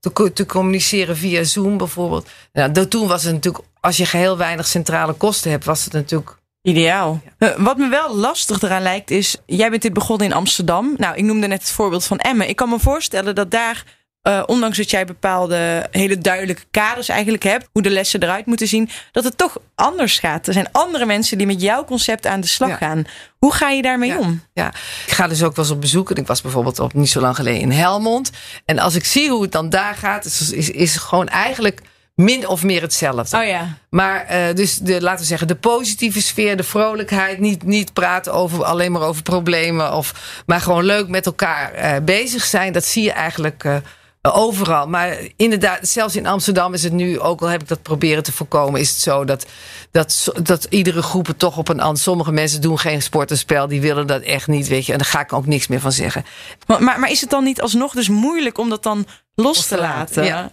te, 0.00 0.12
co- 0.12 0.32
te 0.32 0.46
communiceren 0.46 1.16
via 1.16 1.44
Zoom 1.44 1.76
bijvoorbeeld. 1.76 2.28
Nou, 2.52 2.88
toen 2.88 3.08
was 3.08 3.22
het 3.24 3.32
natuurlijk, 3.34 3.64
als 3.80 3.96
je 3.96 4.06
geheel 4.06 4.36
weinig 4.36 4.66
centrale 4.66 5.12
kosten 5.12 5.50
hebt, 5.50 5.64
was 5.64 5.84
het 5.84 5.92
natuurlijk. 5.92 6.37
Ideaal. 6.62 7.20
Eh, 7.38 7.48
wat 7.56 7.76
me 7.76 7.88
wel 7.88 8.16
lastig 8.16 8.62
eraan 8.62 8.82
lijkt 8.82 9.10
is, 9.10 9.36
jij 9.46 9.70
bent 9.70 9.82
dit 9.82 9.92
begonnen 9.92 10.26
in 10.26 10.32
Amsterdam. 10.32 10.94
Nou, 10.96 11.16
ik 11.16 11.24
noemde 11.24 11.46
net 11.46 11.60
het 11.60 11.70
voorbeeld 11.70 12.04
van 12.04 12.18
Emmen. 12.18 12.48
Ik 12.48 12.56
kan 12.56 12.68
me 12.68 12.78
voorstellen 12.78 13.34
dat 13.34 13.50
daar, 13.50 13.84
eh, 14.22 14.42
ondanks 14.46 14.76
dat 14.76 14.90
jij 14.90 15.04
bepaalde 15.04 15.86
hele 15.90 16.18
duidelijke 16.18 16.62
kaders 16.70 17.08
eigenlijk 17.08 17.42
hebt, 17.42 17.68
hoe 17.72 17.82
de 17.82 17.90
lessen 17.90 18.22
eruit 18.22 18.46
moeten 18.46 18.66
zien, 18.68 18.88
dat 19.12 19.24
het 19.24 19.38
toch 19.38 19.56
anders 19.74 20.18
gaat. 20.18 20.46
Er 20.46 20.52
zijn 20.52 20.68
andere 20.72 21.06
mensen 21.06 21.38
die 21.38 21.46
met 21.46 21.60
jouw 21.60 21.84
concept 21.84 22.26
aan 22.26 22.40
de 22.40 22.46
slag 22.46 22.68
Ja. 22.68 22.76
gaan. 22.76 23.04
Hoe 23.38 23.52
ga 23.54 23.68
je 23.70 23.82
daarmee 23.82 24.08
Ja. 24.10 24.18
om? 24.18 24.42
Ja, 24.52 24.68
ik 25.06 25.12
ga 25.12 25.28
dus 25.28 25.42
ook 25.42 25.56
wel 25.56 25.64
eens 25.64 25.74
op 25.74 25.80
bezoek. 25.80 26.10
En 26.10 26.16
ik 26.16 26.26
was 26.26 26.40
bijvoorbeeld 26.42 26.78
op 26.78 26.94
niet 26.94 27.10
zo 27.10 27.20
lang 27.20 27.36
geleden 27.36 27.60
in 27.60 27.70
Helmond. 27.70 28.30
En 28.64 28.78
als 28.78 28.94
ik 28.94 29.04
zie 29.04 29.30
hoe 29.30 29.42
het 29.42 29.52
dan 29.52 29.68
daar 29.68 29.94
gaat, 29.94 30.24
is, 30.24 30.52
is, 30.52 30.70
is 30.70 30.96
gewoon 30.96 31.28
eigenlijk 31.28 31.80
min 32.18 32.48
of 32.48 32.62
meer 32.62 32.82
hetzelfde. 32.82 33.38
Oh 33.38 33.44
ja. 33.44 33.76
Maar 33.90 34.24
eh, 34.24 34.54
dus 34.54 34.74
de, 34.76 35.00
laten 35.00 35.20
we 35.20 35.26
zeggen, 35.26 35.48
de 35.48 35.54
positieve 35.54 36.22
sfeer, 36.22 36.56
de 36.56 36.62
vrolijkheid. 36.62 37.38
Niet, 37.38 37.62
niet 37.62 37.92
praten 37.92 38.32
over, 38.32 38.64
alleen 38.64 38.92
maar 38.92 39.02
over 39.02 39.22
problemen. 39.22 39.94
Of, 39.94 40.42
maar 40.46 40.60
gewoon 40.60 40.84
leuk 40.84 41.08
met 41.08 41.26
elkaar 41.26 41.72
eh, 41.72 42.02
bezig 42.02 42.44
zijn. 42.44 42.72
Dat 42.72 42.84
zie 42.84 43.02
je 43.02 43.12
eigenlijk 43.12 43.64
eh, 43.64 43.76
overal. 44.22 44.88
Maar 44.88 45.18
inderdaad, 45.36 45.88
zelfs 45.88 46.16
in 46.16 46.26
Amsterdam 46.26 46.74
is 46.74 46.82
het 46.82 46.92
nu, 46.92 47.20
ook 47.20 47.40
al 47.40 47.48
heb 47.48 47.62
ik 47.62 47.68
dat 47.68 47.82
proberen 47.82 48.22
te 48.22 48.32
voorkomen, 48.32 48.80
is 48.80 48.90
het 48.90 48.98
zo 48.98 49.24
dat, 49.24 49.46
dat, 49.90 50.32
dat 50.42 50.66
iedere 50.70 51.02
groep 51.02 51.26
het 51.26 51.38
toch 51.38 51.56
op 51.56 51.68
een 51.68 51.80
ander. 51.80 52.02
Sommige 52.02 52.32
mensen 52.32 52.60
doen 52.60 52.78
geen 52.78 53.02
sportenspel, 53.02 53.68
die 53.68 53.80
willen 53.80 54.06
dat 54.06 54.22
echt 54.22 54.46
niet, 54.46 54.68
weet 54.68 54.86
je. 54.86 54.92
En 54.92 54.98
daar 54.98 55.06
ga 55.06 55.20
ik 55.20 55.32
ook 55.32 55.46
niks 55.46 55.66
meer 55.66 55.80
van 55.80 55.92
zeggen. 55.92 56.24
Maar, 56.66 56.82
maar, 56.82 57.00
maar 57.00 57.10
is 57.10 57.20
het 57.20 57.30
dan 57.30 57.44
niet 57.44 57.60
alsnog 57.60 57.92
dus 57.92 58.08
moeilijk 58.08 58.58
om 58.58 58.68
dat 58.68 58.82
dan 58.82 59.06
los 59.34 59.62
te 59.62 59.68
te 59.68 59.80
laten? 59.80 60.22
laten, 60.22 60.24
ja. 60.24 60.50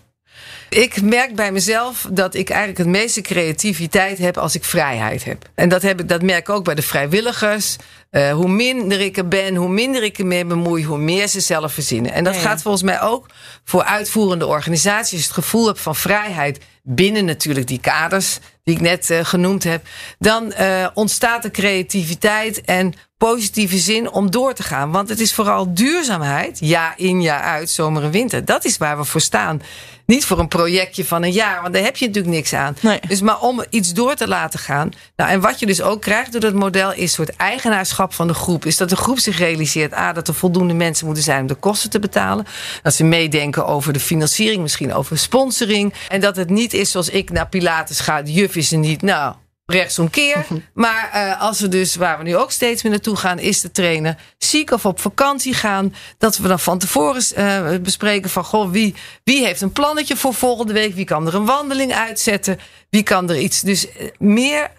Ik 0.70 1.02
merk 1.02 1.36
bij 1.36 1.52
mezelf 1.52 2.08
dat 2.12 2.36
ik 2.36 2.50
eigenlijk 2.50 2.80
het 2.80 2.88
meeste 2.88 3.22
creativiteit 3.22 4.18
heb 4.18 4.38
als 4.38 4.56
ik 4.56 4.64
vrijheid 4.64 5.24
heb. 5.24 5.50
En 5.56 5.70
dat, 5.70 5.82
heb 5.82 6.00
ik, 6.00 6.10
dat 6.10 6.22
merk 6.22 6.40
ik 6.40 6.50
ook 6.50 6.64
bij 6.64 6.76
de 6.76 6.82
vrijwilligers. 6.82 7.76
Eh, 8.10 8.32
hoe 8.32 8.48
minder 8.48 9.02
ik 9.02 9.18
er 9.18 9.28
ben, 9.28 9.56
hoe 9.56 9.70
minder 9.70 10.04
ik 10.04 10.20
ermee 10.20 10.46
bemoei, 10.46 10.86
hoe 10.86 10.98
meer 10.98 11.28
ze 11.28 11.40
zelf 11.40 11.74
verzinnen. 11.74 12.12
En 12.12 12.24
dat 12.24 12.34
Ja, 12.34 12.42
ja. 12.42 12.48
gaat 12.48 12.62
volgens 12.62 12.84
mij 12.84 13.02
ook 13.02 13.30
voor 13.64 13.84
uitvoerende 13.84 14.46
organisaties. 14.46 15.24
Het 15.24 15.34
gevoel 15.34 15.68
hebt 15.68 15.82
van 15.82 15.96
vrijheid 15.96 16.60
binnen 16.84 17.26
natuurlijk 17.26 17.68
die 17.68 17.80
kaders 17.80 18.40
die 18.64 18.76
ik 18.76 18.82
net 18.82 19.10
eh, 19.10 19.26
genoemd 19.26 19.64
heb. 19.64 19.86
Dan 20.20 20.52
eh, 20.52 20.88
ontstaat 20.94 21.44
er 21.44 21.52
creativiteit 21.52 22.62
en 22.62 22.94
positieve 23.18 23.78
zin 23.78 24.12
om 24.12 24.32
door 24.32 24.54
te 24.54 24.64
gaan. 24.64 24.92
Want 24.92 25.10
het 25.10 25.20
is 25.20 25.34
vooral 25.34 25.74
duurzaamheid, 25.74 26.58
jaar 26.60 26.94
in, 26.98 27.22
jaar 27.22 27.42
uit, 27.42 27.70
zomer 27.70 28.04
en 28.04 28.12
winter. 28.12 28.46
Dat 28.46 28.66
is 28.66 28.78
waar 28.78 28.98
we 28.98 29.04
voor 29.04 29.22
staan. 29.22 29.62
Niet 30.06 30.26
voor 30.26 30.40
een 30.40 30.48
projectje 30.48 31.06
van 31.06 31.24
een 31.24 31.32
jaar, 31.32 31.62
want 31.62 31.74
daar 31.74 31.84
heb 31.84 31.98
je 31.98 32.06
natuurlijk 32.08 32.36
niks 32.36 32.54
aan. 32.54 32.78
Nee. 32.82 33.00
Dus 33.08 33.22
maar 33.22 33.40
om 33.40 33.64
iets 33.70 33.94
door 33.94 34.16
te 34.16 34.28
laten 34.28 34.60
gaan. 34.60 34.92
Nou, 35.16 35.30
en 35.30 35.40
wat 35.40 35.60
je 35.60 35.66
dus 35.66 35.82
ook 35.82 36.02
krijgt 36.02 36.32
door 36.32 36.42
dat 36.42 36.54
model 36.54 36.94
is 36.94 37.02
een 37.02 37.08
soort 37.08 37.36
eigenaarschap 37.36 38.14
van 38.14 38.28
de 38.28 38.34
groep. 38.34 38.66
Is 38.66 38.78
dat 38.78 38.90
de 38.90 38.96
groep 38.96 39.20
zich 39.20 39.38
realiseert, 39.38 39.94
ah, 39.94 40.14
dat 40.16 40.28
er 40.28 40.34
voldoende 40.34 40.74
mensen 40.74 41.06
moeten 41.06 41.24
zijn 41.24 41.42
om 41.42 41.48
de 41.48 41.56
kosten 41.56 41.90
te 41.90 42.00
betalen. 42.00 42.46
Dat 42.82 42.94
ze 42.94 43.04
meedenken 43.04 43.66
over 43.66 43.94
de 43.94 44.00
financiering, 44.00 44.62
misschien 44.62 44.94
over 44.94 45.18
sponsoring. 45.18 45.94
En 46.08 46.22
dat 46.22 46.36
het 46.36 46.50
niet 46.50 46.74
is 46.74 46.92
zoals 46.92 47.10
ik 47.10 47.32
naar 47.32 47.48
Pilates 47.48 48.00
ga, 48.00 48.22
de 48.22 48.32
juf 48.32 48.56
is 48.56 48.72
er 48.72 48.78
niet. 48.78 49.02
Nou, 49.02 49.36
rechtsomkeer. 49.66 50.46
Maar 50.74 51.10
eh, 51.12 51.42
als 51.42 51.60
we 51.60 51.68
dus, 51.68 51.96
waar 51.96 52.18
we 52.18 52.24
nu 52.24 52.36
ook 52.36 52.52
steeds 52.52 52.84
meer 52.84 52.92
naartoe 52.92 53.16
gaan, 53.16 53.40
is 53.40 53.62
de 53.62 53.72
trainer 53.72 54.18
ziek 54.38 54.72
of 54.72 54.86
op 54.86 55.00
vakantie 55.00 55.54
gaan. 55.54 55.96
Dat 56.18 56.38
we 56.38 56.48
dan 56.48 56.60
van 56.60 56.80
tevoren 56.80 57.24
eh, 57.36 57.80
bespreken 57.82 58.30
van, 58.30 58.44
goh, 58.44 58.72
wie, 58.72 58.96
wie 59.24 59.46
heeft 59.46 59.62
een 59.62 59.72
plannetje 59.72 60.16
voor 60.16 60.34
volgende 60.34 60.74
week? 60.74 60.96
Wie 60.96 61.06
kan 61.06 61.28
er 61.28 61.36
een 61.36 61.46
wandeling 61.46 61.94
uitzetten? 61.94 62.60
Wie 62.90 63.04
kan 63.04 63.30
er 63.30 63.38
iets? 63.38 63.62
Dus 63.62 63.92
eh, 63.92 64.08
meer 64.18 64.72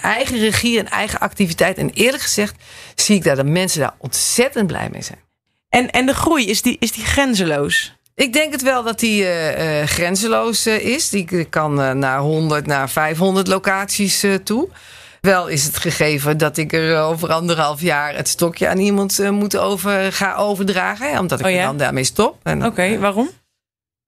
eigen 0.00 0.38
regie 0.38 0.78
en 0.78 0.88
eigen 0.88 1.18
activiteit. 1.20 1.78
En 1.78 1.90
eerlijk 1.90 2.22
gezegd 2.22 2.54
zie 2.94 3.16
ik 3.16 3.24
dat 3.24 3.36
de 3.36 3.44
mensen 3.44 3.80
daar 3.80 3.94
ontzettend 3.98 4.66
blij 4.66 4.88
mee 4.92 5.02
zijn. 5.02 5.20
En, 5.68 5.90
en 5.90 6.06
de 6.06 6.14
groei, 6.14 6.46
is 6.46 6.62
die, 6.62 6.76
is 6.78 6.92
die 6.92 7.04
grenzeloos? 7.04 7.98
Ik 8.20 8.32
denk 8.32 8.52
het 8.52 8.62
wel 8.62 8.82
dat 8.82 8.98
die 8.98 9.26
eh, 9.26 9.86
grenzeloos 9.86 10.66
eh, 10.66 10.84
is. 10.84 11.08
Die 11.08 11.44
kan 11.44 11.98
naar 11.98 12.18
100, 12.18 12.66
naar 12.66 12.90
500 12.90 13.46
locaties 13.46 14.24
toe. 14.44 14.68
Wel 15.20 15.48
is 15.48 15.64
het 15.64 15.76
gegeven 15.76 16.38
dat 16.38 16.56
ik 16.56 16.72
er 16.72 17.00
over 17.00 17.32
anderhalf 17.32 17.80
jaar 17.80 18.16
het 18.16 18.28
stokje 18.28 18.68
aan 18.68 18.78
iemand 18.78 19.30
moet 19.30 19.56
over, 19.56 20.12
ga 20.12 20.34
overdragen. 20.34 21.10
Hè, 21.10 21.18
omdat 21.18 21.40
ik 21.40 21.46
Oh 21.46 21.52
ja? 21.52 21.64
dan 21.66 21.76
daarmee 21.76 22.04
stop. 22.04 22.36
Oké, 22.62 22.98
waarom? 22.98 23.30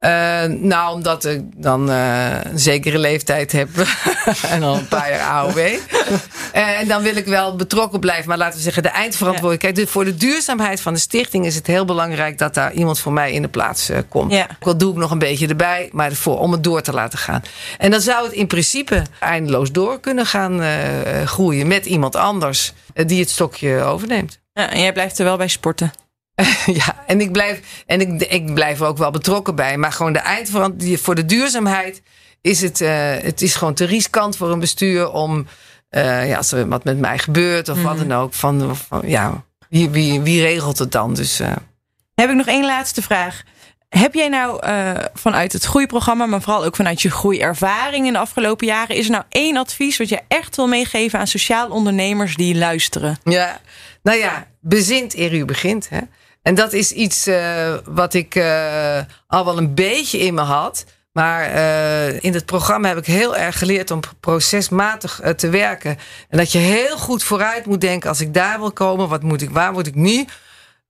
Eh, 0.03 0.45
nou, 0.45 0.95
omdat 0.95 1.25
ik 1.25 1.43
dan 1.57 1.91
eh, 1.91 2.45
een 2.45 2.59
zekere 2.59 2.99
leeftijd 2.99 3.53
heb 3.53 3.69
en 4.51 4.63
al 4.63 4.75
een 4.75 4.89
paar 4.89 5.11
jaar 5.11 5.31
AOW. 5.31 5.59
Eh, 5.59 6.81
en 6.81 6.89
dan 6.89 7.03
wil 7.03 7.17
ik 7.17 7.27
wel 7.27 7.57
betrokken 7.57 8.01
blijven. 8.01 8.29
Maar 8.29 8.39
laten 8.39 8.57
we 8.57 8.63
zeggen, 8.63 8.83
de 8.83 8.89
eindverantwoordelijkheid. 8.89 9.77
Dus 9.77 9.91
Voor 9.91 10.05
de 10.05 10.17
duurzaamheid 10.17 10.81
van 10.81 10.93
de 10.93 10.99
stichting 10.99 11.47
is 11.47 11.55
het 11.55 11.67
heel 11.67 11.85
belangrijk 11.85 12.39
dat 12.39 12.55
daar 12.55 12.73
iemand 12.73 12.99
voor 12.99 13.13
mij 13.13 13.33
in 13.33 13.43
de 13.43 13.49
plaats 13.49 13.91
komt. 14.09 14.33
Ja. 14.33 14.47
Ook 14.61 14.67
al 14.67 14.77
doe 14.77 14.93
ik 14.93 14.99
nog 14.99 15.11
een 15.11 15.19
beetje 15.19 15.49
erbij, 15.49 15.89
maar 15.93 16.13
voor, 16.13 16.39
om 16.39 16.53
het 16.53 16.65
door 16.65 16.81
te 16.81 16.93
laten 16.93 17.19
gaan. 17.19 17.43
En 17.79 17.91
dan 17.91 18.01
zou 18.01 18.25
het 18.25 18.33
in 18.33 18.47
principe 18.47 19.03
eindeloos 19.21 19.73
door 19.73 20.01
kunnen 20.01 20.27
gaan 20.27 20.63
groeien 21.25 21.67
met 21.67 21.87
iemand 21.87 22.17
anders 22.17 22.73
die 22.95 23.21
het 23.21 23.31
stokje 23.31 23.81
overneemt. 23.81 24.41
Ja, 24.53 24.71
en 24.71 24.81
jij 24.81 24.93
blijft 24.93 25.19
er 25.19 25.25
wel 25.25 25.37
bij 25.37 25.49
sporten. 25.49 25.93
Ja, 26.67 27.05
en 27.07 27.21
ik 27.21 27.33
blijf, 27.33 27.83
en 27.87 28.01
ik, 28.01 28.23
ik 28.23 28.55
blijf 28.55 28.81
er 28.81 28.87
ook 28.87 28.99
wel 28.99 29.11
betrokken 29.11 29.55
bij. 29.55 29.77
Maar 29.77 29.93
gewoon 29.93 30.13
de 30.13 30.19
eindverantwoordelijkheid 30.19 31.01
voor 31.01 31.15
de 31.15 31.25
duurzaamheid 31.25 32.03
is 32.41 32.61
het, 32.61 32.81
uh, 32.81 32.91
het 33.19 33.43
is 33.43 33.55
gewoon 33.55 33.75
te 33.75 33.85
riskant 33.85 34.37
voor 34.37 34.51
een 34.51 34.61
bestuur 34.61 35.11
om, 35.11 35.47
uh, 35.91 36.29
ja, 36.29 36.37
als 36.37 36.53
er 36.53 36.69
wat 36.69 36.85
met 36.85 36.99
mij 36.99 37.19
gebeurt 37.19 37.69
of 37.69 37.83
wat 37.83 37.99
dan 37.99 38.13
ook, 38.13 38.35
van, 38.35 38.77
van 38.77 39.03
ja, 39.05 39.45
wie, 39.69 39.91
wie, 39.91 40.21
wie 40.21 40.43
regelt 40.43 40.79
het 40.79 40.93
dan? 40.93 41.15
Dus, 41.15 41.41
uh... 41.41 41.53
Heb 42.15 42.31
ik 42.31 42.37
nog 42.37 42.47
één 42.47 42.65
laatste 42.65 43.03
vraag. 43.03 43.43
Heb 43.89 44.15
jij 44.15 44.29
nou 44.29 44.61
vanuit 45.15 45.53
het 45.53 45.65
groeiprogramma, 45.65 46.27
maar 46.27 46.43
vooral 46.43 46.65
ook 46.65 46.77
vanuit 46.77 47.03
je 47.03 47.11
groeiervaring 47.11 48.07
in 48.07 48.13
de 48.13 48.19
afgelopen 48.19 48.67
jaren, 48.67 48.97
is 48.97 49.05
er 49.05 49.11
nou 49.11 49.25
één 49.29 49.57
advies 49.57 49.97
wat 49.97 50.09
je 50.09 50.21
echt 50.29 50.57
wil 50.57 50.67
meegeven 50.67 51.19
aan 51.19 51.27
sociaal 51.27 51.69
ondernemers 51.69 52.37
die 52.37 52.55
luisteren? 52.55 53.19
Ja, 53.25 53.61
nou 54.03 54.19
ja, 54.19 54.47
bezint 54.61 55.15
eer 55.15 55.35
u 55.35 55.45
begint. 55.45 55.89
Hè? 55.89 55.99
En 56.43 56.55
dat 56.55 56.73
is 56.73 56.93
iets 56.93 57.29
uh, 57.29 57.75
wat 57.85 58.15
ik 58.15 58.35
uh, 58.35 58.99
al 59.27 59.45
wel 59.45 59.59
een 59.59 59.75
beetje 59.75 60.19
in 60.19 60.35
me 60.35 60.41
had. 60.41 60.85
Maar 61.13 61.55
uh, 61.55 62.23
in 62.23 62.35
het 62.35 62.47
programma 62.47 62.89
heb 62.89 62.99
ik 62.99 63.07
heel 63.07 63.37
erg 63.37 63.59
geleerd 63.59 63.91
om 63.91 64.01
procesmatig 64.21 65.21
te 65.37 65.49
werken. 65.49 65.99
En 66.29 66.39
dat 66.39 66.53
je 66.53 66.59
heel 66.59 66.99
goed 66.99 67.23
vooruit 67.23 67.67
moet 67.67 67.81
denken: 67.81 68.09
als 68.09 68.21
ik 68.21 68.35
daar 68.35 68.59
wil 68.59 68.73
komen, 68.73 69.09
wat 69.09 69.23
moet 69.23 69.43
ik, 69.43 69.51
waar 69.51 69.73
moet 69.73 69.87
ik 69.87 69.95
nu? 69.95 70.27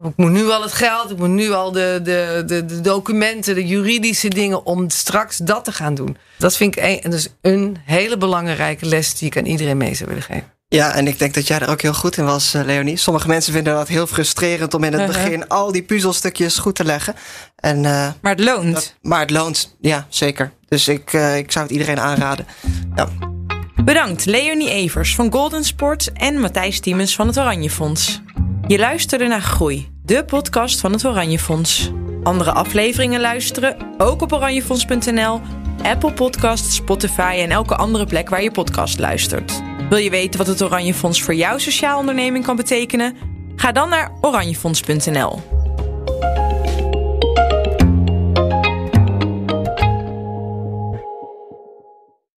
Ik 0.08 0.16
moet 0.16 0.30
nu 0.30 0.50
al 0.50 0.62
het 0.62 0.72
geld, 0.72 1.10
ik 1.10 1.18
moet 1.18 1.28
nu 1.28 1.52
al 1.52 1.72
de, 1.72 2.00
de, 2.02 2.42
de, 2.46 2.64
de 2.64 2.80
documenten, 2.80 3.54
de 3.54 3.66
juridische 3.66 4.28
dingen 4.28 4.64
om 4.66 4.90
straks 4.90 5.36
dat 5.36 5.64
te 5.64 5.72
gaan 5.72 5.94
doen. 5.94 6.16
Dat 6.38 6.56
vind 6.56 6.76
ik 6.76 6.82
een, 6.82 7.10
dus 7.10 7.28
een 7.40 7.76
hele 7.84 8.16
belangrijke 8.16 8.86
les 8.86 9.14
die 9.14 9.28
ik 9.28 9.36
aan 9.36 9.46
iedereen 9.46 9.76
mee 9.76 9.94
zou 9.94 10.08
willen 10.08 10.24
geven. 10.24 10.51
Ja, 10.72 10.94
en 10.94 11.06
ik 11.06 11.18
denk 11.18 11.34
dat 11.34 11.46
jij 11.46 11.58
er 11.58 11.70
ook 11.70 11.82
heel 11.82 11.94
goed 11.94 12.16
in 12.16 12.24
was, 12.24 12.52
Leonie. 12.52 12.96
Sommige 12.96 13.28
mensen 13.28 13.52
vinden 13.52 13.74
dat 13.74 13.88
heel 13.88 14.06
frustrerend 14.06 14.74
om 14.74 14.84
in 14.84 14.92
het 14.92 15.06
begin 15.06 15.48
al 15.48 15.72
die 15.72 15.82
puzzelstukjes 15.82 16.58
goed 16.58 16.74
te 16.74 16.84
leggen. 16.84 17.14
En, 17.56 17.76
uh, 17.76 18.08
maar 18.20 18.32
het 18.32 18.40
loont. 18.44 18.74
Dat, 18.74 18.94
maar 19.02 19.20
het 19.20 19.30
loont, 19.30 19.76
ja, 19.80 20.06
zeker. 20.08 20.52
Dus 20.68 20.88
ik, 20.88 21.12
uh, 21.12 21.36
ik 21.36 21.52
zou 21.52 21.64
het 21.64 21.72
iedereen 21.72 22.00
aanraden. 22.00 22.46
Ja. 22.94 23.08
Bedankt 23.84 24.24
Leonie 24.24 24.70
Evers 24.70 25.14
van 25.14 25.32
Golden 25.32 25.64
Sport 25.64 26.12
en 26.12 26.40
Matthijs 26.40 26.80
Tiemens 26.80 27.14
van 27.14 27.26
het 27.26 27.38
Oranje 27.38 27.70
Fonds. 27.70 28.20
Je 28.66 28.78
luisterde 28.78 29.26
naar 29.26 29.42
Groei, 29.42 29.88
de 30.04 30.24
podcast 30.24 30.80
van 30.80 30.92
het 30.92 31.04
Oranje 31.04 31.38
Fonds. 31.38 31.90
Andere 32.22 32.52
afleveringen 32.52 33.20
luisteren 33.20 33.76
ook 33.98 34.22
op 34.22 34.32
oranjefonds.nl, 34.32 35.40
Apple 35.82 36.12
Podcasts, 36.12 36.74
Spotify 36.74 37.36
en 37.38 37.50
elke 37.50 37.76
andere 37.76 38.06
plek 38.06 38.28
waar 38.28 38.42
je 38.42 38.50
podcast 38.50 38.98
luistert. 38.98 39.62
Wil 39.88 39.98
je 39.98 40.10
weten 40.10 40.38
wat 40.38 40.46
het 40.46 40.62
Oranje 40.62 40.94
Fonds 40.94 41.22
voor 41.22 41.34
jouw 41.34 41.58
sociaal 41.58 41.98
onderneming 41.98 42.44
kan 42.44 42.56
betekenen? 42.56 43.16
Ga 43.56 43.72
dan 43.72 43.88
naar 43.88 44.12
oranjefonds.nl. 44.20 45.61